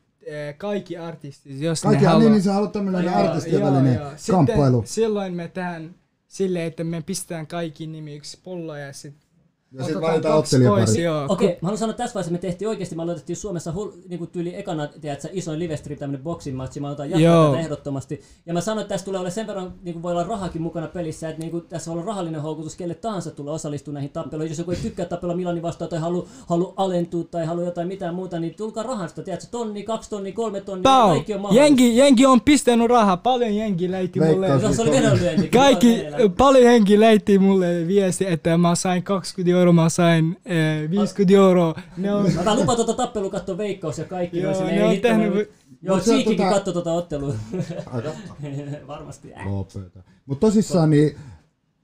kaikki 0.58 0.98
artistit, 0.98 1.60
jos 1.62 1.82
Kaikki, 1.82 1.96
ne 1.96 2.02
niin, 2.02 2.10
haluaa. 2.14 2.32
niin 2.32 2.44
sä 2.44 2.54
haluat 2.54 2.72
tämmönen 2.72 3.04
Joo, 3.06 3.16
artistien 3.16 3.62
välinen 3.62 4.00
kamppailu. 4.32 4.84
Silloin 4.86 5.34
me 5.34 5.48
tehdään 5.48 5.96
silleen, 6.28 6.66
että 6.66 6.84
me 6.84 7.02
pistetään 7.02 7.48
kaikki 7.48 7.88
nimi 7.88 8.16
yksi 8.16 8.40
pullo 8.44 8.76
ja 8.76 8.94
sitten 8.94 9.27
Ja 9.72 9.84
sit 9.84 10.02
valitaan 10.02 10.38
ottelijaparit. 10.38 10.98
Joo, 10.98 11.26
Okei, 11.30 11.48
okay, 11.48 11.58
mä 11.62 11.66
haluan 11.66 11.78
sanoa 11.78 11.94
tässä 11.94 12.14
vaiheessa, 12.14 12.32
me 12.32 12.38
tehtiin 12.38 12.70
oikeasti, 12.70 12.96
me 12.96 13.04
aloitettiin 13.04 13.38
Suomessa 13.38 13.72
hul, 13.72 13.92
niin 14.08 14.18
kuin 14.20 14.30
tyyli 14.30 14.56
ekana, 14.56 14.88
tiedätkö, 14.88 15.30
isoin 15.32 15.60
livestream, 15.60 16.00
tämmönen 16.00 16.24
boxing 16.24 16.58
matchi, 16.58 16.80
mä 16.80 16.90
otan 16.90 17.10
jatkaa 17.10 17.48
tätä 17.48 17.60
ehdottomasti. 17.60 18.22
Ja 18.46 18.54
mä 18.54 18.62
sanoin, 18.62 18.82
että 18.82 18.94
tässä 18.94 19.06
tulee 19.06 19.20
olla 19.20 19.30
sen 19.30 19.48
verran, 19.48 19.74
niin 19.84 19.94
kuin 19.94 20.04
voi 20.04 20.12
olla 20.12 20.24
rahakin 20.24 20.62
mukana 20.62 20.88
pelissä, 20.88 21.30
että 21.30 21.42
niin 21.42 21.52
kuin, 21.52 21.66
tässä 21.70 21.92
voi 21.92 22.00
olla 22.00 22.08
rahallinen 22.08 22.42
houkutus 22.42 22.76
kelle 22.76 22.96
tahansa 22.96 23.32
tulla 23.32 23.52
osallistua 23.52 23.94
näihin 23.94 24.10
tappeluihin. 24.10 24.52
Jos 24.52 24.60
joku 24.60 24.72
ei 24.72 24.78
tykkää 24.78 25.06
tappella 25.06 25.36
Milanin 25.36 25.64
vastaan 25.64 25.90
tai 25.90 26.00
halu, 26.00 26.28
halu 26.48 26.74
alentua 26.78 27.24
tai 27.24 27.46
halu 27.46 27.62
jotain 27.62 27.88
mitään 27.88 28.16
muuta, 28.16 28.40
niin 28.40 28.54
tulkaa 28.56 28.84
rahasta, 28.84 29.24
tiedätkö, 29.24 29.48
tonni, 29.52 29.84
kaksi 29.84 30.10
tonnia, 30.10 30.34
kolme 30.34 30.62
tonnia, 30.62 30.84
Pau, 30.84 31.10
kaikki 31.10 31.34
on 31.34 31.42
mahdollista. 31.42 31.64
jengi, 31.64 31.98
jengi 31.98 32.26
on 32.26 32.42
pistänyt 32.42 32.90
rahaa, 32.90 33.18
paljon 33.18 33.56
jengi 33.56 33.92
läitti 33.92 34.20
mulle. 34.20 34.48
Se 34.76 34.82
oli. 34.82 35.50
Kaikki, 35.50 36.04
paljon 36.38 36.64
jengi 36.64 37.00
läitti 37.00 37.40
mulle 37.40 37.88
viesti, 37.88 38.26
että 38.28 38.58
mä 38.58 38.76
sain 38.76 39.04
20 39.04 39.57
mä 39.76 39.90
sain 39.90 40.38
eh, 40.46 40.90
50 40.92 41.34
euroa. 41.36 41.76
Ne 41.98 42.14
on, 42.14 42.32
Mä 42.46 42.56
lupa 42.56 42.76
tuota 42.76 42.94
tappelua 42.94 43.30
katsoa 43.30 43.58
veikkaus 43.58 43.98
ja 43.98 44.06
kaikki. 44.06 44.40
Joo, 44.40 44.64
ne 44.64 44.72
ei 44.72 44.82
on 44.96 45.02
tehnyt- 45.02 45.34
mä- 45.34 45.42
Joo, 45.82 46.00
Cheekikin 46.00 46.40
tota- 46.48 46.54
katsoi 46.54 46.74
tuota 46.74 46.94
ottelua. 46.94 47.34
Varmasti. 48.88 49.34
Äh. 49.34 49.48
Lopeeta. 49.52 50.00
Mut 50.26 50.40
tosissaan 50.40 50.90
niin, 50.90 51.18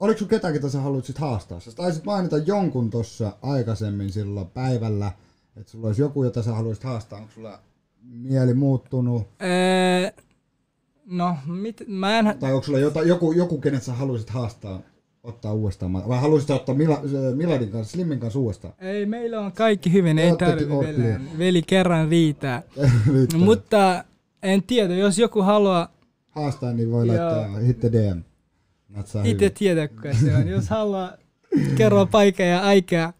oliko 0.00 0.18
sun 0.18 0.28
ketään, 0.28 0.54
ketä 0.54 0.68
sä 0.68 0.80
haluat 0.80 1.04
sit 1.04 1.18
haastaa? 1.18 1.60
Sä 1.60 1.72
taisit 1.72 2.04
mainita 2.04 2.38
jonkun 2.38 2.90
tossa 2.90 3.32
aikaisemmin 3.42 4.12
silloin 4.12 4.46
päivällä, 4.46 5.12
että 5.56 5.70
sulla 5.72 5.86
olisi 5.86 6.02
joku, 6.02 6.24
jota 6.24 6.42
sä 6.42 6.54
haluaisit 6.54 6.84
haastaa. 6.84 7.18
Onko 7.18 7.30
sulla 7.34 7.58
mieli 8.02 8.54
muuttunut? 8.54 9.22
eh, 9.40 10.12
no, 11.06 11.36
mit, 11.46 11.82
mä 11.86 12.18
en, 12.18 12.36
Tai 12.40 12.52
onko 12.52 12.64
sulla 12.66 12.78
jota, 12.78 13.02
joku, 13.02 13.32
joku, 13.32 13.58
kenet 13.60 13.82
sä 13.82 13.92
haluaisit 13.92 14.30
haastaa, 14.30 14.80
ottaa 15.24 15.52
uudestaan? 15.52 15.92
Vai 15.92 16.20
haluaisit 16.20 16.50
ottaa 16.50 16.74
Mila, 16.74 17.00
se 17.10 17.34
Miladin 17.36 17.68
kanssa, 17.70 17.92
Slimmin 17.92 18.20
kanssa 18.20 18.38
uudestaan? 18.38 18.74
ei, 18.80 19.06
meillä 19.06 19.40
on 19.40 19.52
kaikki 19.52 19.92
hyvin, 19.92 20.18
ei 20.18 20.30
Oottekin 20.30 20.54
tarvi 20.58 20.72
oottelia. 20.72 21.04
vielä. 21.04 21.20
Veli 21.38 21.62
kerran 21.62 22.08
riittää. 22.08 22.62
Riittää. 23.14 23.40
Mutta 23.40 24.04
en 24.42 24.62
tiedä, 24.62 24.94
jos 24.94 25.18
joku 25.18 25.42
haluaa 25.42 25.94
Haastaa, 26.30 26.72
niin 26.72 26.90
voi 26.90 27.06
laittaa 27.06 27.58
hitte 27.58 27.92
DM. 27.92 28.20
Itse 29.24 29.50
tiedä, 29.50 29.88
kuka 29.88 30.14
se 30.14 30.36
on. 30.36 30.48
Jos 30.48 30.68
haluaa 30.68 31.12
kerro 31.76 32.06
paikka 32.06 32.42
ja 32.42 32.60
aikaa. 32.62 33.12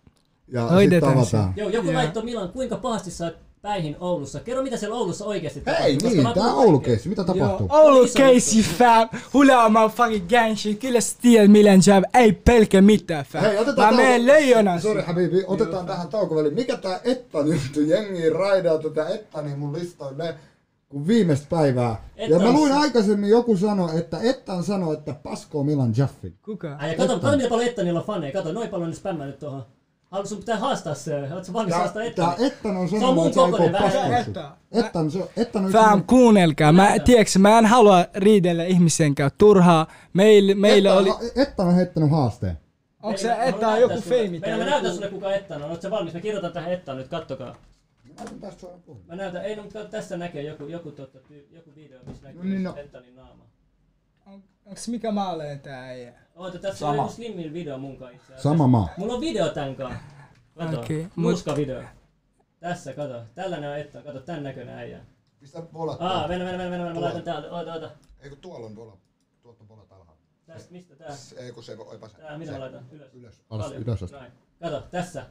Ja 0.48 0.62
hoidetaan 0.62 1.24
sitten 1.24 1.40
avataan. 1.40 1.54
Joo, 1.56 1.68
joku 1.68 1.92
laittoi 1.92 2.24
Milan, 2.24 2.48
kuinka 2.48 2.76
pahasti 2.76 3.10
sä 3.10 3.24
oot 3.24 3.36
päihin 3.64 3.96
Oulussa. 4.00 4.40
Kerro 4.40 4.62
mitä 4.62 4.76
siellä 4.76 4.96
Oulussa 4.96 5.24
oikeasti 5.24 5.62
Hei, 5.78 5.94
Koska 5.94 6.08
niin, 6.08 6.22
mä 6.22 6.34
tää 6.34 6.42
kuulin 6.42 6.58
Oulu 6.58 6.80
keissi, 6.80 7.08
mitä 7.08 7.24
Joo, 7.26 7.34
tapahtuu? 7.34 7.68
Oulu 7.70 8.04
Iso 8.04 8.18
Casey 8.18 8.62
fam, 8.62 9.08
hula 9.34 9.64
on 9.64 9.90
fucking 9.90 10.28
gang 10.28 10.56
shit, 10.56 10.80
kyllä 10.80 11.00
sä 11.00 11.16
tiedät 11.22 11.50
Milan 11.50 11.80
Jab, 11.86 12.04
ei 12.14 12.32
pelkä 12.32 12.82
mitään 12.82 13.24
fam. 13.24 13.42
Hei, 13.42 13.58
otetaan 13.58 13.94
Mä 13.94 14.02
menen 14.02 14.26
leijonan. 14.26 14.80
Sori 14.80 15.02
Habibi, 15.02 15.44
otetaan 15.46 15.86
tähän 15.86 16.08
taukoväliin. 16.08 16.54
Mikä 16.54 16.76
tää 16.76 17.00
Ettan 17.04 17.46
juttu? 17.46 17.80
Jengi 17.80 18.30
raidaa 18.30 18.78
tätä 18.78 19.08
Ettani 19.08 19.56
mun 19.56 19.72
listoille 19.72 20.34
kun 20.88 21.06
viimeistä 21.06 21.46
päivää. 21.50 22.04
Ja 22.16 22.24
Ettan- 22.24 22.42
mä 22.42 22.52
luin 22.52 22.72
aikaisemmin 22.72 23.30
joku 23.30 23.56
sanoi, 23.56 23.98
että 23.98 24.18
Ettan 24.22 24.64
sanoi, 24.64 24.94
että 24.94 25.14
paskoo 25.22 25.64
Milan 25.64 25.94
Jaffin. 25.96 26.34
Kuka? 26.44 26.76
Ai, 26.76 26.90
ja 26.90 26.96
kato, 26.96 27.18
kato 27.20 27.36
miten 27.36 27.50
paljon 27.50 27.68
Ettanilla 27.68 28.00
on 28.00 28.06
faneja. 28.06 28.32
Kato, 28.32 28.52
noin 28.52 28.68
paljon 28.68 28.90
ne 28.90 28.96
spämmää 28.96 29.26
nyt 29.26 29.38
tuohon. 29.38 29.64
Haluat 30.14 30.28
sun 30.28 30.38
pitää 30.38 30.56
haastaa 30.56 30.94
se. 30.94 31.14
Oletko 31.32 31.52
valmis 31.52 31.70
Tää, 31.70 31.78
haastaa 31.78 32.02
tää 32.02 32.08
Ettani? 32.08 32.46
Ettan 32.46 32.76
on 32.76 32.88
Se 32.88 32.94
on 32.94 33.00
sanonut, 33.00 33.58
mun 33.60 33.66
että 33.66 33.90
se 33.90 33.98
aikoo. 33.98 34.18
Ettan. 34.18 34.52
Ettan, 34.72 35.10
se, 35.10 35.30
Ettan 35.36 35.64
on 35.64 35.72
Fam, 35.72 36.04
kuunnelkaa. 36.06 36.72
Mä, 36.72 36.98
tiedätkö, 37.04 37.38
mä 37.38 37.58
en 37.58 37.66
halua 37.66 38.04
riidellä 38.14 38.64
ihmisen 38.64 39.14
kanssa 39.14 39.38
turhaa. 39.38 39.86
Meillä, 40.12 40.54
meillä 40.54 40.90
Ettan, 40.90 41.16
oli... 41.16 41.30
Ettan 41.36 41.66
on 41.66 41.74
heittänyt 41.74 42.10
haasteen. 42.10 42.58
Onko 43.02 43.18
se, 43.18 43.32
on 43.66 43.80
joku 43.80 44.00
feimi? 44.00 44.38
Meillä 44.38 44.58
mä 44.64 44.70
näytän 44.70 44.84
joku- 44.84 44.94
sulle 44.96 45.10
kuka 45.10 45.34
Ettan 45.34 45.62
on. 45.62 45.70
Oletko 45.70 45.90
valmis? 45.90 46.14
Mä 46.14 46.20
kirjoitan 46.20 46.52
tähän 46.52 46.72
Ettan 46.72 46.96
nyt, 46.96 47.08
kattokaa. 47.08 47.54
Mä 49.06 49.16
näytän, 49.16 49.44
ei 49.44 49.56
no, 49.56 49.62
mutta 49.62 49.84
tässä 49.84 50.16
näkee 50.16 50.42
joku, 50.42 50.64
joku, 50.64 50.90
totta, 50.90 51.18
joku 51.50 51.70
video, 51.76 51.98
missä 52.06 52.26
näkyy 52.26 52.42
No 52.42 52.48
niin, 52.50 52.62
no. 52.62 52.74
Ettanin 52.76 53.16
naama. 53.16 53.43
On- 54.64 54.70
Onks 54.70 54.88
mikä 54.88 55.10
maaleen 55.10 55.60
tää 55.60 55.82
äijä? 55.84 56.12
Oota, 56.34 56.58
tässä 56.58 56.88
on 56.88 56.96
joku 56.96 57.08
Slimmin 57.12 57.52
video 57.52 57.78
mun 57.78 57.96
kanssa. 57.96 58.32
Sama 58.36 58.66
maa. 58.66 58.88
Mulla 58.96 59.14
on 59.14 59.20
video 59.20 59.48
tän 59.48 59.76
kanssa. 59.76 60.00
Kato, 60.58 60.80
okay, 60.80 61.06
mut- 61.16 61.56
video. 61.56 61.82
Tässä, 62.60 62.92
kato. 62.92 63.22
Tällainen 63.34 63.70
on 63.70 63.78
Etta, 63.78 64.02
kato, 64.02 64.20
tän 64.20 64.42
näköinen 64.42 64.74
äijä. 64.74 65.00
Pistä 65.40 65.62
polat. 65.62 66.02
Aa, 66.02 66.28
mennä, 66.28 66.44
mennä, 66.44 66.58
mennä, 66.58 66.78
mennä, 66.84 66.94
mä 66.94 67.00
laitan 67.00 67.22
täältä, 67.22 67.50
oota, 67.50 67.72
oota. 67.72 67.90
Ei 68.20 68.28
kun 68.28 68.38
tuolla 68.38 68.66
on 68.66 68.74
polat. 68.74 68.98
Tuolta 69.42 69.64
polat 69.64 69.92
alhaalla. 69.92 70.22
Tästä, 70.46 70.72
mistä 70.72 70.96
tää? 70.96 71.08
Ei 71.36 71.52
kun 71.52 71.62
se 71.62 71.78
voi 71.78 71.94
epäsä. 71.94 72.18
Tää, 72.18 72.38
mitä 72.38 72.52
mä 72.52 72.60
laitan? 72.60 72.84
Ylös. 72.90 73.14
Ylös. 73.14 73.42
Alas, 73.50 73.72
ylös. 73.72 74.12
Näin. 74.12 74.32
Kato, 74.62 74.80
tässä. 74.90 75.26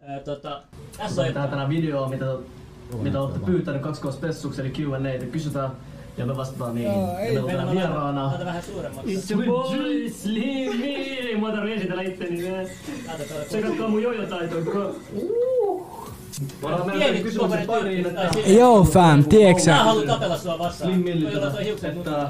Ää, 0.00 0.20
tota, 0.20 0.62
tässä 0.98 1.22
on 1.22 1.34
Tää 1.34 1.48
tänään 1.48 1.68
video, 1.68 2.08
mitä, 2.08 2.24
mitä 3.02 3.20
olette 3.20 3.38
pyytänyt 3.46 3.82
2K 3.82 4.12
Spessuks, 4.12 4.58
eli 4.58 4.70
Q&A, 4.70 5.26
kysytään 5.32 5.70
ja 6.18 6.26
me 6.26 6.36
vastataan 6.36 6.74
niihin. 6.74 6.92
Joo, 6.92 7.16
ei- 7.18 7.34
ja 7.34 7.40
mä 7.40 7.46
laitan, 7.46 7.70
vieraana. 7.70 8.26
laitan 8.26 8.46
vähän 8.46 8.62
suuremmaksi. 8.62 9.16
It's 9.16 9.32
your 9.32 9.44
boy 9.44 10.10
Slimmy! 10.10 10.86
Ei 11.28 11.36
mua 11.36 11.52
tarvii 11.52 11.74
esitellä 11.74 12.02
itteni. 12.02 12.42
kato. 13.06 13.22
Tsekatkaa 13.48 13.88
mun 13.88 14.02
jojotaitoja. 14.02 14.64
silleen. 18.32 18.58
Joo 18.58 18.84
fam, 18.84 19.24
tiedätkö 19.24 19.70
Mä 19.70 19.84
haluan 19.84 20.06
tapella 20.06 20.38
sua 20.38 20.58
vastaan. 20.58 21.04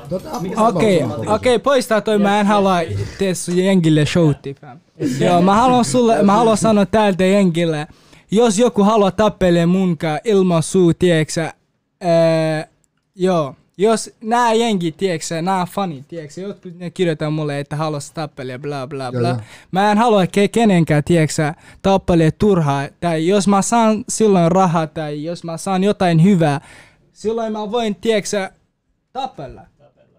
Tota, 0.09 0.41
Mikä 0.41 0.63
Okei, 0.63 0.99
se 0.99 1.31
okei, 1.31 1.59
poistaa 1.59 2.01
toi, 2.01 2.19
mä 2.19 2.41
en 2.41 2.47
halua 2.47 2.77
tee 3.19 3.35
sun 3.35 3.59
jengille 3.59 4.07
showti, 4.07 4.55
fam. 4.55 4.79
Joo, 5.21 5.43
mä 5.43 5.55
haluan 5.55 5.85
sulle, 5.85 6.23
mä 6.23 6.33
haluan 6.33 6.57
sanoa 6.57 6.87
täältä 6.87 7.25
jengille, 7.25 7.87
jos 8.31 8.59
joku 8.59 8.83
haluaa 8.83 9.11
tappelee 9.11 9.67
munkaan 9.67 10.21
ilman 10.25 10.63
suu, 10.63 10.95
tieksä, 10.95 11.55
joo, 13.15 13.55
jos 13.81 14.11
nää 14.25 14.53
jengi, 14.53 14.93
tieksä, 14.93 15.43
nää 15.43 15.67
fanit, 15.67 16.09
tieksä, 16.09 16.41
jotkut 16.41 16.79
ne 16.79 16.91
kirjoittaa 16.91 17.31
mulle, 17.31 17.61
että 17.61 17.77
haluaisi 17.77 18.15
tappelee, 18.15 18.59
bla 18.59 18.87
bla 18.87 19.13
bla. 19.13 19.29
joo. 19.29 19.37
Mä 19.71 19.93
en 19.93 19.99
halua 19.99 20.25
ke- 20.25 20.49
kenenkään, 20.53 21.05
tieksä, 21.05 21.55
tappelee 21.83 22.31
turhaa, 22.31 22.89
tai 23.01 23.27
jos 23.27 23.49
mä 23.49 23.63
saan 23.63 24.05
silloin 24.09 24.53
rahaa, 24.53 24.87
tai 24.87 25.25
jos 25.25 25.45
mä 25.45 25.57
saan 25.57 25.85
jotain 25.85 26.25
hyvää, 26.25 26.61
silloin 27.13 27.53
mä 27.53 27.71
voin, 27.71 27.95
tieksä, 27.95 28.51
tappella. 29.13 29.61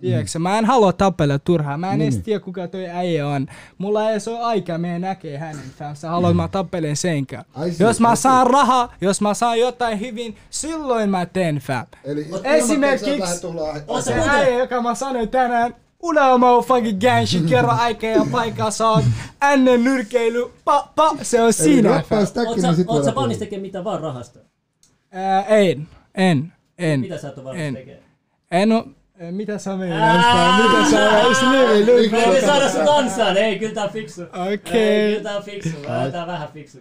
Tiedätkö, 0.01 0.39
mä 0.39 0.57
en 0.57 0.65
halua 0.65 0.93
tappella 0.93 1.39
turhaa. 1.39 1.77
Mä 1.77 1.91
en 1.91 1.99
Niin. 1.99 2.13
edes 2.13 2.23
tiedä 2.23 2.39
kuka 2.39 2.67
toi 2.67 2.89
äijä 2.89 3.27
on. 3.27 3.47
Mulla 3.77 4.09
ei 4.09 4.17
ole 4.27 4.39
aikaa, 4.39 4.77
me 4.77 4.99
näkee 4.99 5.37
hänen 5.37 5.63
fam. 5.79 5.95
Sä 5.95 6.09
haluat 6.09 6.35
mä 6.35 6.47
tappelen 6.47 6.95
senkään. 6.97 7.45
Siis, 7.63 7.79
Jos 7.79 7.99
mä 7.99 8.15
saan 8.15 8.47
rahaa, 8.47 8.93
jos 9.01 9.21
mä 9.21 9.33
saan 9.33 9.59
jotain 9.59 9.99
hyvin, 9.99 10.35
silloin 10.49 11.09
mä 11.09 11.25
teen 11.25 11.55
fam. 11.55 11.85
Eli 12.03 12.27
Esimerkiksi- 12.43 13.21
Oot 13.87 14.03
Se 14.03 14.13
äijä, 14.13 14.59
joka 14.59 14.81
mä 14.81 14.95
sanoin 14.95 15.29
tänään, 15.29 15.75
Unelma 16.03 16.51
on 16.51 16.63
fucking 16.63 16.99
gang 17.01 17.25
shit, 17.27 17.45
kerro 17.49 17.71
aikaa 17.71 18.09
ja 18.09 18.25
paikkaa, 18.31 18.69
oot 18.89 19.03
ennen 19.51 19.83
nyrkeily, 19.83 20.51
pa, 20.65 20.87
pa, 20.95 21.15
se 21.21 21.41
on 21.41 21.53
siinä 21.53 21.89
Oot 21.95 22.05
niin 22.09 22.61
sä, 22.61 22.83
oot 22.87 23.15
valmis 23.15 23.37
tekemään 23.37 23.61
mitä 23.61 23.83
vaan 23.83 24.01
rahasta? 24.01 24.39
Ää, 25.11 25.43
en, 25.43 25.87
en, 26.15 26.53
en. 26.77 26.99
Mitä 26.99 27.17
sä 27.17 27.29
et 27.29 27.37
ole 27.37 27.45
valmis 27.45 27.61
En. 27.61 27.73
tekemään? 27.73 28.03
En 28.51 28.71
oo, 28.71 28.79
eh, 28.79 28.85
mitä 29.31 29.57
sä 29.57 29.75
meinaat? 29.77 30.17
Mitä 30.71 30.89
sä 30.91 30.97
meinaat? 31.49 31.51
Nimi, 31.51 32.01
nyt. 32.01 32.11
Me 32.11 32.17
ei 32.23 32.41
saada 32.41 32.69
sut 32.69 32.87
ansaan, 32.87 33.37
ei, 33.37 33.59
kyllä 33.59 33.73
tää 33.73 33.83
on 33.83 33.89
fiksu. 33.89 34.21
Okei. 34.21 34.81
Ei, 34.81 35.11
kyllä 35.11 35.29
tää 35.29 35.37
on 35.37 35.43
fiksu, 35.43 35.69
tää 36.11 36.21
on 36.21 36.27
vähän 36.27 36.49
fiksu 36.53 36.77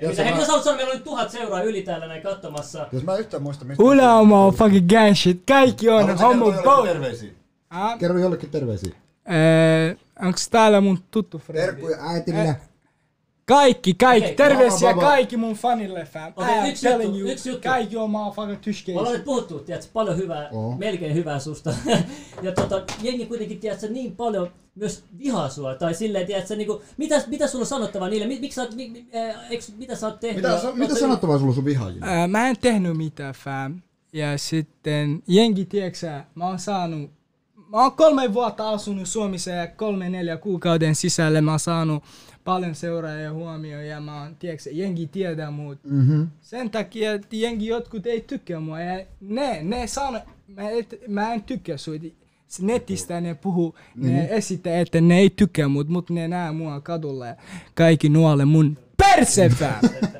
Mitä, 0.00 0.24
hei, 0.24 0.34
mä- 0.34 0.40
sä 0.40 0.46
sanoa, 0.46 0.76
meillä 0.76 0.90
on 0.90 0.96
nyt 0.96 1.04
tuhat 1.04 1.30
seuraa 1.30 1.62
yli 1.62 1.82
täällä 1.82 2.06
näin 2.06 2.22
katsomassa. 2.22 2.86
Jos 2.92 3.02
mä 3.02 3.16
yhtään 3.16 3.42
muista, 3.42 3.64
mistä... 3.64 3.82
Unelma 3.82 4.46
on 4.46 4.54
fucking 4.54 4.88
gang 4.88 5.14
shit, 5.14 5.42
kaikki 5.48 5.88
on 5.90 6.18
homo 6.18 6.52
boat. 6.64 6.84
terveisiä? 6.84 7.30
Ah, 7.70 7.98
Kerro 7.98 8.18
jollekin 8.18 8.50
terveisiä. 8.50 8.94
Äh, 9.28 9.96
onks 10.26 10.48
täällä 10.48 10.80
mun 10.80 10.98
tuttu 11.10 11.38
frendi? 11.38 11.66
Terkkuja 11.66 11.96
äitille. 12.10 12.56
Kaikki, 13.46 13.94
kaikki. 13.94 14.24
Okei. 14.32 14.36
Terveisiä 14.36 14.88
Baba, 14.88 15.00
baba. 15.00 15.10
kaikki 15.12 15.36
mun 15.36 15.54
fanille, 15.54 16.04
fam. 16.04 16.32
Okei, 16.36 16.54
I'm 16.62 16.68
yksi 16.68 16.82
telling 16.86 17.04
juttu, 17.10 17.20
you, 17.20 17.30
yksi 17.30 17.48
juttu. 17.48 17.68
Kaikki 17.68 17.96
on 17.96 18.10
motherfucking 18.10 18.36
Me 18.46 18.50
ollaan 18.50 18.62
tyshkeisiä. 18.64 19.12
nyt 19.12 19.24
puhuttu, 19.24 19.58
tiedätkö, 19.58 19.90
paljon 19.92 20.16
hyvää, 20.16 20.48
Oo. 20.52 20.76
melkein 20.76 21.14
hyvää 21.14 21.38
susta. 21.38 21.74
ja 22.42 22.52
tota, 22.52 22.82
jengi 23.02 23.26
kuitenkin, 23.26 23.58
tiedätkö, 23.60 23.88
niin 23.88 24.16
paljon 24.16 24.50
myös 24.74 25.04
vihaa 25.18 25.48
sua. 25.48 25.74
Tai 25.74 25.94
silleen, 25.94 26.26
tiedätkö, 26.26 26.56
niin 26.56 26.66
kuin, 26.66 26.82
mitä, 26.96 27.22
mitä 27.26 27.46
sulla 27.46 27.62
on 27.62 27.66
sanottavaa 27.66 28.08
niille? 28.08 28.26
Mik, 28.26 28.40
miksi 28.40 28.54
sä 28.56 28.62
oot, 28.62 28.74
mi, 28.74 28.88
mi, 28.90 29.06
äh, 29.16 29.50
eikö, 29.50 29.64
mitä 29.76 29.94
sä 29.96 30.06
oot 30.06 30.20
tehnyt? 30.20 30.44
Mitä, 30.44 30.58
sa- 30.60 30.72
mitä 30.74 30.94
sanottavaa 30.94 31.38
sulla 31.38 31.48
on 31.50 31.54
sun 31.54 31.64
vihaajille? 31.64 32.06
Ää, 32.06 32.28
mä 32.28 32.48
en 32.48 32.56
tehnyt 32.60 32.96
mitään, 32.96 33.34
fam. 33.34 33.80
Ja 34.12 34.38
sitten 34.38 35.22
jengi, 35.28 35.64
tieksä, 35.64 36.24
mä 36.34 36.46
oon 36.46 36.58
saanut, 36.58 37.10
mä 37.74 37.82
oon 37.82 37.92
kolme 37.92 38.34
vuotta 38.34 38.70
asunut 38.70 39.08
Suomessa 39.08 39.50
ja 39.50 39.66
kolme 39.66 40.10
neljä 40.10 40.36
kuukauden 40.36 40.94
sisällä 40.94 41.40
mä 41.40 41.50
oon 41.50 41.60
saanut 41.60 42.04
paljon 42.44 42.74
seuraajia 42.74 43.32
huomioon 43.32 43.86
ja 43.86 44.00
mä 44.00 44.22
oon, 44.22 44.36
tieksä, 44.36 44.70
jengi 44.72 45.06
tietää 45.06 45.50
mut. 45.50 45.78
Mhm. 45.84 46.22
Sen 46.40 46.70
takia, 46.70 47.12
että 47.12 47.36
jengi 47.36 47.66
jotkut 47.66 48.06
ei 48.06 48.20
tykkää 48.20 48.60
mua 48.60 48.80
ja 48.80 49.06
ne, 49.20 49.62
ne 49.62 49.86
sano, 49.86 50.20
mä, 50.48 50.70
et, 50.70 50.94
mä 51.08 51.34
en 51.34 51.42
tykkää 51.42 51.76
sua. 51.76 51.94
Netistä 52.60 53.20
ne 53.20 53.34
puhuu, 53.34 53.74
ne 53.96 54.28
esittää, 54.30 54.78
että 54.78 55.00
ne 55.00 55.18
ei 55.18 55.30
tykkää 55.30 55.68
mut, 55.68 55.88
mut 55.88 56.10
ne 56.10 56.28
näe 56.28 56.52
mua 56.52 56.80
kadulla 56.80 57.26
ja 57.26 57.36
kaikki 57.74 58.08
nuolle 58.08 58.44
mun 58.44 58.78
perse, 59.14 59.48
fam. 59.48 59.72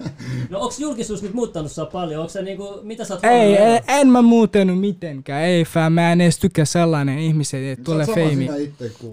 No 0.51 0.61
onks 0.61 0.80
julkisuus 0.80 1.22
nyt 1.22 1.34
muuttanut 1.34 1.72
sua 1.72 1.86
paljon? 1.86 2.20
Onks 2.20 2.32
se 2.32 2.42
niinku, 2.42 2.80
mitä 2.82 3.05
sä 3.05 3.14
oot 3.14 3.24
Ei, 3.24 3.57
eroa? 3.57 3.78
en 3.88 4.09
mä 4.09 4.22
muutenut 4.22 4.80
mitenkään. 4.80 5.42
Ei 5.42 5.64
fam, 5.64 5.92
mä 5.92 6.12
en 6.12 6.20
edes 6.20 6.38
tykkää 6.38 6.64
sellainen 6.64 7.18
ihmisen, 7.18 7.64
että 7.64 7.84
tulee 7.84 8.07
feimi. 8.14 8.49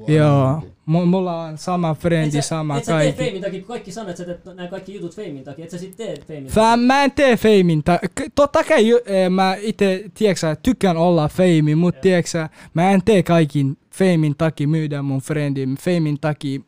Joo. 0.07 0.61
M- 0.85 0.91
mulla 1.07 1.41
on 1.41 1.57
sama 1.57 1.93
frendi, 1.95 2.37
Et 2.37 2.43
sä- 2.43 2.49
sama 2.49 2.77
et 2.77 2.85
sä 2.85 2.91
tee 2.91 3.05
kaikki. 3.05 3.23
feimin 3.23 3.41
takia, 3.41 3.59
kun 3.59 3.67
kaikki 3.67 3.91
sanoo, 3.91 4.09
että 4.09 4.23
sä 4.23 4.25
teet 4.25 4.45
nämä 4.55 4.67
kaikki 4.67 4.93
jutut 4.93 5.15
feimin 5.15 5.43
takia, 5.43 5.65
et 5.65 5.71
sä 5.71 5.77
sit 5.77 5.97
tee 5.97 6.15
feimin 6.27 6.51
Fam, 6.51 6.79
mä 6.79 7.03
en 7.03 7.11
tee 7.11 7.37
feimin. 7.37 7.83
Ta- 7.83 7.99
k- 8.15 8.31
totta 8.35 8.63
kai 8.63 8.91
eh, 9.05 9.29
mä 9.29 9.55
itse, 9.61 10.03
tiedätkö 10.13 10.55
tykkään 10.63 10.97
olla 10.97 11.27
feimi, 11.27 11.75
mutta 11.75 12.01
tiedätkö 12.01 12.47
mä 12.73 12.91
en 12.91 13.01
tee 13.05 13.23
kaikin 13.23 13.77
feimin 13.93 14.35
takia 14.37 14.67
myydä 14.67 15.01
mun 15.01 15.21
frendin. 15.21 15.77
Feimin 15.81 16.17
takia 16.21 16.59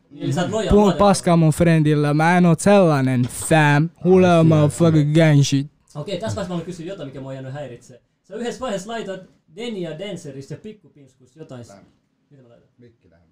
puhun 0.70 0.92
paskaa 0.92 1.36
mun 1.36 1.52
friendillä. 1.52 2.14
Mä 2.14 2.38
en 2.38 2.46
oo 2.46 2.54
sellainen 2.58 3.22
fam. 3.22 3.88
Hula 4.04 4.38
on 4.38 4.46
motherfucking 4.46 5.14
gang 5.14 5.42
shit. 5.42 5.66
Okei, 5.94 6.18
tässä 6.20 6.36
vaiheessa 6.36 6.40
mä 6.40 6.44
haluan 6.44 6.64
kysyä 6.66 6.86
jotain, 6.86 7.08
mikä 7.08 7.20
mua 7.20 7.34
jäänyt 7.34 7.52
häiritsee. 7.52 8.02
Sä 8.22 8.34
yhdessä 8.34 8.60
vaiheessa 8.60 8.90
laitat 8.90 9.20
Denia 9.56 9.98
Dancerista 9.98 10.54
ja 10.54 10.58
Pikkupinskus 10.58 11.36
jotain... 11.36 11.64
Mitä 12.30 12.42
mä 12.42 12.48
laitan? 12.48 12.68
Mikki 12.78 13.08
tähän. 13.08 13.26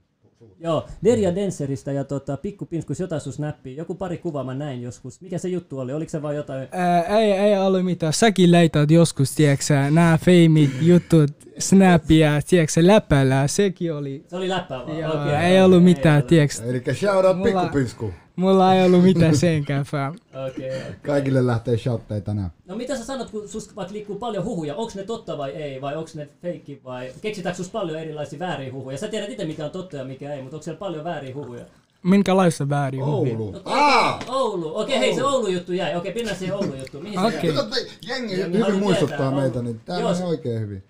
Joo, 0.60 0.86
Deria 1.04 1.36
Dancerista 1.36 1.92
ja 1.92 2.04
tota, 2.04 2.36
Pikkupinskus 2.36 3.00
jotain 3.00 3.20
sun 3.20 3.32
snappia. 3.32 3.76
Joku 3.76 3.94
pari 3.94 4.18
kuvaa 4.18 4.44
mä 4.44 4.54
näin 4.54 4.82
joskus. 4.82 5.20
Mikä 5.20 5.38
se 5.38 5.48
juttu 5.48 5.78
oli? 5.78 5.92
Oliko 5.92 6.10
se 6.10 6.22
vaan 6.22 6.36
jotain... 6.36 6.68
Ää, 6.72 7.02
ei, 7.02 7.32
ei 7.32 7.58
ollut 7.58 7.84
mitään. 7.84 8.12
Säkin 8.12 8.52
leitat 8.52 8.90
joskus, 8.90 9.34
tiedätkö 9.34 9.90
nää 9.90 10.18
feimit 10.18 10.70
jutut, 10.80 11.30
snappia, 11.58 12.40
tiedätkö 12.48 12.86
läpällä. 12.86 13.46
Sekin 13.46 13.94
oli. 13.94 14.24
Se 14.28 14.36
oli 14.36 14.48
läppää 14.48 14.86
vaan. 14.86 14.98
Joo, 14.98 15.10
Okei, 15.12 15.32
ei 15.34 15.36
okei, 15.38 15.60
ollut 15.62 15.78
ei 15.78 15.84
mitään, 15.84 16.22
tiedätkö. 16.22 16.62
Eli 16.64 16.94
shout 16.94 17.24
out 17.24 17.36
Mulla- 17.36 17.44
pikkupinsku. 17.60 18.12
Mulla 18.36 18.74
ei 18.74 18.84
ollut 18.86 19.02
mitään 19.02 19.36
senkään, 19.36 19.84
fam. 19.84 20.14
Okei, 20.48 20.68
okei. 20.70 20.80
Kaikille 21.06 21.46
lähtee 21.46 21.76
shoutteja 21.78 22.20
tänään. 22.20 22.50
No 22.66 22.76
mitä 22.76 22.96
sä 22.96 23.04
sanot, 23.04 23.30
kun 23.30 23.48
sus 23.48 23.76
vaikka 23.76 23.92
liikkuu 23.94 24.16
paljon 24.18 24.44
huhuja, 24.44 24.74
onko 24.76 24.92
ne 24.94 25.02
totta 25.04 25.38
vai 25.38 25.50
ei, 25.50 25.80
vai 25.80 25.96
onko 25.96 26.10
ne 26.14 26.28
feikki 26.42 26.80
vai 26.84 27.12
keksitäänkö 27.22 27.56
sus 27.56 27.68
paljon 27.70 27.98
erilaisia 27.98 28.38
vääriä 28.38 28.72
huhuja? 28.72 28.98
Sä 28.98 29.08
tiedät 29.08 29.30
itse 29.30 29.44
mikä 29.44 29.64
on 29.64 29.70
totta 29.70 29.96
ja 29.96 30.04
mikä 30.04 30.34
ei, 30.34 30.42
mutta 30.42 30.56
onko 30.56 30.62
siellä 30.64 30.78
paljon 30.78 31.04
vääriä 31.04 31.34
huhuja? 31.34 31.64
Minkälaista 32.02 32.68
väärin 32.68 33.04
huhuja? 33.04 33.32
Oulu. 33.32 33.48
Okei, 33.48 33.62
Aa! 33.64 34.20
Oulu. 34.28 34.76
Okei, 34.76 34.98
hei 34.98 35.14
se 35.14 35.24
Oulu 35.24 35.46
juttu 35.46 35.72
jäi. 35.72 35.96
Okei, 35.96 36.14
mennään 36.14 36.36
siihen 36.36 36.54
Oulu 36.56 36.74
juttuun. 36.74 37.02
Mihin 37.02 37.20
se 37.20 37.26
Okei. 37.38 37.54
jäi? 37.54 37.86
Jengi 38.08 38.40
Jengi 38.40 38.58
hyvin 38.58 38.78
muistuttaa 38.80 39.16
tietää, 39.18 39.40
meitä, 39.40 39.62
niin 39.62 39.80
tää 39.84 40.00
Joo, 40.00 40.08
on 40.08 40.16
se- 40.16 40.24
oikein 40.24 40.60
hyvin. 40.60 40.82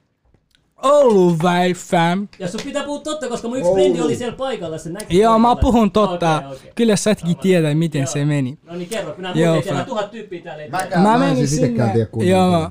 Oulu 0.83 1.37
vai 1.43 1.75
fam? 1.75 2.29
Ja 2.39 2.49
sun 2.49 2.61
pitää 2.65 2.85
puhua 2.85 3.01
totta, 3.01 3.29
koska 3.29 3.49
mun 3.49 3.57
yksi 3.57 3.69
Oulu. 3.69 3.81
frendi 3.83 4.01
oli 4.01 4.17
siellä 4.17 4.37
paikalla, 4.37 4.79
se 4.79 4.91
näki. 4.91 5.19
Joo, 5.19 5.39
mä 5.39 5.49
paikalla. 5.49 5.61
puhun 5.73 5.91
totta. 5.91 6.37
Okei, 6.39 6.57
okei. 6.57 6.73
Kyllä 6.75 6.97
sätkin 6.97 7.31
Sama. 7.31 7.43
tiedät, 7.43 7.79
miten 7.79 8.01
Joo. 8.01 8.07
se 8.13 8.25
meni. 8.25 8.59
No 8.65 8.75
niin 8.75 8.89
kerro, 8.89 9.13
kun 9.13 9.23
nämä 9.23 9.35
Joo, 9.35 9.55
muut 9.55 9.57
ei 9.57 9.63
tiedä, 9.63 9.79
fam. 9.79 9.87
tuhat 9.87 10.11
tyyppiä 10.11 10.43
täällä 10.43 10.63
ei 10.63 10.71
Mä 10.71 10.79
tiedä. 10.79 10.97
Mä 10.97 11.03
mä 11.03 11.15
en 11.15 11.21
menin 11.21 11.49
siis 11.49 11.61
sinne, 11.61 11.93
tiedä 11.93 12.31
joo. 12.31 12.71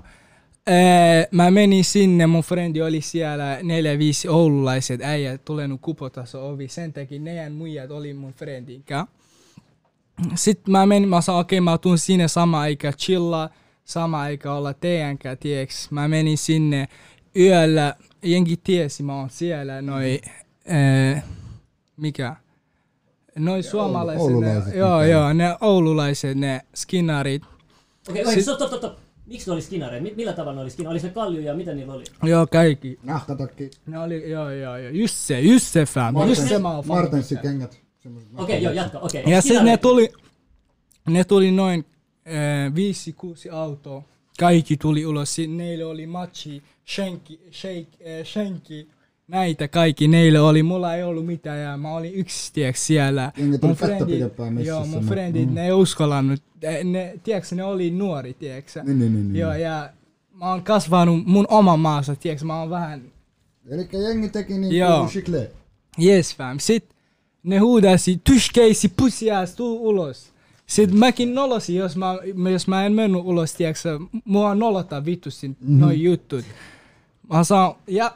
Ee, 0.68 1.28
mä 1.32 1.52
menin 1.52 1.84
sinne, 1.84 2.28
mun 2.28 2.44
frendi 2.44 2.82
oli 2.82 3.02
siellä, 3.02 3.60
neljä 3.64 3.98
viisi 3.98 4.28
oululaiset 4.28 5.02
äijät 5.02 5.46
tulenut 5.46 5.82
kupotaso 5.82 6.50
ovi, 6.50 6.68
sen 6.68 6.94
takia 6.94 7.20
neljän 7.20 7.52
muijat 7.52 7.92
oli 7.92 8.14
mun 8.14 8.34
friendin 8.34 8.84
kanssa. 8.84 9.16
Sitten 10.36 10.72
mä 10.72 10.86
menin, 10.86 11.10
mä 11.10 11.22
sanoin, 11.22 11.42
okei 11.42 11.60
okay, 11.60 11.64
mä 11.64 11.78
tuun 11.78 11.98
sinne 11.98 12.28
sama 12.28 12.60
aika 12.60 12.92
chillaa, 12.92 13.50
sama 13.86 14.22
aika 14.22 14.54
olla 14.54 14.74
teidän 14.74 15.18
kanssa, 15.18 15.36
tiiäks. 15.36 15.92
Mä 15.92 16.08
menin 16.08 16.38
sinne 16.38 16.88
yöllä, 17.36 17.96
jengi 18.24 18.58
tiesi 18.58 19.04
mä 19.04 19.16
oon 19.16 19.30
siellä, 19.30 19.82
noi, 19.82 20.22
ee, 20.66 21.24
mikä, 21.98 22.36
noi 23.36 23.64
suomalaiset, 23.64 24.40
ne, 24.40 24.78
joo 24.78 25.04
joo, 25.04 25.34
ne 25.34 25.58
oululaiset, 25.62 26.38
ne 26.38 26.62
skinnarit, 26.76 27.44
Okei, 28.10 28.26
Sit- 28.26 28.42
stop, 28.42 28.56
stop, 28.56 28.68
stop, 28.68 28.80
stop. 28.80 28.98
Miksi 29.26 29.48
ne 29.50 29.54
oli 29.54 29.62
skinnareita? 29.62 30.04
Mi- 30.04 30.14
Millä 30.18 30.34
tavalla 30.34 30.56
ne 30.56 30.62
oli 30.62 30.70
skinnareita? 30.70 31.06
Oli 31.06 31.12
se 31.12 31.16
kaljuja 31.16 31.48
ja 31.48 31.54
mitä 31.58 31.74
niillä 31.74 31.94
oli? 31.94 32.04
joo 32.24 32.48
kaikki. 32.48 33.00
Nahkatakki. 33.04 33.72
Ne 33.86 34.00
oli, 34.00 34.30
joo, 34.30 34.52
joo, 34.52 34.78
joo. 34.78 34.90
Just 34.90 35.16
se, 35.16 35.40
just 35.40 35.66
se 35.68 35.86
fam. 35.86 36.16
Just 36.28 36.48
se 36.48 36.60
mä 36.60 36.72
oon 36.72 36.88
Martensi 36.88 37.36
kengät. 37.38 37.80
Okei, 38.38 38.64
joo, 38.64 38.74
jatka, 38.74 39.00
okei. 39.00 39.24
Ja 39.28 39.42
sitten 39.42 39.66
ne 39.66 39.78
tuli, 39.78 40.10
ne 41.10 41.24
tuli 41.24 41.52
noin 41.52 41.86
äh, 42.28 42.76
viisi, 42.76 43.14
kuusi 43.14 43.50
autoa. 43.50 44.04
Kaikki 44.42 44.78
tuli 44.78 45.06
ulos. 45.06 45.38
Neille 45.48 45.86
oli 45.86 46.08
matchi, 46.08 46.64
shenki, 46.88 47.40
shake, 47.52 48.20
äh, 48.20 48.26
shenki, 48.26 48.88
näitä 49.28 49.68
kaikki 49.68 50.08
neille 50.08 50.40
oli. 50.40 50.64
Mulla 50.64 50.96
ei 50.96 51.04
ollut 51.04 51.26
mitään 51.26 51.60
ja 51.62 51.78
mä 51.78 51.94
olin 51.94 52.14
yksi, 52.14 52.54
tiiäks, 52.54 52.88
siellä. 52.88 53.32
Tuli 53.36 53.48
Mun 53.62 53.76
frendit- 53.76 54.66
Joo, 54.66 54.86
mun 54.86 55.04
frendit, 55.04 55.50
mm. 55.50 55.56
ne 55.56 55.66
ei 55.66 55.72
uskallannut. 55.72 56.44
Eh, 56.62 56.84
Ne, 56.84 57.20
tiiäks, 57.24 57.52
ne 57.54 57.64
oli 57.64 57.92
nuori, 57.92 58.34
tiiäks. 58.34 58.76
Niin, 58.76 59.00
niin, 59.00 59.14
niin. 59.14 59.36
Joo, 59.36 59.52
niin. 59.52 59.62
ja 59.62 59.90
mä 60.34 60.50
oon 60.50 60.64
kasvanut 60.64 61.26
mun 61.26 61.46
oman 61.50 61.80
maassa, 61.80 62.16
tiiäks, 62.16 62.44
mä 62.44 62.60
oon 62.60 62.70
vähän 62.70 63.02
Eli 63.70 63.90
jengi 64.04 64.30
teki 64.30 64.58
niin 64.58 64.78
Joo. 64.78 65.08
kuin. 65.26 65.48
Yes 66.06 66.36
fam. 66.36 66.60
Sit 66.60 66.86
ne 67.44 67.58
huudasi, 67.58 68.22
tyskeisi 68.24 68.94
pussiaas, 68.98 69.56
tuu 69.56 69.90
ulos. 69.90 70.31
Sitten 70.72 71.00
mäkin 71.00 71.36
nolosin, 71.36 71.76
jos 71.76 71.98
mä, 71.98 72.16
jos 72.52 72.68
mä 72.68 72.86
en 72.86 72.94
mennyt 72.94 73.22
ulos, 73.26 73.54
tiiäksä, 73.54 73.90
mua 74.26 74.56
nolottaa 74.56 75.06
vittusti 75.06 75.48
mm-hmm. 75.48 75.80
noi 75.80 76.04
jutut. 76.04 76.46
Mä 77.30 77.44
saan, 77.44 77.76
ja 77.88 78.14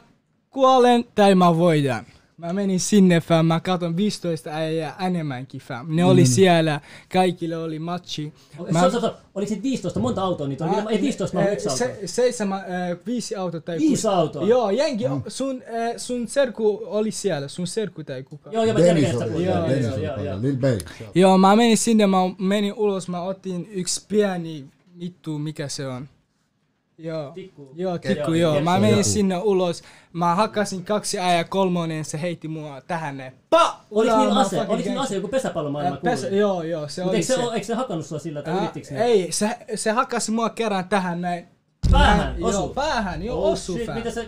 kuolen 0.50 1.04
tai 1.14 1.34
mä 1.34 1.56
voidan. 1.56 2.06
Mä 2.36 2.52
menin 2.52 2.80
sinne 2.80 3.20
fam, 3.20 3.46
mä 3.46 3.60
katon 3.60 3.96
15 3.96 4.50
äijää 4.50 4.96
enemmänkin 5.06 5.60
fam. 5.60 5.86
Ne 5.96 6.04
oli 6.04 6.26
siellä, 6.26 6.80
kaikille 7.12 7.56
oli 7.56 7.78
matchi. 7.78 8.32
Mä- 8.72 8.78
stop, 8.80 8.88
stop, 8.90 8.98
stop. 8.98 9.14
Oliko 9.34 9.54
se 9.54 9.62
15 9.62 10.00
monta 10.00 10.22
autoa 10.22 10.48
niitä 10.48 10.64
oli? 10.64 10.74
Ei 10.94 11.00
15 11.02 11.34
vaan 11.36 11.46
Eh, 11.46 11.52
yksi 11.52 11.68
auto. 11.68 11.78
se, 11.78 12.00
seitsemän, 12.04 12.58
äh, 12.60 12.98
viisi 13.06 13.36
autoa 13.36 13.60
tai 13.60 13.78
Viisi 13.78 13.88
kuusi- 13.88 14.08
autoa? 14.08 14.46
Joo, 14.46 14.70
jengi, 14.70 15.04
sun, 15.28 15.62
äh, 15.62 15.92
sun 15.96 16.28
serku 16.28 16.80
oli 16.84 17.10
siellä, 17.10 17.48
sun 17.48 17.66
serku 17.66 18.04
tai 18.04 18.22
kuka. 18.22 18.50
Joo, 18.52 18.64
joo, 18.64 18.74
mä 18.74 18.80
tiedän, 18.80 19.02
kenestä 19.02 19.24
Joo, 19.24 19.68
Dennis 19.68 19.86
joo, 19.86 19.96
joo, 19.96 20.22
joo. 20.24 20.42
Lil 20.42 20.56
Bay. 20.56 20.78
Joo, 21.14 21.38
mä 21.38 21.56
menin 21.56 21.78
sinne, 21.78 22.06
mä 22.06 22.16
menin 22.38 22.74
ulos, 22.74 23.08
mä 23.08 23.22
otin 23.22 23.68
yksi 23.72 24.04
pieni 24.08 24.64
vittu, 25.00 25.38
mikä 25.38 25.68
se 25.68 25.86
on. 25.88 26.08
Joo. 26.98 27.32
Tikku. 27.32 27.70
Joo, 27.74 27.98
tikku, 27.98 28.32
joo, 28.34 28.54
joo. 28.54 28.60
Mä 28.64 28.78
menin 28.80 29.04
sinne 29.04 29.38
ulos, 29.38 29.82
mä 30.12 30.34
hakasin 30.34 30.84
kaksi 30.84 31.18
äijä 31.18 31.44
kolmonen, 31.44 32.04
se 32.04 32.20
heitti 32.20 32.48
mua 32.48 32.80
tähän 32.80 33.16
ne. 33.16 33.32
Pa! 33.50 33.80
Oliko 33.90 34.18
niillä 34.18 34.40
ase? 34.40 34.60
Oliko 34.60 34.88
niillä 34.88 35.02
ase 35.02 35.14
joku 35.14 35.28
pesäpallomaailma 35.28 35.96
Äh, 35.96 36.02
pesä-? 36.02 36.28
Joo, 36.28 36.62
joo, 36.62 36.88
se 36.88 37.02
Mutta 37.02 37.10
oli 37.10 37.16
eikö 37.16 37.26
se, 37.26 37.34
se. 37.34 37.54
eikö 37.54 37.66
se 37.66 37.74
hakannut 37.74 38.06
sua 38.06 38.18
sillä, 38.18 38.42
tai 38.42 38.54
Äh, 38.54 38.58
yrittikö 38.62 38.94
ne? 38.94 39.04
ei, 39.04 39.32
se, 39.32 39.58
se 39.74 39.90
hakasi 39.90 40.30
mua 40.32 40.48
kerran 40.50 40.88
tähän 40.88 41.20
näin. 41.20 41.48
Päähän, 41.90 42.36
osu. 42.42 42.56
Joo, 42.58 42.68
päähän, 42.68 43.22
joo, 43.22 43.38
Oh, 43.46 43.52
osu 43.52 43.72
shit. 43.72 43.94
Mitä 43.94 44.10
sä, 44.10 44.20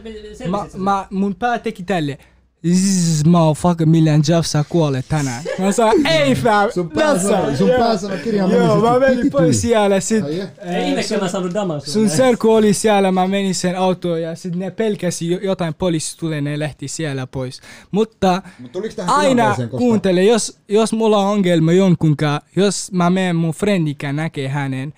Mä, 0.48 0.66
mä, 0.76 1.06
mun 1.10 1.34
pää 1.34 1.58
teki 1.58 1.82
tälle. 1.82 2.18
Zzz, 2.66 3.24
motherfucker, 3.24 3.86
millään 3.86 4.22
Jeff 4.28 4.46
sä 4.46 4.64
kuolet 4.68 5.04
tänään. 5.08 5.44
Mä 5.58 5.72
sanoin, 5.72 6.06
ei 6.06 6.34
fam, 6.34 6.70
Sun 6.70 6.90
pää 6.90 7.18
sanoi, 7.18 7.56
sun 7.56 7.68
Joo. 7.68 7.78
pää 7.78 7.96
sanoi 7.96 8.18
kirjaimellisesti. 8.18 8.78
Joo, 8.80 8.92
mä 8.92 8.98
menin 8.98 9.30
pois 9.30 9.60
siellä, 9.60 10.00
sit. 10.00 10.24
Ei 10.24 10.98
äh, 10.98 11.04
sun, 11.04 11.18
mä 11.20 11.28
saanut 11.28 11.54
daman 11.54 11.80
sun 11.80 12.10
serku 12.10 12.54
oli 12.54 12.72
siellä, 12.74 13.12
mä 13.12 13.28
menin 13.28 13.54
sen 13.54 13.78
autoon 13.78 14.22
ja 14.22 14.36
sit 14.36 14.56
ne 14.56 14.70
pelkäsi 14.70 15.30
jo- 15.30 15.38
jotain 15.42 15.74
poliisi 15.74 16.18
tulee, 16.18 16.40
ne 16.40 16.58
lähti 16.58 16.88
siellä 16.88 17.26
pois. 17.26 17.60
Mutta 17.90 18.42
Mut 18.58 18.72
aina 19.06 19.56
kuuntele, 19.70 20.24
jos, 20.24 20.58
jos 20.68 20.92
mulla 20.92 21.18
on 21.18 21.26
ongelma 21.26 21.72
jonkunkaan, 21.72 22.40
jos 22.56 22.92
mä 22.92 23.10
menen 23.10 23.36
mun 23.36 23.54
friendikään 23.54 24.16
näkee 24.16 24.48
hänen, 24.48 24.94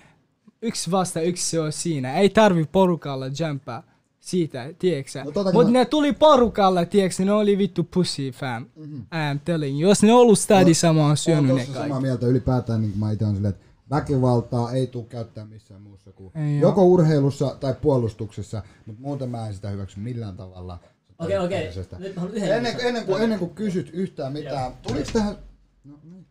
yksi 0.61 0.91
vasta 0.91 1.21
yksi 1.21 1.49
se 1.49 1.59
on 1.59 1.71
siinä. 1.71 2.13
Ei 2.13 2.29
tarvi 2.29 2.65
porukalla 2.71 3.25
jumpaa. 3.39 3.90
Siitä, 4.21 4.73
tiedätkö 4.79 5.23
No 5.23 5.31
totakin 5.31 5.57
Mut 5.59 5.65
mä- 5.65 5.71
ne 5.71 5.85
tuli 5.85 6.13
porukalla, 6.13 6.85
tiedätkö 6.85 7.25
ne 7.25 7.31
oli 7.31 7.57
vittu 7.57 7.83
pussy 7.93 8.31
fam. 8.31 8.65
I'm 8.97 9.39
telling 9.45 9.81
you. 9.81 9.89
Jos 9.89 10.03
ne 10.03 10.13
ollut 10.13 10.39
stadissa, 10.39 10.93
mä 10.93 11.01
oon 11.07 11.17
syönyt 11.17 11.45
ne 11.55 11.55
kaikki. 11.55 11.73
samaa 11.73 12.01
mieltä 12.01 12.25
ylipäätään, 12.27 12.81
niin 12.81 12.91
kuin 12.91 12.99
mä 12.99 13.11
itse 13.11 13.25
on 13.25 13.33
silleen, 13.35 13.53
että 13.53 13.65
väkivaltaa 13.89 14.71
ei 14.71 14.87
tule 14.87 15.05
käyttää 15.09 15.45
missään 15.45 15.81
muussa 15.81 16.11
kuin 16.11 16.31
Ei 16.37 16.59
joko 16.59 16.85
urheilussa 16.85 17.55
tai 17.59 17.75
puolustuksessa, 17.81 18.63
mutta 18.85 19.01
muuten 19.01 19.29
mä 19.29 19.47
en 19.47 19.53
sitä 19.53 19.69
hyväksy 19.69 19.99
millään 19.99 20.37
tavalla. 20.37 20.79
Okei, 21.19 21.37
okei. 21.37 21.69
Nyt 21.99 22.15
mä 22.15 22.21
haluan 22.21 22.37
yhden 22.37 22.51
Ennen, 22.57 22.75
ennen, 22.81 23.05
kuin, 23.05 23.21
ennen 23.23 23.39
kuin 23.39 23.51
kysyt 23.55 23.89
yhtään 23.93 24.33
mitään, 24.33 24.71
tuliko 24.81 25.09
tähän, 25.13 25.35
No, 25.83 25.95
niin. 26.03 26.25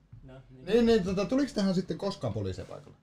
niin, 0.66 0.86
niin, 0.86 1.04
tota, 1.04 1.24
tuliko 1.24 1.52
tähän 1.54 1.74
sitten 1.74 1.98
koskaan 1.98 2.32
poliisia 2.32 2.64
paikalle? 2.64 2.96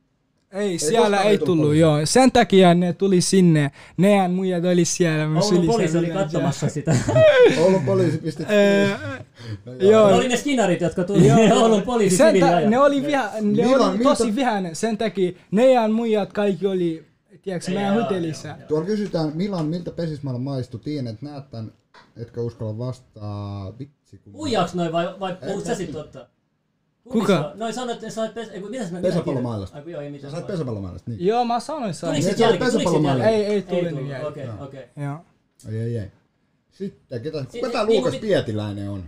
Ei, 0.51 0.79
siellä 0.79 0.99
koskaan 1.07 1.23
ei 1.25 1.31
ei 1.31 1.37
tullut 1.37 1.45
tullut, 1.47 1.63
poliisi. 1.65 1.81
joo. 1.81 1.99
Sen 2.05 2.31
takia 2.31 2.73
ne 2.73 2.93
tuli 2.93 3.21
sinne. 3.21 3.71
Nehän 3.97 4.31
muijat 4.31 4.65
oli 4.65 4.85
siellä. 4.85 5.23
Oulun 5.41 5.65
poliisi 5.67 5.97
oli 5.97 6.07
vielä 6.07 6.19
katsomassa 6.21 6.69
sitä. 6.69 6.95
Oulun 7.63 7.85
poliisi 7.85 8.17
pisti. 8.17 8.43
Öö, 8.51 8.87
Ne 9.65 9.85
Joo. 9.89 10.07
oli 10.15 10.27
ne 10.27 10.37
skinarit, 10.37 10.81
jotka 10.81 11.03
tuli 11.03 11.31
Oulun 11.61 11.81
poliisi 11.81 12.17
Sen 12.17 12.39
ta- 12.39 12.59
ne 12.59 12.79
oli, 12.79 13.03
viha, 13.05 13.29
ne 13.41 13.67
oli 13.77 13.99
tosi 14.03 14.35
vihainen. 14.35 14.75
Sen 14.75 14.97
takia 14.97 15.31
neidän 15.51 15.91
muijat 15.91 16.33
kaikki 16.33 16.67
oli, 16.67 17.05
tiedätkö, 17.41 17.71
meidän 17.71 17.93
Joo, 17.95 18.03
hotellissa. 18.03 18.55
Tuolla 18.67 18.85
kysytään, 18.85 19.31
Milan, 19.35 19.65
miltä 19.65 19.91
pesismaalla 19.91 20.39
maistuu? 20.39 20.79
Tiedän, 20.79 21.07
että 21.07 21.25
näet 21.25 21.49
tän, 21.49 21.71
etkä 22.17 22.41
uskalla 22.41 22.77
vastaa. 22.77 23.73
Vitsi, 23.79 24.17
kun... 24.17 24.35
Uijaaks 24.35 24.73
noin 24.75 24.91
vai, 24.91 25.07
vai 25.19 25.37
puhut 25.47 25.65
sä 25.65 25.75
sit 25.75 25.91
totta? 25.91 26.27
Se 27.07 27.11
Kuka? 27.13 27.51
Noin 27.55 27.73
sanoit, 27.73 28.03
että 28.03 28.09
sait 28.09 28.33
pes... 28.33 28.49
Eiku, 28.49 28.67
mitä 28.69 28.85
sä 28.87 29.01
Pesäpallomailasta. 29.01 29.77
Aiku 29.77 29.89
joo, 29.89 30.01
ei 30.01 30.07
Sä 30.07 30.11
mitään. 30.11 30.31
sait 30.31 30.47
pesäpallomailasta, 30.47 31.11
niin. 31.11 31.25
Joo, 31.25 31.45
mä 31.45 31.59
sanoin 31.59 31.93
sain. 31.93 32.13
Tuliko 32.13 32.27
Niin, 32.27 32.37
sit 32.37 32.59
se 32.59 32.65
pesäpallomailla. 32.65 33.23
jälki? 33.23 33.35
Ei, 33.37 33.45
ei 33.45 33.61
tullut 33.61 33.89
tullut. 33.89 34.09
jälki. 34.09 34.27
Okei, 34.27 34.47
okei. 34.59 34.83
Joo. 35.03 35.17
Ei, 35.71 35.77
ei, 35.79 35.97
ei. 35.97 36.11
Sitten, 36.71 37.21
ketä, 37.21 37.45
Si- 37.49 37.59
kuka 37.59 37.71
tää 37.71 37.85
niin, 37.85 37.95
Luukas 37.95 38.11
niin, 38.11 38.21
Pietiläinen 38.21 38.89
on? 38.89 39.03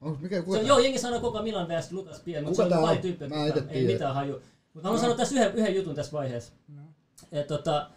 Onko 0.00 0.18
mikä, 0.22 0.36
Se 0.36 0.42
kuka 0.42 0.58
on, 0.58 0.66
joo, 0.66 0.78
jengi 0.78 0.98
sanoo 0.98 1.20
koko 1.20 1.42
Milan 1.42 1.68
vs. 1.68 1.92
Lukas 1.92 2.20
Pien, 2.20 2.44
mutta 2.44 2.68
se 2.68 2.74
on 2.74 2.84
on? 2.84 2.98
tyyppiä, 2.98 3.28
Mä 3.28 3.44
ei 3.44 3.52
tiedä. 3.52 3.92
mitään 3.92 4.14
haju. 4.14 4.42
Mutta 4.74 4.88
haluan 4.88 5.00
sanoa 5.00 5.16
tässä 5.16 5.34
yhden, 5.34 5.54
yhden 5.54 5.74
jutun 5.74 5.94
tässä 5.94 6.12
vaiheessa. 6.12 6.52
Et, 7.32 7.46
tota, 7.46 7.90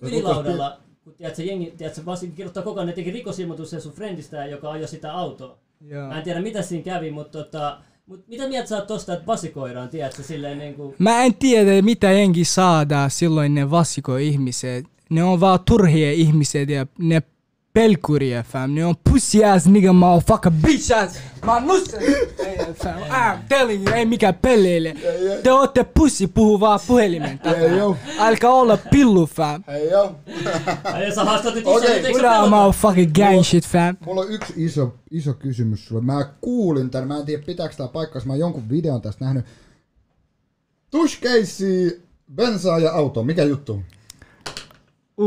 Lukas 0.00 0.12
ylilaudalla, 0.12 0.80
kun 1.04 1.14
tiedätkö, 1.14 1.42
jengi, 1.42 1.74
tiedätkö, 1.78 2.04
varsinkin 2.04 2.36
kirjoittaa 2.36 2.62
koko 2.62 2.80
ajan, 2.80 2.86
ne 2.86 2.92
teki 2.92 3.10
rikosilmoitus 3.10 3.70
sen 3.70 3.80
sun 3.80 3.92
friendistä, 3.92 4.46
joka 4.46 4.70
ajoi 4.70 4.88
sitä 4.88 5.12
autoa. 5.12 5.58
Joo. 5.80 6.08
Mä 6.08 6.18
en 6.18 6.24
tiedä 6.24 6.40
mitä 6.40 6.62
siinä 6.62 6.84
kävi, 6.84 7.10
mutta 7.10 7.38
tota, 7.44 7.78
mut 8.06 8.28
mitä 8.28 8.48
mieltä 8.48 8.68
sä 8.68 8.76
oot 8.76 8.86
tosta, 8.86 9.12
että 9.12 9.26
vasikoidaan, 9.26 9.88
tiedätkö, 9.88 10.22
silleen 10.22 10.58
niinku... 10.58 10.94
Mä 10.98 11.22
en 11.22 11.34
tiedä 11.34 11.82
mitä 11.82 12.12
jengi 12.12 12.44
saada 12.44 13.08
silloin 13.08 13.54
ne 13.54 13.70
vasiko 13.70 14.16
ihmiset. 14.16 14.84
Ne 15.10 15.24
on 15.24 15.40
vaan 15.40 15.60
turhia 15.66 16.12
ihmiset 16.12 16.68
ja 16.68 16.86
ne 16.98 17.22
pelkuria 17.74 18.42
fam. 18.42 18.74
Ne 18.74 18.84
on 18.84 18.94
pussy 19.10 19.44
ass 19.44 19.66
nigga 19.66 19.92
motherfucker 19.92 20.52
bitch 20.52 20.92
ass. 20.96 21.18
Mä 21.46 21.54
oon 21.54 21.66
nusse. 21.66 21.96
Ei, 22.46 22.56
fam. 22.74 23.00
I'm 23.00 23.38
telling 23.48 23.86
you, 23.86 23.96
ei 23.96 24.06
mikään 24.06 24.34
pelleille. 24.34 24.96
Te 25.42 25.52
ootte 25.52 25.84
pussi 25.84 26.26
puhuu 26.26 26.60
vaan 26.60 26.80
puhelimen 26.86 27.40
Ei 27.44 27.76
joo. 27.78 27.96
Älkää 28.18 28.50
olla 28.50 28.76
pillu 28.90 29.26
fam. 29.26 29.64
Ei 29.68 29.90
joo. 29.90 30.16
Ai 30.92 31.12
sä 31.14 31.24
haastat 31.24 31.54
nyt 31.54 31.66
Okei. 31.66 31.96
itse, 31.98 32.12
pelota? 32.12 32.46
motherfucking 32.50 33.12
gang 33.12 33.42
shit 33.44 33.66
fam. 33.66 33.96
Mulla 34.04 34.20
on 34.20 34.30
yksi 34.30 34.52
iso, 34.56 34.94
iso 35.10 35.34
kysymys 35.34 35.86
sulle. 35.88 36.02
Mä 36.02 36.28
kuulin 36.40 36.90
tän, 36.90 37.08
mä 37.08 37.18
en 37.18 37.26
tiedä 37.26 37.42
pitääkö 37.46 37.74
tää 37.74 37.88
paikkaa, 37.88 38.22
mä 38.24 38.32
oon 38.32 38.40
jonkun 38.40 38.68
videon 38.70 39.02
tästä 39.02 39.24
nähnyt. 39.24 39.44
Tushkeissi, 40.90 42.02
bensaa 42.34 42.78
ja 42.78 42.92
auto, 42.92 43.22
mikä 43.22 43.42
juttu? 43.42 43.82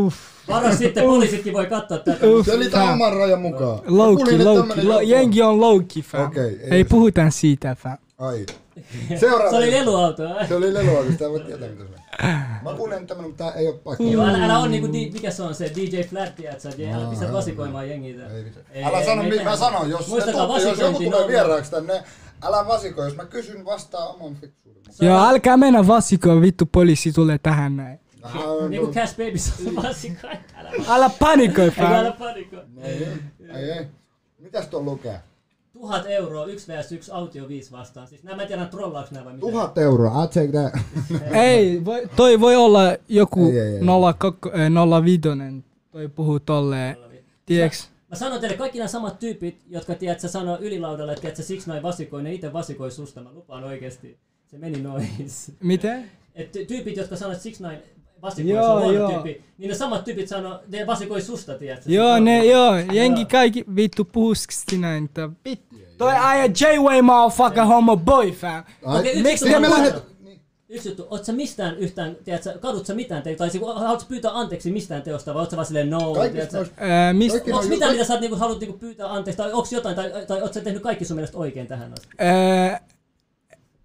Uff. 0.06 0.16
Varo 0.48 0.76
sitten, 0.76 1.04
poliisitkin 1.04 1.54
voi 1.54 1.66
katsoa 1.66 1.98
tätä. 1.98 2.28
Uff. 2.28 2.46
Selitä 2.46 2.78
fam. 2.78 2.90
oman 2.94 3.14
rajan 3.14 3.42
mukaan. 3.42 3.80
Mä 3.80 3.98
Lowki, 3.98 4.16
kuulin, 4.24 4.34
että 4.42 4.46
lowki. 4.54 4.60
tämmönen 4.68 4.88
Lo, 4.88 4.94
juttu 4.94 5.06
on. 5.06 5.10
jengi 5.10 5.42
on 5.42 5.62
lowki 5.62 6.02
fam. 6.02 6.26
Okei, 6.28 6.44
ei 6.44 6.68
ei 6.72 6.84
se- 6.84 6.90
puhuta 6.90 7.30
siitä 7.30 7.76
fam. 7.76 7.98
Ai. 8.18 8.46
Seuraava. 9.20 9.50
Se 9.52 9.58
oli 9.58 9.72
leluauto. 9.72 10.24
Se 10.48 10.56
oli 10.56 10.74
leluauto, 10.74 11.12
sitä 11.12 11.30
voi 11.30 11.40
tietää 11.40 11.70
mitä 11.70 11.84
se 11.84 11.90
on. 11.90 12.36
Mä 12.64 12.74
kuulin 12.78 12.94
että 12.94 13.08
tämmönen, 13.08 13.30
mutta 13.30 13.44
tää 13.44 13.54
ei 13.54 13.68
oo 13.68 13.74
paikka. 13.74 14.04
Joo, 14.04 14.26
älä, 14.28 14.46
älä 14.46 14.60
on 14.60 14.72
niinku, 14.72 14.94
di, 14.94 15.12
mikä 15.14 15.32
se 15.32 15.44
on 15.44 15.56
se 15.56 15.72
DJ 15.76 16.02
Flat, 16.02 16.36
tiedätkö? 16.36 16.70
Älä 16.94 17.06
pistä 17.10 17.34
vasikoimaan 17.34 17.90
jengiä. 17.90 18.28
Ei 18.38 18.46
vitsi. 18.46 18.60
Ei, 18.72 18.84
Älä 18.84 19.06
sano, 19.06 19.24
me 19.24 19.30
mi- 19.30 19.44
mä 19.44 19.56
sanon, 19.56 19.90
jos, 19.90 20.06
tuutte, 20.06 20.32
jos 20.64 20.80
joku 20.80 21.04
tulee 21.04 21.28
vieraaksi 21.28 21.72
tänne, 21.72 22.04
älä 22.44 22.68
vasiko, 22.68 23.04
jos 23.04 23.16
mä 23.16 23.26
kysyn, 23.26 23.66
vastaa 23.66 24.08
oman 24.08 24.36
fiksuuden. 24.36 24.82
Joo, 25.02 25.26
älkää 25.28 25.58
mennä 25.58 25.88
vasikoon, 25.88 26.42
vittu 26.42 26.66
poliisi 26.72 27.12
tulee 27.14 27.38
tähän 27.38 27.78
näin. 27.78 28.00
Niinku 28.70 28.94
Cash 28.94 29.18
Baby 29.18 29.68
on 29.68 29.84
vasikoin. 29.84 30.38
Älä 30.56 30.72
Älä 30.88 31.10
panikoi, 31.20 31.66
Eikä 31.66 31.88
älä 31.88 32.12
panikoi. 32.12 32.64
Ei, 32.82 33.08
ei. 33.54 33.88
Mitäs 34.40 34.68
tuon 34.68 34.86
lukee? 34.86 35.20
Tuhat 35.74 36.06
euroa, 36.08 36.46
yksi 36.46 36.74
vs 36.74 36.92
yksi 36.92 37.12
autio 37.12 37.48
viisi 37.48 37.72
vastaan. 37.72 38.08
Siis 38.08 38.24
nämä 38.24 38.36
mä 38.36 38.42
en 38.42 38.48
tiedä 38.48 38.66
trollaaks 38.66 39.12
nämä 39.12 39.26
vai 39.26 39.34
mitä. 39.34 39.42
Tuhat 39.48 39.78
euroa, 39.78 40.24
I 40.24 40.28
take 40.28 40.50
that. 40.52 40.74
Ei, 41.48 41.86
voi, 41.86 42.10
toi 42.16 42.40
voi 42.40 42.56
olla 42.56 42.82
joku 43.08 43.50
Ei, 43.50 43.60
ei, 43.60 43.74
ei. 43.74 43.82
05, 45.04 45.22
toi 45.92 46.08
puhuu 46.08 46.40
tolleen, 46.40 46.98
tiiäks? 47.46 47.90
Mä 48.10 48.16
sanon 48.16 48.40
teille, 48.40 48.58
kaikki 48.58 48.78
nämä 48.78 48.88
samat 48.88 49.20
tyypit, 49.20 49.62
jotka 49.70 49.96
tiedät, 49.96 50.20
sä 50.20 50.28
sanoo 50.28 50.58
ylilaudalle, 50.62 51.12
että 51.12 51.22
tiedät, 51.22 51.38
sä 51.38 51.44
siksi 51.44 51.70
noin 51.70 51.84
vasikoi, 51.84 52.24
ne 52.24 52.34
itse 52.34 52.54
vasikoi 52.54 52.92
susta, 52.92 53.22
mä 53.22 53.30
lupaan 53.34 53.64
oikeesti. 53.64 54.18
Se 54.48 54.58
meni 54.58 54.82
noin. 54.82 55.10
Miten? 55.64 56.12
Et 56.36 56.56
ty- 56.56 56.66
tyypit, 56.66 56.98
jotka 56.98 57.16
sanoo, 57.16 57.32
että 57.32 57.44
siksi 57.44 57.64
noin 57.64 57.78
Joo, 58.38 58.74
on 58.74 58.82
huono 58.82 58.98
joo. 58.98 59.12
tyyppi, 59.12 59.44
niin 59.58 59.70
ne 59.70 59.76
samat 59.76 60.04
tyypit 60.04 60.28
sanoo, 60.28 60.60
ne 60.68 60.88
vasikoi 60.88 61.22
susta, 61.22 61.54
tiedät. 61.54 61.84
sä, 61.84 61.92
Joo, 61.92 62.20
ne, 62.20 62.46
joo, 62.46 62.76
jengi 62.94 63.26
kaikki 63.26 63.66
vittu 63.76 64.06
puhuu 64.06 64.36
sti 64.36 64.78
näin, 64.78 65.06
että 65.06 65.30
vittu. 65.46 65.76
Toi 65.98 66.14
aja 66.14 66.46
J-Way 66.46 67.02
motherfucker 67.02 67.64
homo 67.64 67.98
boy 67.98 68.32
fam. 68.32 68.64
Okei, 68.84 69.12
yksi 69.12 69.24
miksi 69.24 69.60
me 69.60 69.70
lähdet... 69.70 70.16
Yksi 70.70 70.90
juttu, 70.90 71.08
oot 71.10 71.26
sä 71.26 71.34
mistään 71.34 71.78
yhtään, 71.78 72.18
tiedät 72.24 72.44
sä, 72.44 72.56
kadut 72.62 72.86
sä 72.86 72.94
mitään 72.94 73.24
te, 73.24 73.36
tai 73.36 73.48
niinku, 73.48 73.66
haluat 73.66 74.00
sä 74.00 74.06
pyytää 74.10 74.32
anteeksi 74.40 74.72
mistään 74.72 75.02
teosta, 75.02 75.34
vai 75.34 75.42
oot 75.42 75.50
sä 75.50 75.58
vaan 75.58 75.66
silleen 75.66 75.90
no, 75.90 76.00
tiedät 76.00 76.16
Kaikista 76.32 76.52
sä? 76.52 76.58
noista... 76.58 76.76
Ää, 76.78 77.14
Onks 77.54 77.70
mitään, 77.70 77.92
mitä 77.92 78.04
sä 78.04 78.14
oot, 78.14 78.22
niinku, 78.22 78.38
haluat 78.38 78.60
niinku, 78.60 78.78
pyytää 78.78 79.14
anteeksi, 79.14 79.38
tai 79.38 79.54
onks 79.54 79.74
jotain, 79.74 79.96
tai, 79.96 80.12
tai 80.28 80.42
oot 80.42 80.54
sä 80.54 80.62
tehnyt 80.62 80.84
kaikki 80.84 81.06
sun 81.06 81.16
mielestä 81.16 81.38
oikein 81.38 81.68
tähän 81.68 81.94
asti? 81.94 82.08
Ää, 82.18 82.82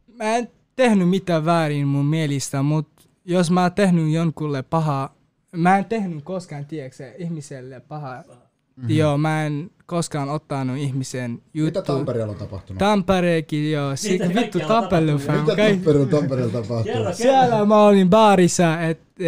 mä 0.06 0.36
en 0.36 0.48
tehnyt 0.76 1.08
mitään 1.08 1.44
väärin 1.44 1.86
mun 1.86 2.06
mielestä, 2.06 2.62
mut 2.62 2.86
jos 3.30 3.50
mä 3.50 3.62
oon 3.62 3.72
tehnyt 3.72 4.12
jonkulle 4.12 4.62
pahaa, 4.62 5.14
mä 5.56 5.78
en 5.78 5.84
tehnyt 5.84 6.24
koskaan, 6.24 6.66
tiedätkö, 6.66 7.12
ihmiselle 7.18 7.80
pahaa. 7.80 8.22
Mm-hmm. 8.26 8.90
Joo, 8.96 9.18
mä 9.18 9.46
en 9.46 9.70
koskaan 9.86 10.28
ottanut 10.28 10.76
ihmisen 10.76 11.30
Mitä 11.30 11.42
juttu. 11.54 11.82
Tampereella 11.82 12.32
on 12.32 12.38
tapahtunut? 12.38 12.78
Tampereekin, 12.78 13.72
joo. 13.72 13.96
Si- 13.96 14.12
Mitä 14.12 14.40
vittu 14.40 14.60
tappelu, 14.68 15.18
fam. 15.18 15.40
Mitä. 15.40 15.56
Tampereella, 15.56 16.06
Tampereella 16.06 16.52
tapahtuu? 16.52 16.92
Kerro, 16.92 17.12
Siellä 17.12 17.64
mä 17.64 17.82
olin 17.84 18.10
baarissa, 18.10 18.80
että 18.80 19.22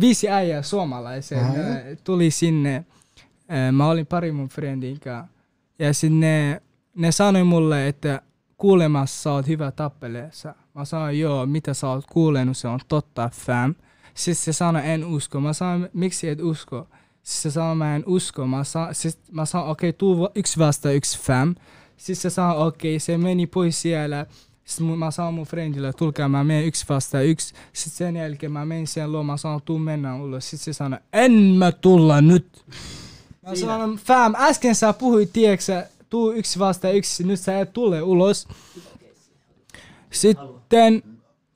viisi 0.00 0.28
äijää 0.30 0.62
suomalaisen 0.62 1.38
Aha. 1.38 1.54
tuli 2.04 2.30
sinne. 2.30 2.84
Mä 3.72 3.88
olin 3.88 4.06
pari 4.06 4.32
mun 4.32 4.48
friendin 4.48 5.00
kanssa. 5.00 5.32
Ja 5.78 5.92
sitten 5.94 6.20
ne, 6.20 6.62
ne 6.96 7.12
sanoi 7.12 7.44
mulle, 7.44 7.88
että 7.88 8.22
kuulemassa 8.56 9.22
sä 9.22 9.32
oot 9.32 9.48
hyvä 9.48 9.70
tappeleessa. 9.70 10.54
Mä 10.74 10.84
sanoin, 10.84 11.20
joo, 11.20 11.46
mitä 11.46 11.74
sä 11.74 11.88
oot 11.88 12.04
kuulenut, 12.12 12.56
se 12.56 12.68
on 12.68 12.80
totta, 12.88 13.30
fam. 13.32 13.74
Sitten 14.14 14.44
se 14.44 14.52
sanoi, 14.52 14.82
en 14.84 15.04
usko. 15.04 15.40
Mä 15.40 15.52
sanoin, 15.52 15.88
miksi 15.92 16.28
et 16.28 16.40
usko? 16.40 16.88
Sitten 17.22 17.42
se 17.42 17.54
sanoi, 17.54 17.76
mä 17.76 17.96
en 17.96 18.02
usko. 18.06 18.46
Mä 18.46 18.64
sanoin, 18.64 18.94
sit 18.94 19.18
mä 19.30 19.44
sanoin 19.44 19.70
okei, 19.70 19.90
okay, 19.90 19.98
tuu 19.98 20.28
yksi 20.34 20.58
vasta 20.58 20.90
yksi 20.90 21.18
fam. 21.18 21.54
Sitten 21.96 22.22
se 22.22 22.30
sanoi, 22.30 22.66
okei, 22.66 22.92
okay, 22.92 23.00
se 23.00 23.18
meni 23.18 23.46
pois 23.46 23.82
siellä. 23.82 24.26
Sitten 24.64 24.98
mä 24.98 25.10
sanoin 25.10 25.34
mun 25.34 25.46
friendille, 25.46 25.92
tulkaa 25.92 26.28
mä 26.28 26.44
menen 26.44 26.64
yksi 26.64 26.84
vasta 26.88 27.20
yksi. 27.20 27.54
Sitten 27.72 27.96
sen 27.96 28.16
jälkeen 28.16 28.52
mä 28.52 28.64
menin 28.64 28.86
sen 28.86 29.12
luo, 29.12 29.22
mä 29.22 29.36
sanoin, 29.36 29.62
tuu 29.64 29.78
mennään 29.78 30.20
ulos. 30.20 30.50
Sitten 30.50 30.64
se 30.64 30.72
sanoi, 30.72 30.98
en 31.12 31.32
mä 31.32 31.72
tulla 31.72 32.20
nyt. 32.20 32.64
Mä 33.42 33.56
sanoin, 33.56 33.96
fam, 33.96 34.34
äsken 34.36 34.74
sä 34.74 34.92
puhuit, 34.92 35.32
tiedätkö 35.32 35.86
tuu 36.10 36.32
yksi 36.32 36.58
vasta 36.58 36.90
yksi, 36.90 37.24
nyt 37.24 37.40
sä 37.40 37.60
et 37.60 37.72
tule 37.72 38.02
ulos. 38.02 38.48
Sitten 40.12 41.02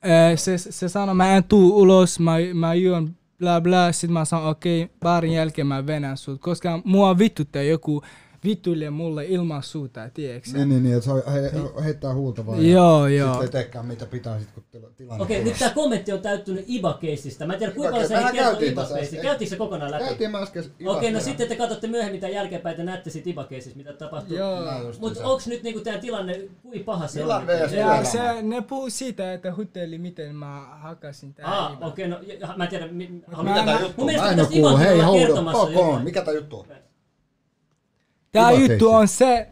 äh, 0.05 0.35
se, 0.35 0.57
se 0.57 0.89
sanoi, 0.89 1.15
mä 1.15 1.35
en 1.35 1.43
tuu 1.43 1.81
ulos, 1.81 2.19
mä, 2.19 2.35
mä 2.53 2.73
juon 2.73 3.15
bla 3.39 3.61
bla. 3.61 3.91
Sitten 3.91 4.13
mä 4.13 4.25
sanoin, 4.25 4.49
okei, 4.49 4.83
okay, 4.83 4.95
baarin 4.99 5.33
jälkeen 5.33 5.67
mä 5.67 5.87
venän 5.87 6.17
sut, 6.17 6.41
koska 6.41 6.81
mua 6.83 7.17
vituttaa 7.17 7.61
joku 7.61 8.01
vituille 8.47 8.89
mulle 8.89 9.25
ilman 9.25 9.63
suuta, 9.63 10.09
tiedätkö? 10.13 10.49
Niin, 10.53 10.69
niin, 10.69 10.83
niin, 10.83 10.95
että 10.95 11.05
se 11.05 11.11
on- 11.11 11.23
he, 11.33 11.83
heittää 11.83 12.13
huulta 12.13 12.45
vaan. 12.45 12.69
Joo, 12.71 13.07
ja 13.07 13.15
joo. 13.17 13.27
Sitten 13.33 13.45
ei 13.47 13.51
teekään 13.51 13.85
mitä 13.85 14.05
pitää 14.05 14.39
sit, 14.39 14.51
kun 14.51 14.63
tila- 14.71 14.89
tilanne 14.97 15.23
Okei, 15.23 15.37
tulee. 15.37 15.51
nyt 15.51 15.59
tämä 15.59 15.71
kommentti 15.71 16.11
on 16.11 16.19
täyttynyt 16.21 16.65
IBA-keissistä. 16.67 17.45
Mä 17.45 17.53
en 17.53 17.59
tiedä 17.59 17.73
kuinka 17.73 17.91
paljon 17.91 18.05
Iba- 18.05 18.09
sä 18.09 18.15
mehän 18.15 18.33
kertoo 18.59 18.83
äsken. 18.97 19.21
Käytiinkö 19.21 19.49
se 19.49 19.55
kokonaan 19.57 19.91
läpi? 19.91 20.03
Käytiin 20.03 20.31
mä 20.31 20.37
äsken 20.41 20.63
Okei, 20.85 21.11
no 21.11 21.19
sitten 21.19 21.47
te 21.47 21.55
katsotte 21.55 21.87
myöhemmin 21.87 22.21
tämän 22.21 22.33
jälkeenpäin, 22.33 22.75
te 22.75 22.83
näette 22.83 23.09
sit 23.09 23.27
IBA-keissistä, 23.27 23.77
mitä 23.77 23.93
tapahtuu. 23.93 24.37
Joo. 24.37 24.63
Mutta 24.99 25.27
onks 25.27 25.47
nyt 25.47 25.63
niinku 25.63 25.79
tää 25.79 25.97
tilanne, 25.97 26.41
kuin 26.61 26.83
paha 26.83 27.07
se 27.07 27.25
on? 27.25 27.29
Ja 27.77 28.03
se, 28.03 28.41
ne 28.41 28.61
puhuu 28.61 28.89
siitä, 28.89 29.33
että 29.33 29.55
hutteli 29.55 29.97
miten 29.97 30.35
mä 30.35 30.65
hakasin 30.71 31.33
tää 31.33 31.45
Ah, 31.65 31.73
Iba. 31.73 31.85
okei, 31.85 32.07
no 32.07 32.19
ja- 32.39 32.53
mä 32.57 32.63
en 32.63 32.69
tiedä, 32.69 32.87
mi- 32.87 33.23
haluan- 33.31 33.45
Mä- 33.45 33.61
Mikä 33.61 33.65
tää 33.65 33.79
juttu 33.81 34.01
mun 34.01 34.03
on? 34.03 34.05
mielestä 34.05 34.25
Mä 34.25 34.31
en 34.33 34.39
oo 34.39 34.45
pitäisi 34.45 34.61
kuullut. 34.61 34.79
Ivan 34.79 34.87
Hei, 34.87 34.91
tulla 34.95 35.05
hold 35.05 35.19
kertomassa 35.19 35.63
up, 35.63 35.69
fuck 35.73 35.79
on. 35.87 36.03
Mikä 36.03 36.21
tää 36.21 36.33
juttu 36.33 36.59
on? 36.59 36.65
Tää 38.31 38.51
Iba 38.51 38.59
juttu 38.59 38.89
on 38.89 39.07
se, 39.07 39.47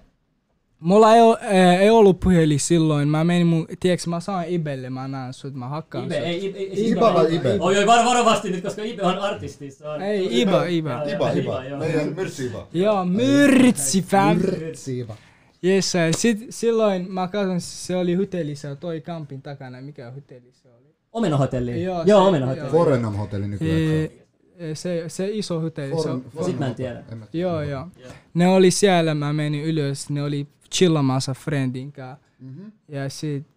mulla 0.80 1.16
ei, 1.16 1.22
oo, 1.22 1.38
äh, 1.44 1.82
ei 1.82 1.90
ollut 1.90 2.20
puhelin 2.20 2.60
silloin. 2.60 3.08
Mä 3.08 3.24
menin 3.24 3.48
mun, 3.48 3.68
tiedätkö, 3.80 4.10
mä 4.10 4.20
saan 4.20 4.46
Ibelle, 4.48 4.90
mä 4.90 5.08
näen 5.08 5.34
sut, 5.34 5.54
mä 5.54 5.68
hakkaan 5.68 6.06
Ibe, 6.06 6.16
sut. 6.16 6.24
ei, 6.26 6.46
Ibe, 6.46 6.58
ei, 6.58 6.90
Iba 6.90 7.14
vai 7.14 7.36
Ibe? 7.36 7.58
Oi, 7.60 7.78
oi, 7.78 7.88
varo 7.88 8.06
varovasti 8.10 8.50
nyt, 8.50 8.64
koska 8.64 8.84
Ibe 8.84 9.04
on 9.04 9.20
artisti. 9.20 9.72
Se 9.72 9.88
on... 9.88 10.02
Ei, 10.02 10.42
Iba, 10.42 10.66
Iba. 10.66 11.04
Iba, 11.04 11.32
Iba. 11.32 11.62
Meidän 11.80 12.14
myrssi 12.16 12.46
Iba. 12.46 12.68
Joo, 12.74 13.06
myrtsi 13.06 14.02
fam. 14.02 14.38
Myrssi 14.38 15.00
Iba. 15.00 15.16
Yes, 15.66 15.94
sit, 16.18 16.46
silloin 16.50 17.12
mä 17.12 17.28
katson, 17.28 17.62
se 17.62 17.96
oli 17.96 18.14
hotellissa, 18.14 18.76
toi 18.76 19.02
kampin 19.02 19.42
takana, 19.42 19.82
mikä 19.82 20.12
hotelli 20.12 20.52
se 20.52 20.70
oli. 20.70 20.96
Omenahotelli. 21.12 21.84
Joo, 21.84 22.04
Joo, 22.06 22.22
se- 22.22 22.28
Omenahotelli. 22.28 22.70
Forenham 22.70 23.14
hotelli 23.16 23.48
nykyään. 23.48 23.82
E, 24.06 24.12
se, 24.74 25.04
se 25.08 25.30
iso 25.32 25.60
hotelli. 25.60 26.02
Se, 26.04 26.10
Foren- 26.10 26.46
Sit 26.46 26.60
mä 26.60 26.68
en 26.68 26.76
tiedä. 26.76 27.04
en 27.12 27.18
mä- 27.18 27.26
joo, 27.34 27.62
joo. 27.62 27.88
Ne 28.34 28.48
oli 28.48 28.72
siellä, 28.72 29.16
mä 29.16 29.34
menin 29.34 29.64
ylös, 29.64 30.10
ne 30.10 30.24
oli 30.24 30.48
chillamassa 30.76 31.34
friendin 31.34 31.92
kanssa. 31.92 32.26
Mhm. 32.40 32.62
Ja 32.88 33.10
sit 33.10 33.48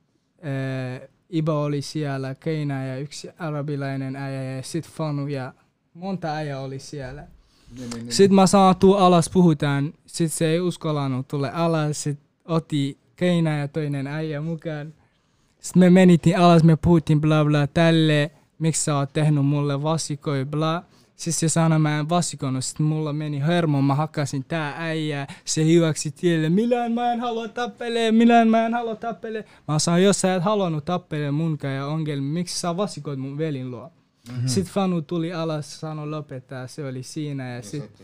äh, 1.02 1.08
Iba 1.30 1.60
oli 1.60 1.82
siellä, 1.82 2.34
Keina 2.34 2.84
ja 2.86 2.98
yksi 2.98 3.30
arabilainen 3.38 4.16
äijä 4.16 4.42
ja 4.56 4.62
sit 4.62 4.88
Fanu 4.88 5.26
ja 5.26 5.52
monta 5.94 6.34
äijä 6.34 6.60
oli 6.60 6.78
siellä. 6.78 7.22
Niin, 7.78 7.90
niin, 7.90 8.04
niin. 8.04 8.12
Sitten 8.12 8.34
mä 8.34 8.46
saan 8.46 8.76
tuu 8.76 8.94
alas, 8.94 9.30
puhutaan. 9.30 9.92
Sitten 10.06 10.28
se 10.38 10.46
ei 10.46 10.60
uskallanut 10.60 11.28
tulla 11.28 11.50
alas. 11.54 12.02
Sitten 12.02 12.26
otti 12.44 12.98
Keina 13.16 13.58
ja 13.58 13.68
toinen 13.68 14.06
äijä 14.06 14.40
mukaan. 14.40 14.94
Sitten 15.60 15.80
me 15.80 15.90
menitin 15.90 16.38
alas, 16.38 16.64
me 16.64 16.76
puhuttiin 16.76 17.20
bla 17.20 17.44
bla 17.44 17.66
tälle. 17.66 18.30
Miksi 18.58 18.84
sä 18.84 18.96
oot 18.96 19.12
tehnyt 19.12 19.46
mulle 19.46 19.82
vasikoi 19.82 20.44
bla. 20.44 20.82
Siis 21.16 21.40
se 21.40 21.48
sanoi, 21.48 21.78
mä 21.78 21.98
en 21.98 22.08
vasikoinut. 22.08 22.64
Sitten 22.64 22.86
mulla 22.86 23.12
meni 23.12 23.40
hermo, 23.40 23.82
mä 23.82 23.94
hakkasin 23.94 24.44
tää 24.44 24.74
äijä. 24.76 25.26
Se 25.44 25.64
hyväksi 25.64 26.10
tielle, 26.10 26.48
millään 26.48 26.92
mä 26.92 27.12
en 27.12 27.20
halua 27.20 27.48
tappelee, 27.48 28.12
millään 28.12 28.48
mä 28.48 28.66
en 28.66 28.74
halua 28.74 28.96
tappelee. 28.96 29.44
Mä 29.68 29.78
sanoin, 29.78 30.04
jos 30.04 30.20
sä 30.20 30.34
et 30.34 30.42
halunnut 30.42 30.84
tappelee 30.84 31.30
munkaan 31.30 31.74
ja 31.74 31.86
ongelmia, 31.86 32.32
miksi 32.32 32.58
sä 32.58 32.76
vasikoit 32.76 33.18
mun 33.18 33.38
velin 33.38 33.70
luo? 33.70 33.92
Mm-hmm. 34.28 34.48
Sitten 34.48 34.74
Fanu 34.74 35.02
tuli 35.02 35.32
alas, 35.32 35.80
sanoi 35.80 36.08
lopettaa, 36.08 36.66
se 36.66 36.84
oli 36.84 37.02
siinä 37.02 37.54
ja 37.54 37.62
sit, 37.62 38.02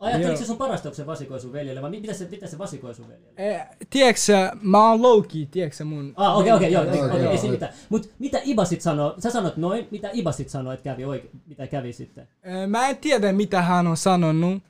Ajatteliko 0.00 0.30
Joo. 0.30 0.38
se 0.38 0.46
sun 0.46 0.56
parasta, 0.56 0.88
kun 0.88 0.96
se 0.96 1.06
vasikoi 1.06 1.40
sun 1.40 1.52
veljelle, 1.52 1.82
vai 1.82 1.90
mi- 1.90 2.00
mitä 2.00 2.12
se, 2.14 2.28
mitä 2.30 2.46
se 2.46 2.58
vasikoi 2.58 2.94
sun 2.94 3.08
veljelle? 3.08 3.32
Eh, 3.36 3.66
tiedätkö 3.90 4.50
mä 4.62 4.90
oon 4.90 5.00
low-key, 5.00 5.46
tiedätkö 5.50 5.84
mun... 5.84 6.12
Ah, 6.16 6.38
okei, 6.38 6.52
okei, 6.52 6.72
joo, 6.72 6.84
Joo, 6.84 6.94
joo, 6.94 7.06
okei, 7.06 7.18
ei 7.18 7.24
joo. 7.24 7.36
siinä 7.36 7.52
mitään. 7.52 7.72
Mut 7.88 8.10
mitä 8.18 8.40
Iba 8.44 8.64
sit 8.64 8.80
sanoo, 8.80 9.14
sä 9.18 9.30
sanot 9.30 9.56
noin, 9.56 9.88
mitä 9.90 10.10
Iba 10.12 10.32
sit 10.32 10.48
sanoo, 10.48 10.72
että 10.72 10.84
kävi 10.84 11.04
oikein, 11.04 11.30
mitä 11.46 11.66
kävi 11.66 11.92
sitten? 11.92 12.28
Eh, 12.42 12.66
mä 12.66 12.88
en 12.88 12.96
tiedä, 12.96 13.32
mitä 13.32 13.62
hän 13.62 13.86
on 13.86 13.96
sanonut. 13.96 14.62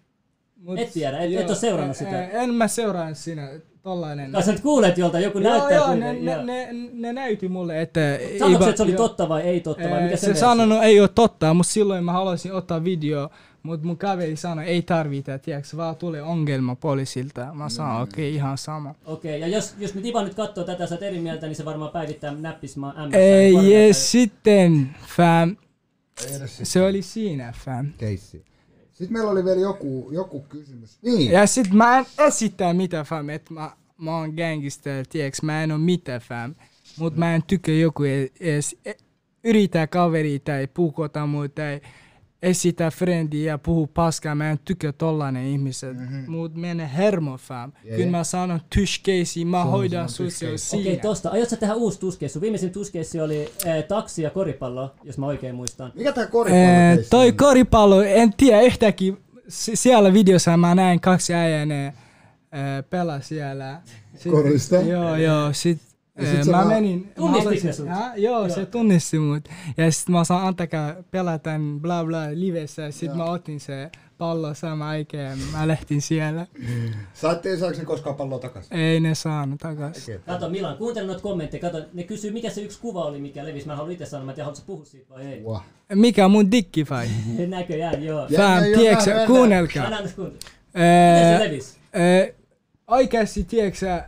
Mut, 0.57 0.79
Et 0.79 0.93
tiedä, 0.93 1.18
et- 1.18 1.41
et 1.41 1.49
oo 1.49 1.55
seurannut 1.55 1.97
sitä? 1.97 2.24
Eh, 2.24 2.43
en 2.43 2.55
mä 2.55 2.68
seuraa 2.68 3.14
sinä, 3.14 3.49
tollainen. 3.83 4.33
Kai 4.33 4.43
sä 4.43 4.53
nyt 4.53 4.61
kuulet 4.61 4.99
jolta, 4.99 5.20
joku 5.20 5.39
joo, 5.39 5.51
näyttää 5.51 5.76
joo, 5.76 5.87
ne, 5.87 5.95
kuitenkin, 5.95 6.24
ne, 6.24 6.33
joo. 6.33 6.43
ne, 6.43 6.68
ne, 6.93 7.12
näytti 7.12 7.49
mulle, 7.49 7.83
että... 7.83 8.01
Sanoitko 8.39 8.64
että 8.64 8.76
se 8.76 8.83
oli 8.83 8.93
joo. 8.93 9.09
totta 9.09 9.29
vai 9.29 9.43
ei 9.43 9.61
totta, 9.61 9.91
vai 9.91 10.03
mikä 10.03 10.16
se 10.16 10.26
se 10.26 10.35
sanonut 10.35 10.83
ei 10.83 11.01
ole 11.01 11.09
totta, 11.09 11.55
mutta 11.55 11.72
silloin 11.72 12.05
mä 12.05 12.12
haluaisin 12.12 12.53
ottaa 12.53 12.85
video, 12.85 13.31
mutta 13.62 13.87
mun 13.87 13.99
kaveri 13.99 14.37
sanoi, 14.37 14.64
ei 14.64 14.83
tarvita, 14.83 15.39
tiedätkö, 15.39 15.76
vaan 15.76 15.97
tulee 15.97 16.22
ongelma 16.22 16.76
poliisilta. 16.76 17.55
Mä 17.55 17.68
sanoin, 17.68 18.03
okei, 18.03 18.29
okay, 18.29 18.35
ihan 18.35 18.59
sama. 18.59 18.95
Okei, 19.05 19.41
ja 19.41 19.49
jos, 19.49 19.74
jos 19.79 19.95
nyt 19.95 20.05
Iva 20.05 20.22
nyt 20.22 20.35
katsoo 20.35 20.64
tätä, 20.64 20.87
sä 20.87 20.95
oot 20.95 21.03
eri 21.03 21.20
mieltä, 21.20 21.47
niin 21.47 21.57
se 21.57 21.64
varmaan 21.64 21.91
päivittää 21.91 22.35
näppismaa 22.35 23.07
MS. 23.07 23.14
Ei, 23.14 23.87
ja 23.89 23.95
sitten, 23.95 24.97
fam, 25.16 25.57
se 26.62 26.83
oli 26.83 27.03
siinä, 27.03 27.53
fam. 27.64 27.87
keissi. 27.99 28.47
Sitten 28.99 29.12
meillä 29.12 29.30
oli 29.30 29.44
vielä 29.44 29.61
joku, 29.61 30.09
joku 30.12 30.40
kysymys. 30.40 30.99
Niin, 31.03 31.32
Ja 31.32 31.46
sit 31.46 31.70
mä 31.72 31.99
en 31.99 32.07
esittää 32.18 32.74
mitä 32.74 33.05
fam, 33.05 33.28
että 33.28 33.55
mä, 33.55 33.70
mä 33.99 34.16
oon 34.16 34.34
gangster, 34.34 35.07
tiiäks, 35.09 35.42
mä 35.42 35.62
en 35.62 35.72
oo 35.72 35.78
mitä 35.78 36.20
fam. 36.20 36.55
Mut 36.99 37.16
mä 37.16 37.34
en 37.34 37.42
tykkää 37.46 37.74
joku 37.74 38.05
edes 38.40 38.76
e- 38.84 38.92
yrittää 39.44 39.86
kaveri 39.86 40.38
tai 40.38 40.68
puukota 40.74 41.26
muu 41.26 41.49
tai 41.49 41.80
esittää 42.43 42.91
ja 43.45 43.59
puhu 43.59 43.86
paskaa. 43.86 44.34
Mä 44.34 44.51
en 44.51 44.59
tykkää 44.64 44.93
tollanen 44.93 45.45
ihmiset. 45.47 45.97
Mm-hmm. 45.99 46.30
Mut 46.30 46.55
mene 46.55 46.91
hermo 46.97 47.36
fam. 47.36 47.72
Ja, 47.84 47.97
Kyllä 47.97 48.11
mä 48.11 48.24
sanon 48.24 48.61
tyskeisi, 48.74 49.45
mä 49.45 49.64
hoidan 49.64 50.09
se 50.09 50.22
on 50.22 50.26
tyskeisi. 50.28 50.66
siinä. 50.66 50.82
Okei, 50.82 50.97
tosta. 50.97 51.28
Aiotko 51.30 51.51
sä 51.51 51.57
tehdä 51.57 51.74
uusi 51.74 52.01
tuskeissu? 52.01 52.41
Viimeisin 52.41 52.70
tuskeissu 52.70 53.18
oli 53.22 53.53
äh, 53.66 53.84
taksi 53.89 54.22
ja 54.22 54.30
koripallo, 54.30 54.95
jos 55.05 55.18
mä 55.18 55.26
oikein 55.26 55.55
muistan. 55.55 55.93
mikä 55.95 56.12
tää 56.12 56.24
Ee, 56.24 56.30
koripallokeissi 56.30 57.11
toi 57.11 57.28
on? 57.28 57.36
koripallo, 57.36 58.03
en 58.03 58.32
tiedä 58.36 58.61
yhtäkkiä, 58.61 59.12
s- 59.49 59.70
siellä 59.74 60.12
videossa 60.12 60.57
mä 60.57 60.74
näin 60.74 61.01
kaksi 61.01 61.34
äijää, 61.34 61.66
ne 61.66 61.95
ää, 62.53 62.82
pelaa 62.82 63.20
siellä. 63.20 63.80
Sit, 64.16 64.32
Korista? 64.32 64.76
Joo, 64.76 65.16
joo, 65.16 65.53
sit, 65.53 65.78
Ja 66.19 66.45
sä 66.45 66.51
mä 66.51 66.64
menin... 66.64 67.12
haluaisin- 67.19 67.66
ne 67.66 67.73
sut? 67.73 67.89
Hä? 67.89 68.12
Joo, 68.16 68.49
se 68.49 68.66
tunnisti 68.66 69.19
mut. 69.19 69.49
Ja 69.77 69.93
sit 69.93 70.09
mä 70.09 70.25
saan 70.25 70.47
antakaa 70.47 70.95
pelata 71.11 71.51
bla 71.81 72.05
bla 72.05 72.23
livessä, 72.35 72.91
sit 72.91 73.14
mä 73.14 73.25
otin 73.25 73.61
se 73.61 73.91
pallo 74.19 74.55
sama 74.55 74.89
aikaan 74.89 75.25
ja 75.25 75.37
mä 75.53 75.69
lähtin 75.69 76.03
siellä. 76.03 76.47
Saatte, 77.14 77.57
saaks 77.57 77.79
ne 77.79 77.85
koskaan 77.85 78.16
palloa 78.16 78.39
takas? 78.39 78.66
Ei 78.71 79.01
ne 79.01 79.14
saanut 79.14 79.61
takas. 79.61 80.11
Kato 80.27 80.49
Milan, 80.49 80.77
kuuntele 80.77 81.07
noita 81.07 81.23
kommentteja. 81.23 81.61
Kato, 81.61 81.85
ne 81.95 82.03
kysyy 82.03 82.31
mikä 82.31 82.51
se 82.51 82.61
yksi 82.61 82.81
kuva 82.81 83.05
oli, 83.05 83.21
mikä 83.21 83.45
levisi. 83.45 83.66
Mä 83.66 83.77
haluan 83.77 83.93
itse 83.93 84.07
sanoa, 84.07 84.27
mä 84.27 84.33
tiedä, 84.33 84.45
haluatko 84.45 84.61
sä 84.61 84.66
puhua 84.66 84.85
siitä 84.85 85.07
vai 85.14 85.27
ei. 85.27 85.43
Wow. 85.43 85.57
Mikä 85.95 86.29
mun 86.29 86.51
dikki 86.51 86.87
vai? 86.91 87.07
Näköjään, 87.47 88.05
joo. 88.05 88.27
Ja- 88.31 88.39
Fam, 88.39 88.62
tiedätkö, 88.77 89.27
kuunnelkaa. 89.27 89.85
Anna 89.87 89.99
kuuntele. 90.16 90.39
Miten 90.75 91.39
se 91.39 91.45
levisi? 91.45 91.79
Oikeasti, 92.87 93.45
tiedätkö 93.45 94.03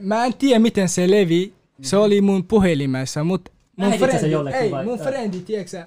mä 0.00 0.24
en 0.24 0.34
tiedä 0.34 0.58
miten 0.58 0.88
se 0.88 1.10
levi, 1.10 1.52
se 1.82 1.96
oli 1.96 2.20
mun 2.20 2.44
puhelimessa, 2.44 3.24
mut 3.24 3.48
mun 3.76 3.86
Lähetitkö 3.88 4.12
frendi, 4.12 4.30
jollekin 4.30 4.60
ei, 4.60 4.70
vai- 4.70 4.84
mun 4.84 4.98
frendi, 4.98 5.40
tiedätkö 5.40 5.84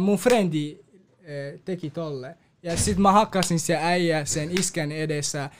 mun 0.00 0.18
frendi 0.18 0.78
teki 1.64 1.90
tolle. 1.90 2.36
Ja 2.62 2.76
sit 2.76 2.98
mä 2.98 3.12
hakkasin 3.12 3.60
se 3.60 3.76
äijä 3.76 4.24
sen 4.24 4.58
iskän 4.58 4.92
edessä 4.92 5.50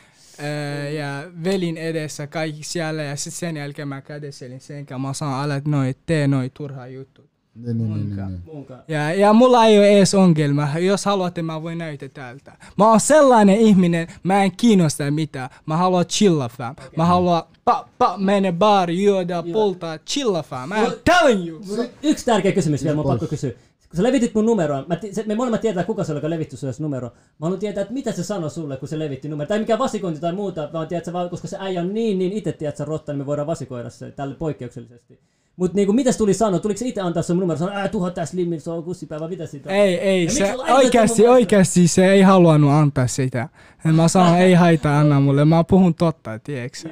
ja 0.97 1.31
velin 1.45 1.77
edessä 1.77 2.27
kaikki 2.27 2.63
siellä 2.65 3.03
ja 3.03 3.17
sit 3.17 3.35
sen 3.35 3.57
jälkeen 3.57 3.89
mä 3.89 4.01
kädeselin 4.01 4.61
sen 4.61 4.87
kanssa. 4.87 5.09
Mä 5.09 5.15
sanoin, 5.15 5.45
älä 5.45 5.63
noi, 5.65 5.95
tee 6.07 6.29
noi 6.29 6.51
turhaa 6.55 6.87
juttu. 6.87 7.31
Niin, 7.57 7.79
niin, 7.79 7.95
niin, 7.95 8.17
niin, 8.17 8.43
niin. 8.47 8.67
Ja, 8.89 9.15
ja 9.15 9.33
mulla 9.33 9.67
ei 9.67 9.79
ole 9.79 9.89
edes 9.89 10.15
ongelma. 10.15 10.69
Jos 10.79 11.05
haluatte, 11.05 11.43
mä 11.43 11.63
voin 11.63 11.79
näyttää 11.79 12.09
täältä. 12.09 12.53
Mä 12.79 12.91
oon 12.91 13.01
sellainen 13.01 13.57
ihminen, 13.57 14.07
mä 14.23 14.45
en 14.45 14.53
kiinnosta 14.57 15.11
mitään. 15.11 15.51
Mä 15.67 15.77
haluan 15.77 16.07
chilla 16.07 16.49
fam. 16.49 16.71
Okay. 16.73 16.89
Mä 16.97 17.05
haluan 17.05 17.43
pa, 17.65 17.89
pa, 17.99 18.19
mene 18.19 18.53
baari, 18.53 19.05
juoda, 19.05 19.43
poltaa, 19.53 19.99
chilla 19.99 20.43
fam. 20.43 20.71
I'm 20.71 20.93
telling 21.05 21.49
you. 21.49 21.61
On 21.79 21.87
Yksi 22.03 22.25
tärkeä 22.25 22.53
kysymys 22.53 22.85
vielä, 22.85 22.97
mun 22.97 23.05
on 23.05 23.09
Pois. 23.09 23.21
pakko 23.21 23.31
kysyä. 23.31 23.51
Kun 23.51 23.97
sä 23.97 24.03
levitit 24.03 24.35
mun 24.35 24.47
numeroa, 24.47 24.85
mä 24.89 24.97
ti- 24.97 25.15
se, 25.15 25.25
me 25.27 25.35
molemmat 25.35 25.61
tietää 25.61 25.85
kuka 25.85 26.05
se 26.05 26.13
oli, 26.13 26.19
joka 26.19 26.31
levitti 26.31 26.57
sulle 26.57 26.73
se 26.73 26.83
numero. 26.83 27.07
Mä 27.09 27.13
haluan 27.41 27.61
tietää, 27.61 27.83
että 27.83 27.95
mitä 27.95 28.13
se 28.13 28.25
sanoi 28.25 28.51
sulle, 28.51 28.77
kun 28.77 28.89
se 28.89 28.99
levitti 28.99 29.29
numero. 29.29 29.49
Tai 29.49 29.59
mikä 29.59 29.79
vasikointi 29.79 30.21
tai 30.21 30.33
muuta, 30.33 30.69
vaan 30.73 30.89
tiedät, 30.89 31.05
sä, 31.05 31.13
koska 31.31 31.49
se 31.49 31.57
äijä 31.61 31.81
on 31.81 31.95
niin, 31.95 32.19
niin 32.19 32.33
itse 32.33 32.53
tiedät, 32.53 32.77
sä 32.77 32.85
rotta, 32.85 33.13
niin 33.13 33.19
me 33.19 33.27
voidaan 33.27 33.47
vasikoida 33.47 33.91
se 33.91 34.11
tälle 34.11 34.35
poikkeuksellisesti. 34.35 35.21
Mut 35.57 35.75
niinku, 35.75 35.93
mitä 35.93 36.13
se 36.13 36.19
tuli 36.19 36.35
sanoa? 36.35 36.61
Tuliko 36.61 36.79
se 36.79 36.87
itse 36.87 37.01
antaa 37.01 37.23
sun 37.23 37.39
numero? 37.39 37.59
Sanoa, 37.59 37.75
ää, 37.75 37.89
tuhat 37.89 38.15
tässä 38.15 38.33
Slimmin, 38.33 38.61
se 38.61 38.71
on 38.71 38.85
kussipäivä, 38.85 39.29
mitä 39.29 39.47
siitä 39.47 39.69
on? 39.71 39.75
Ei, 39.77 39.95
ei, 40.01 40.25
Ja 40.25 40.31
se 40.31 40.55
oikeasti, 40.75 41.27
oikeasti 41.29 41.89
se 41.89 42.07
ei 42.13 42.23
halunnut 42.23 42.71
antaa 42.71 43.07
sitä. 43.07 43.49
Ja 43.85 43.93
Mä 43.93 44.09
sanoin, 44.09 44.41
ei 44.41 44.55
haita, 44.65 44.99
anna 45.01 45.21
mulle. 45.21 45.45
Mä 45.45 45.65
puhun 45.65 45.95
totta, 45.95 46.39
tiedätkö? 46.39 46.89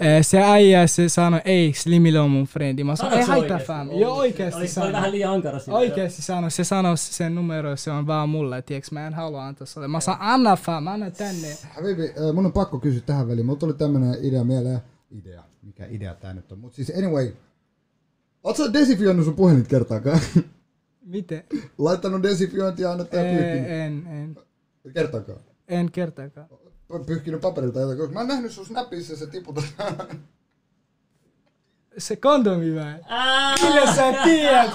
Eh, 0.00 0.26
Se 0.26 0.42
äijä, 0.42 0.86
se 0.86 1.08
sanoi, 1.08 1.40
ei, 1.44 1.72
Slimille 1.72 2.20
on 2.20 2.30
mun 2.30 2.44
frendi. 2.46 2.84
Mä 2.84 2.96
sanoin, 2.96 3.18
ei 3.18 3.24
haita 3.26 3.58
fam. 3.58 3.90
Joo, 3.90 4.16
oikeasti 4.16 4.56
oli, 4.56 4.62
oli 4.62 4.68
sanoi. 4.68 4.92
vähän 4.92 5.12
liian 5.12 5.32
ankara 5.32 5.58
siinä. 5.58 5.76
Oikeesti 5.78 6.22
sanoi, 6.22 6.50
se 6.50 6.64
sanoi 6.64 6.98
sen 6.98 7.34
numero, 7.34 7.76
se 7.76 7.90
on 7.90 8.06
vaan 8.06 8.28
mulle, 8.28 8.62
tiiäks, 8.62 8.92
mä 8.92 9.06
en 9.06 9.14
halua 9.14 9.46
antaa 9.46 9.66
sulle. 9.66 9.88
Mä 9.88 10.00
sanon, 10.00 10.20
anna 10.22 10.56
fam, 10.56 10.86
anna 10.86 11.10
tänne. 11.10 11.48
Habibi, 11.76 12.12
mun 12.34 12.46
on 12.46 12.52
pakko 12.52 12.78
kysyä 12.78 13.02
tähän 13.06 13.28
väliin. 13.28 13.46
Mulla 13.46 13.58
tuli 13.58 13.74
tämmönen 13.74 14.14
idea 14.22 14.44
mieleen. 14.44 14.80
Idea. 15.10 15.42
Mikä 15.62 15.86
idea 15.90 16.14
tää 16.14 16.34
nyt 16.34 16.52
on? 16.52 16.58
Mut 16.58 16.74
siis 16.74 16.92
anyway. 16.98 17.32
Oot 18.44 18.56
sä 18.56 18.72
desifioinut 18.72 19.24
sun 19.24 19.34
puhelit 19.34 19.68
kertaakaan? 19.68 20.20
Miten? 21.06 21.44
Laittanut 21.78 22.22
desifiointia 22.22 22.90
aina 22.90 23.04
tää 23.04 23.22
Ei, 23.24 23.36
pyykin. 23.36 23.64
en, 23.64 24.06
en, 24.06 24.36
Kertaakaan. 24.94 25.38
en 25.68 25.92
kertaakaan. 25.92 26.46
pyyhkinyt 27.06 27.40
paperilta 27.40 27.80
jotain, 27.80 27.98
koska 27.98 28.12
mä 28.12 28.20
oon 28.20 28.28
nähnyt 28.28 28.52
sun 28.52 28.66
snapissa 28.66 29.16
se 29.16 29.26
tiputat. 29.26 29.64
Se 31.98 32.16
kondomi 32.16 32.74
vai? 32.74 32.94
Ää, 33.08 33.54
Millä 33.62 33.94
sä 33.94 34.12
tiedät, 34.24 34.70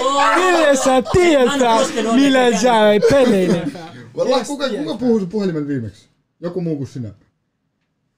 oo. 0.00 0.20
Millä 0.36 0.74
sä 0.84 1.02
tiedät, 1.12 1.52
Millä 2.14 2.40
oikein 2.40 2.60
sä? 3.72 3.78
Wallah, 4.16 4.38
Yes, 4.38 4.46
kuka, 4.48 4.68
kuka 4.68 4.94
puhuu 4.98 5.18
sun 5.18 5.28
puhelimella 5.28 5.68
viimeksi? 5.68 6.08
Joku 6.40 6.60
muu 6.60 6.76
kuin 6.76 6.86
sinä. 6.86 7.10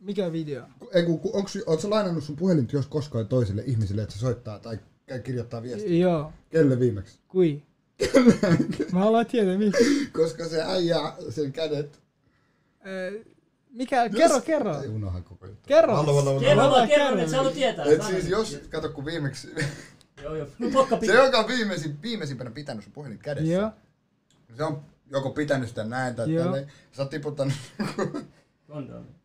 Mikä 0.07 0.32
video? 0.32 0.64
Ei, 0.92 1.02
kun, 1.02 1.20
kun, 1.20 1.30
onks, 1.34 1.59
oot 1.66 1.80
sä 1.80 1.90
lainannut 1.90 2.24
sun 2.24 2.36
puhelinta 2.36 2.76
jos 2.76 2.86
koskaan 2.86 3.28
toiselle 3.28 3.62
ihmiselle, 3.66 4.02
että 4.02 4.14
se 4.14 4.18
soittaa 4.18 4.59
tai 4.59 4.78
käy 5.07 5.20
kirjoittaa 5.20 5.62
viestiä? 5.62 5.98
Joo, 5.98 6.32
Kelle 6.50 6.80
viimeksi? 6.80 7.18
kui? 7.28 7.62
Mä 8.92 8.98
haluan 8.98 9.26
tietää, 9.26 9.59
mikä. 9.59 9.78
Koska 10.22 10.48
se 10.48 10.62
äijä 10.62 10.96
sen 11.30 11.52
kädet. 11.52 12.00
Äh, 12.80 13.24
Mikä? 13.70 14.09
Kerro, 14.09 14.40
kerro. 14.40 14.82
Ei 14.82 14.88
unohan 14.88 15.24
koko 15.24 15.46
juttu. 15.46 15.68
Kerro. 15.68 15.96
Hallo, 15.96 16.14
hallo. 16.14 16.40
Kerro 16.40 16.62
vaan, 16.62 16.88
kerro, 16.88 17.04
kerron. 17.04 17.20
että 17.20 17.30
sä 17.30 17.36
haluat 17.36 17.54
tietää. 17.54 17.84
Et 17.84 18.02
siis 18.02 18.28
jos, 18.28 18.61
kato 18.70 18.88
kun 18.88 19.04
viimeksi, 19.04 19.48
Joo, 20.22 20.34
joo. 20.34 20.46
No, 20.59 20.88
se 21.07 21.14
joka 21.14 21.38
on 21.38 21.48
viimeisin, 21.48 22.02
viimeisimpänä 22.02 22.50
pitänyt 22.50 22.84
sun 22.84 22.92
puhelin 22.92 23.18
kädessä. 23.18 23.52
Joo. 23.52 23.70
Se 24.57 24.64
on 24.64 24.82
joko 25.11 25.30
pitänyt 25.30 25.68
sitä 25.68 25.84
näin 25.84 26.14
tai 26.14 26.28
tälleen. 26.28 26.72
Sä 26.92 27.02
oot 27.02 27.11
tiputtanut 27.11 27.54
Kondomi. 28.66 29.16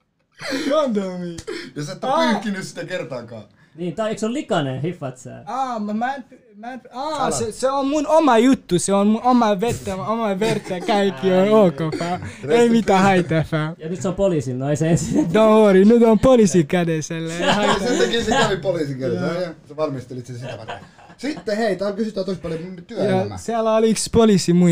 Kondomi. 0.69 1.37
ja 1.75 1.83
sä 1.83 1.91
et 1.91 2.03
oo 2.03 2.17
pyyhkinyt 2.17 2.63
sitä 2.63 2.85
kertaakaan. 2.85 3.43
Niin, 3.75 3.95
tai 3.95 4.09
eikö 4.09 4.19
se 4.19 4.25
ole 4.25 4.33
likainen, 4.33 4.81
hiffat 4.81 5.17
sä? 5.17 5.43
Aa, 5.45 5.79
mä, 5.79 5.93
mä, 5.93 6.15
en, 6.15 6.25
mä 6.55 6.73
en, 6.73 6.81
aa, 6.93 7.31
se, 7.31 7.51
se, 7.51 7.71
on 7.71 7.87
mun 7.87 8.07
oma 8.07 8.37
juttu, 8.37 8.79
se 8.79 8.93
on 8.93 9.07
mun 9.07 9.21
oma 9.23 9.61
vettä, 9.61 9.95
oma 9.95 10.39
verta, 10.39 10.79
kaikki 10.87 11.33
on 11.33 11.49
ok, 11.49 11.75
fam. 11.99 12.21
Ei 12.49 12.69
mitään 12.69 13.03
haittaa, 13.03 13.43
fam. 13.43 13.75
Ja 13.77 13.89
nyt 13.89 14.01
se 14.01 14.07
on 14.07 14.15
poliisin, 14.15 14.59
no 14.59 14.69
ei 14.69 14.75
se 14.75 14.89
ensin. 14.89 15.25
Don't 15.35 15.61
worry, 15.61 15.85
nyt 15.85 16.03
on 16.03 16.19
poliisi 16.19 16.63
kädessä. 16.63 17.15
Sen 17.87 17.97
takia 17.97 18.23
se 18.23 18.31
kävi 18.31 18.57
poliisin 18.57 18.99
kädessä. 18.99 19.53
Sä 19.69 19.75
valmistelit 19.75 20.25
sen 20.25 20.35
sitä 20.35 20.57
varten. 20.57 20.79
Sitten 21.17 21.57
hei, 21.57 21.75
täällä 21.75 21.95
kysytään 21.95 22.25
tosi 22.25 22.39
paljon 22.39 22.59
työelämää. 22.87 23.37
siellä 23.37 23.75
oli 23.75 23.89
yksi 23.89 24.09
poliisi 24.13 24.53
mun 24.53 24.69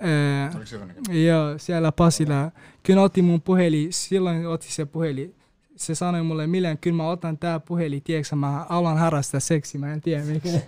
ja, 0.00 0.46
näköinen? 0.78 1.26
joo, 1.26 1.54
siellä 1.58 1.92
Pasilla. 1.92 2.50
Kyllä 2.82 3.02
otti 3.02 3.22
mun 3.22 3.42
puhelin, 3.42 3.92
silloin 3.92 4.46
otti 4.46 4.72
se 4.72 4.84
puhelin. 4.84 5.34
Se 5.76 5.94
sanoi 5.94 6.22
mulle, 6.22 6.46
Milen, 6.46 6.78
kyllä 6.78 6.96
mä 6.96 7.08
otan 7.08 7.38
tää 7.38 7.60
puhelin, 7.60 8.02
tiedätkö 8.02 8.36
mä 8.36 8.64
alan 8.68 8.98
harrastaa 8.98 9.40
seksi, 9.40 9.78
mä 9.78 9.92
en 9.92 10.00
tiedä 10.00 10.24
miksi. 10.24 10.62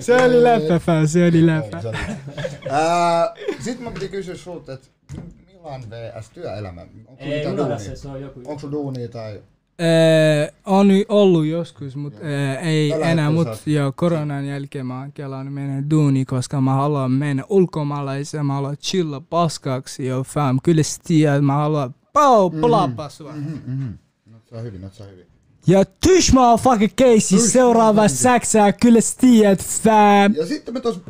Se 0.00 0.14
oli 0.14 0.42
läppä, 0.42 1.06
se 1.06 1.26
oli 1.26 1.46
läppä. 1.46 1.82
Sitten 3.60 3.84
mä 3.84 3.90
piti 3.90 4.08
kysyä 4.08 4.34
sulta, 4.34 4.72
että 4.72 4.88
Milan 5.46 5.82
vs 5.90 6.30
työelämä. 6.30 6.80
Onko 6.80 7.16
Ei, 7.18 7.44
se, 7.78 7.96
se 7.96 8.08
on 8.08 8.20
joku. 8.20 8.40
Onko 8.44 8.58
sulla 8.58 8.72
duunia 8.72 9.08
tai... 9.08 9.42
Öö, 9.80 10.48
on 10.66 10.88
ollut 11.08 11.46
joskus, 11.46 11.96
mutta 11.96 12.20
öö, 12.24 12.58
ei 12.58 12.90
Tällä 12.90 13.10
enää, 13.10 13.30
mutta 13.30 13.58
joo, 13.66 13.92
koronan 13.96 14.46
jälkeen 14.46 14.86
mä 14.86 15.00
oon 15.00 15.12
kelannut 15.12 15.54
mennä 15.54 15.90
duuni, 15.90 16.24
koska 16.24 16.60
mä 16.60 16.74
haluan 16.74 17.12
mennä 17.12 17.44
ulkomaalaiseen, 17.48 18.46
mä 18.46 18.54
haluan 18.54 18.76
chilla 18.76 19.20
paskaksi, 19.20 20.06
jo 20.06 20.24
fam, 20.24 20.58
kyllä 20.62 20.82
tiedät, 21.06 21.44
mä 21.44 21.52
haluan 21.52 21.94
pau, 22.12 22.50
plappa 22.50 23.08
sua. 23.08 23.32
Mm-hmm. 23.32 23.98
No, 24.26 24.38
se 24.44 24.56
on 24.56 24.62
hyvin, 24.62 24.80
no, 24.80 24.88
se 24.90 25.02
on 25.02 25.10
hyvin. 25.10 25.35
Ja 25.68 25.84
tysh 25.84 26.32
motherfucking 26.32 26.92
Casey, 27.00 27.38
seuraava 27.38 28.08
säksää, 28.08 28.72
kyllä 28.72 29.00
sä 29.00 29.16
tiedät, 29.20 29.62
fam. 29.62 30.34
Ja 30.36 30.46
sitten 30.46 30.74
me 30.74 30.80
tuossa 30.80 31.00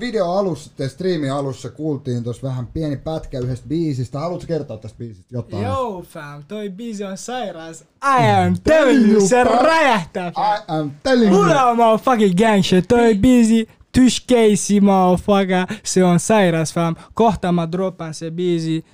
video 0.00 0.32
alussa, 0.32 0.70
tai 0.76 0.88
striimin 0.88 1.32
alussa 1.32 1.70
kuultiin 1.70 2.24
tuossa 2.24 2.48
vähän 2.48 2.66
pieni 2.66 2.96
pätkä 2.96 3.38
yhdestä 3.38 3.68
biisistä. 3.68 4.18
Haluatko 4.18 4.46
kertoa 4.46 4.76
tästä 4.76 4.98
biisistä 4.98 5.36
jotain? 5.36 5.64
Yo 5.64 6.04
fam, 6.08 6.42
toi 6.48 6.70
biisi 6.70 7.04
on 7.04 7.18
sairas. 7.18 7.80
I 7.80 8.30
am 8.46 8.56
telling 8.64 9.12
you, 9.12 9.28
se 9.28 9.44
räjähtää 9.44 10.32
fam. 10.32 10.44
I 10.44 10.62
am 10.68 10.90
telling 11.02 11.32
you. 11.32 11.42
Mulla 11.42 11.64
on 11.64 11.76
motherfucking 11.76 12.34
gang 12.36 12.62
shit, 12.62 12.88
toi 12.88 13.14
biisi 13.14 13.68
Tysh 13.92 14.26
Casey 14.26 14.80
motherfucker, 14.80 15.66
se 15.84 16.04
on 16.04 16.20
sairas 16.20 16.74
fam. 16.74 16.96
Kohta 17.14 17.52
mä 17.52 17.72
dropan 17.72 18.14
se 18.14 18.30
biisi, 18.30 18.84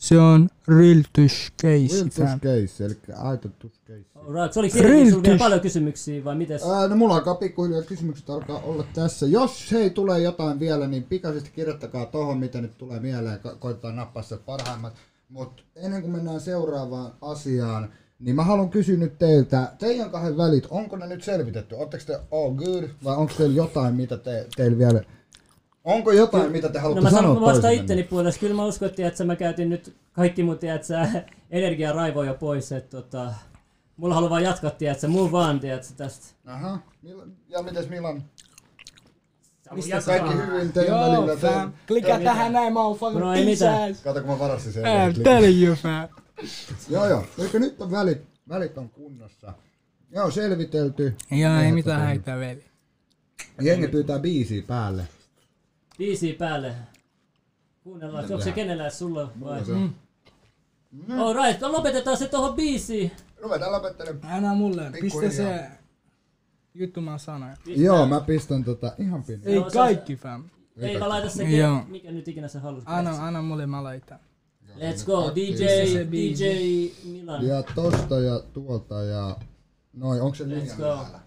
se 0.00 0.18
on 0.18 0.48
real 0.68 1.02
Tysh 1.12 1.52
Casey 1.62 1.98
Real 1.98 2.08
touch 2.08 2.40
case, 2.42 2.84
eli 2.84 2.96
aito 3.16 3.48
touch 3.48 3.74
case. 3.86 4.04
Alright, 4.14 4.56
oliko 4.56 4.78
vielä 5.22 5.38
paljon 5.38 5.60
kysymyksiä 5.60 6.24
vai 6.24 6.34
mites? 6.34 6.62
Ää, 6.62 6.88
no 6.88 6.96
mulla 6.96 7.14
alkaa 7.14 7.34
pikkuhiljaa 7.34 7.82
kysymykset 7.82 8.30
alkaa 8.30 8.58
olla 8.58 8.84
tässä. 8.94 9.26
Jos 9.26 9.72
hei 9.72 9.90
tulee 9.90 10.20
jotain 10.20 10.60
vielä, 10.60 10.86
niin 10.86 11.02
pikaisesti 11.02 11.50
kirjoittakaa 11.50 12.06
tohon, 12.06 12.38
mitä 12.38 12.60
nyt 12.60 12.78
tulee 12.78 13.00
mieleen. 13.00 13.38
Ko- 13.38 13.56
koitetaan 13.58 13.96
nappaa 13.96 14.22
sieltä 14.22 14.44
parhaimmat. 14.46 14.92
Mutta 15.28 15.62
ennen 15.76 16.02
kuin 16.02 16.12
mennään 16.12 16.40
seuraavaan 16.40 17.12
asiaan, 17.22 17.92
niin 18.20 18.36
mä 18.36 18.44
haluan 18.44 18.70
kysyä 18.70 18.96
nyt 18.96 19.18
teiltä, 19.18 19.72
teidän 19.78 20.10
kahden 20.10 20.36
välit, 20.36 20.66
onko 20.70 20.96
ne 20.96 21.06
nyt 21.06 21.24
selvitetty? 21.24 21.74
Oletteko 21.74 22.04
te 22.06 22.20
all 22.32 22.54
good 22.54 22.84
vai 23.04 23.16
onko 23.16 23.32
teillä 23.38 23.56
jotain, 23.56 23.94
mitä 23.94 24.16
te, 24.16 24.46
teillä 24.56 24.78
vielä... 24.78 25.02
Onko 25.84 26.12
jotain, 26.12 26.52
mitä 26.52 26.68
te 26.68 26.78
No 26.78 26.82
haluatte 26.82 27.00
mä 27.02 27.10
sanoa 27.10 27.34
sanon 27.34 27.40
vasta 27.40 27.70
itteni 27.70 28.02
puolesta. 28.02 28.40
Kyllä 28.40 28.54
mä 28.54 28.64
uskottiin, 28.64 29.08
että 29.08 29.24
mä 29.24 29.36
käytin 29.36 29.68
nyt 29.70 29.96
kaikki 30.12 30.42
mun, 30.42 30.58
tiedätkö, 30.58 30.94
energiaraivoja 31.50 32.34
pois. 32.34 32.72
Että 32.72 32.90
tota, 32.96 33.32
mulla 33.96 34.14
haluaa 34.14 34.30
vaan 34.30 34.42
jatkaa, 34.42 34.70
tiedätkö, 34.70 35.08
muu 35.08 35.32
vaan, 35.32 35.60
tiedätkö, 35.60 35.94
tästä. 35.96 36.26
Aha. 36.46 36.78
Ja 37.48 37.62
mites 37.62 37.88
Milan? 37.88 38.24
Mistä 39.74 40.00
Kaikki 40.06 40.34
hyvin 40.34 40.72
teidän 40.72 40.96
Yo 40.96 41.20
välillä? 41.20 41.36
fam, 41.36 41.72
klika 41.86 42.08
Ei 42.08 42.24
tähän 42.24 42.36
mitään. 42.36 42.52
näin 42.52 42.72
motherfucking 42.72 43.20
No 43.20 43.34
ei 43.34 43.44
bitch 43.46 43.62
mitään. 43.62 43.90
ass. 43.90 44.02
Kato 44.02 44.20
kun 44.20 44.30
mä 44.30 44.38
varasin 44.38 44.72
sen. 44.72 44.84
I'm 44.84 45.22
telling 45.22 45.62
you 45.66 45.76
fam. 45.76 46.08
Joo 46.88 47.08
joo, 47.08 47.24
eikö 47.38 47.58
nyt 47.58 47.80
on 47.80 47.90
välit, 47.90 48.22
välit 48.48 48.78
on 48.78 48.88
kunnossa. 48.90 49.52
Joo, 50.10 50.30
selvitelty. 50.30 51.16
Joo, 51.30 51.60
ei 51.60 51.72
mitään 51.72 52.00
haittaa 52.02 52.38
veli. 52.38 52.64
Jengi 53.60 53.88
pyytää 53.88 54.18
biisiä 54.18 54.62
päälle. 54.66 55.08
Biisi 56.00 56.32
päälle. 56.32 56.74
Kuunnellaan, 57.84 58.24
onko 58.24 58.40
se 58.40 58.52
kenellä 58.52 58.90
sulla 58.90 59.32
vai? 59.40 59.64
Se 59.64 59.72
on. 59.72 59.94
Alright, 61.18 61.60
no 61.60 61.72
lopetetaan 61.72 62.16
se 62.16 62.28
tohon 62.28 62.54
biisiin. 62.54 63.10
Ruvetaan 63.42 63.72
lopettelemaan. 63.72 64.32
Anna 64.34 64.54
mulle, 64.54 64.90
pistä 65.00 65.30
se 65.30 65.64
juttu 66.74 67.00
mä 67.00 67.18
sanoin. 67.18 67.56
Joo, 67.66 68.06
mä 68.06 68.20
pistän 68.20 68.64
tota 68.64 68.92
ihan 68.98 69.24
pieni. 69.24 69.42
Ei 69.46 69.54
Joo, 69.54 69.70
se- 69.70 69.78
kaikki 69.78 70.16
fam. 70.16 70.44
Ei 70.76 70.98
mä 70.98 71.08
laita 71.08 71.28
se, 71.28 71.42
Joo. 71.44 71.82
mikä 71.88 72.10
nyt 72.10 72.28
ikinä 72.28 72.48
sä 72.48 72.60
haluat. 72.60 72.82
Anna, 72.86 73.26
anna 73.26 73.42
mulle, 73.42 73.66
mä 73.66 73.82
laitan. 73.82 74.18
Let's 74.76 75.06
go, 75.06 75.32
DJ. 75.34 75.64
DJ 76.10 76.44
Milan. 77.04 77.46
Ja 77.46 77.62
tosta 77.74 78.20
ja 78.20 78.40
tuolta 78.52 79.02
ja... 79.02 79.36
Noin, 79.92 80.22
onko 80.22 80.34
se 80.34 80.48
linja 80.48 80.74
go. 80.76 80.82
päällä? 80.82 81.20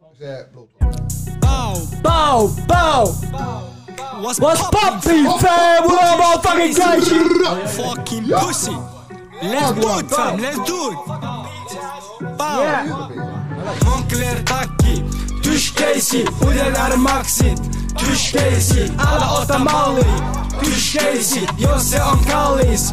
Onko 0.00 0.14
se 0.14 0.48
Bluetooth? 0.52 0.96
Bow, 1.40 1.76
Bow, 2.02 2.50
bow! 2.66 3.79
What's, 4.22 4.40
What's 4.40 4.60
poppin' 4.62 5.24
fam? 5.40 5.84
What 5.84 6.02
up 6.02 6.42
motherfucking 6.44 6.76
gang 6.76 7.00
shit? 7.02 7.70
Fucking 7.76 8.28
pussy. 8.28 8.76
Let's 9.42 9.72
do 9.80 9.98
it 9.98 10.10
fam, 10.10 10.38
let's 10.40 10.58
do 10.68 10.90
it. 10.92 12.36
Bow. 12.36 12.62
Yeah. 12.62 13.30
Moncler 13.84 14.44
takki, 14.44 15.04
Tysh 15.42 15.74
Casey, 15.74 16.24
uudelleen 16.44 17.00
maksit. 17.00 17.58
Tysh 17.96 18.32
Casey, 18.32 18.90
älä 18.98 19.28
ota 19.30 19.58
malli. 19.58 20.04
Tysh 20.60 20.96
Casey, 20.96 21.46
jos 21.58 21.90
se 21.90 22.02
on 22.02 22.18
kallis. 22.24 22.92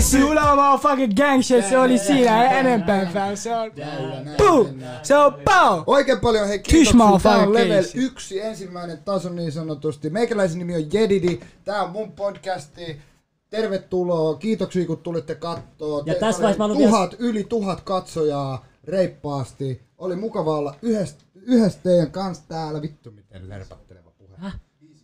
Sulla 0.00 0.52
on 0.52 0.56
motherfucking 0.58 1.14
gang 1.16 1.42
shit, 1.42 1.64
se 1.68 1.78
oli 1.78 1.98
siinä 1.98 2.42
ei 2.50 2.58
enempää 2.58 3.06
fam. 3.12 3.36
Se 3.36 3.56
on... 3.56 3.70
Puu! 4.38 4.68
Se 5.02 5.16
on 5.16 5.34
pow! 5.34 5.82
Oikein 5.86 6.20
paljon 6.20 6.48
hei 6.48 6.58
kiitoksia. 6.58 7.20
Tää 7.22 7.38
on 7.38 7.54
level 7.54 7.82
case. 7.82 7.98
yksi, 7.98 8.40
ensimmäinen 8.40 8.98
taso 9.04 9.28
niin 9.28 9.52
sanotusti. 9.52 10.10
Meikäläisen 10.10 10.58
nimi 10.58 10.74
on 10.76 10.92
Jedidi. 10.92 11.40
Tää 11.64 11.82
on 11.82 11.90
mun 11.90 12.12
podcasti. 12.12 13.00
Tervetuloa. 13.50 14.34
Kiitoksia 14.34 14.86
kun 14.86 14.98
tulitte 14.98 15.34
kattoo. 15.34 16.02
Ja 16.06 16.14
tässä 16.14 16.42
vaiheessa 16.42 16.58
mä 16.58 16.64
haluan 16.64 16.78
vielä- 16.78 16.90
tuhat, 16.90 17.14
yli 17.18 17.44
tuhat 17.44 17.80
katsojaa 17.80 18.66
reippaasti. 18.84 19.82
Oli 19.98 20.16
mukava 20.16 20.56
olla 20.58 20.74
yhdessä, 20.82 21.16
yhdessä 21.34 21.78
teidän 21.82 22.10
kanssa 22.10 22.44
täällä. 22.48 22.82
Vittu 22.82 23.10
miten 23.10 23.48
lerpatteleva 23.48 24.10
puhe. 24.18 24.50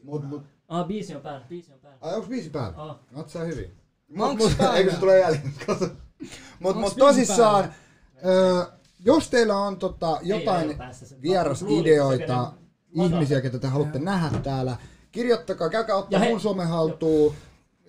Mut, 0.02 0.24
mut, 0.28 0.42
Ah, 0.68 0.86
biisi 0.86 1.14
on 1.14 1.22
päällä, 1.22 1.46
biisi 1.48 1.72
on 1.72 1.78
päällä. 1.78 1.98
ai 2.00 2.14
onks 2.14 2.28
viisi 2.28 2.50
päällä? 2.50 2.82
Ah. 2.82 2.96
Oot 3.16 3.28
sä 3.30 3.38
hyvin? 3.38 3.70
Mut, 4.14 4.38
eikö 4.74 4.90
se 4.90 4.96
tule 4.96 5.18
jäljellä? 5.18 5.50
Kato. 5.66 5.88
Mut, 6.60 6.96
tosissaan, 6.98 7.74
ö, 8.26 8.66
jos 9.04 9.30
teillä 9.30 9.56
on 9.56 9.76
tota, 9.78 10.18
jotain 10.22 10.78
vierasideoita, 11.22 12.52
ihmisiä, 12.92 13.40
ketä 13.40 13.58
te 13.58 13.68
haluatte 13.68 13.98
nähdä 13.98 14.38
täällä, 14.38 14.76
kirjoittakaa, 15.12 15.68
käykää 15.68 15.96
ottaa 15.96 16.20
mun 16.20 16.40
somen 16.40 16.68
haltuun. 16.68 17.34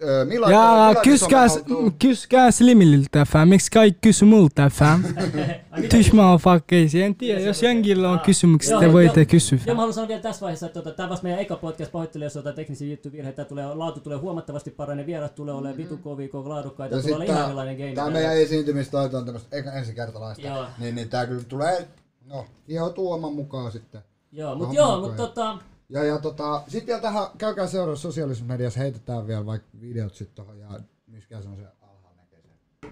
Ö, 0.04 0.26
Milan, 0.26 0.52
Ja 0.52 0.60
Milanin 0.60 1.02
kyskää, 1.04 1.48
some 1.48 1.92
kyskää 2.00 2.52
Slimililtä 2.52 3.26
fam, 3.26 3.48
miksi 3.50 3.72
kaikki 3.72 4.00
kysy 4.02 4.26
multa 4.26 4.70
fam? 4.70 5.04
Tysh 5.90 6.14
motherfuckers, 6.14 6.96
en 6.96 7.16
tiedä, 7.16 7.40
jos 7.40 7.64
jengillä 7.64 8.12
on 8.12 8.20
kysymyksiä, 8.20 8.80
te 8.80 8.94
voitte 8.94 9.26
kysyä 9.26 9.60
Joo, 9.66 9.76
mä 9.76 9.82
haluan 9.82 9.94
sanoa 9.94 10.08
vielä 10.08 10.22
tässä 10.22 10.42
vaiheessa, 10.42 10.66
että 10.66 10.82
tota, 10.82 10.96
tämä 10.96 11.10
vasta 11.10 11.24
meidän 11.24 11.40
eka 11.40 11.56
podcast 11.56 11.92
pahoittelee, 11.92 12.26
jos 12.26 12.36
jotain 12.36 12.56
teknisiä 12.56 12.88
juttuvirheitä. 12.88 13.46
Tulee, 13.46 13.66
laatu 13.76 14.00
tulee 14.00 14.18
huomattavasti 14.18 14.72
paranee, 14.72 15.06
vierat 15.06 15.36
tulee 15.36 15.54
olemaan 15.54 15.78
vitu 15.78 15.98
kovia, 15.98 16.30
koko 16.30 16.50
laadukkaita. 16.50 16.96
Ja 16.96 17.02
Tulee 17.02 17.16
olla 17.16 17.24
ihan 17.24 17.38
tää, 17.38 17.46
erilainen 17.46 17.78
game. 17.78 17.94
tää 17.94 18.10
meidän 18.10 18.38
esiintymistaito 18.38 19.18
on 19.18 19.26
tämmöstä 19.26 19.58
eka 19.58 19.72
ensikertalaista. 19.74 20.68
Niin, 20.80 20.96
niin 20.96 21.10
tää 21.10 21.26
kyllä 21.26 21.44
tulee, 21.44 21.88
no, 22.26 22.46
ihan 22.68 22.94
tuoman 22.94 23.34
mukaan 23.34 23.72
sitten. 23.72 24.02
Joo, 24.32 24.56
mutta 24.56 24.76
joo, 24.76 25.02
mutta 25.02 25.28
tota, 25.28 25.58
Ja, 25.90 26.04
ja 26.04 26.20
tota, 26.20 26.62
sit 26.68 26.88
vielä 26.88 27.00
tähän, 27.02 27.24
käykää 27.38 27.68
seuraa 27.68 27.96
sosiaalisessa 27.96 28.46
mediassa, 28.46 28.80
heitetään 28.80 29.28
vielä 29.28 29.46
vaikka 29.46 29.68
videot 29.82 30.16
sit 30.16 30.36
tohon 30.36 30.60
ja 30.60 30.68
miskään 31.08 31.44
se 31.44 31.50
on 31.50 31.56
se 31.56 31.64
alhaalla 31.82 32.10
näkee 32.18 32.40
sen. 32.42 32.92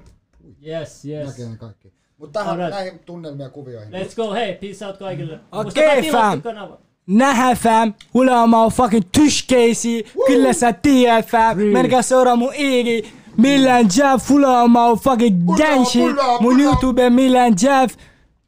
yes, 0.67 1.05
yes. 1.05 1.27
Näkee 1.27 1.49
ne 1.49 1.57
kaikki. 1.57 1.93
Mutta 2.17 2.39
tähän 2.39 2.53
Alright. 2.53 2.71
näihin 2.73 2.99
tunnelmia 2.99 3.49
kuvioihin. 3.49 3.93
Let's 3.93 4.15
go, 4.15 4.33
hei, 4.33 4.55
peace 4.55 4.85
out 4.85 4.97
kaikille. 4.97 5.39
Okei, 5.51 6.01
tilata 6.01 6.41
fam. 6.43 6.77
Nähdään 7.07 7.57
fam, 7.57 7.93
mulla 8.13 8.41
on 8.41 8.49
motherfucking 8.49 9.03
tyshkeisi, 9.11 10.05
kyllä 10.27 10.53
sä 10.53 10.73
tiedät 10.73 11.27
fam, 11.27 11.57
menkää 11.57 12.01
seuraa 12.01 12.35
mun 12.35 12.53
IG, 12.53 13.05
Milan 13.37 13.85
Jeff, 13.97 14.29
mulla 14.29 14.61
on 14.61 14.71
Mulla, 14.71 15.57
gang 15.57 15.85
shit, 15.85 16.15
mun. 16.39 16.59
YouTube 16.61 17.09
Milan 17.09 17.53
Jeff, 17.61 17.95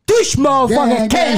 tysh 0.06 0.38
motherfucking 0.38 1.10
Gang. 1.10 1.34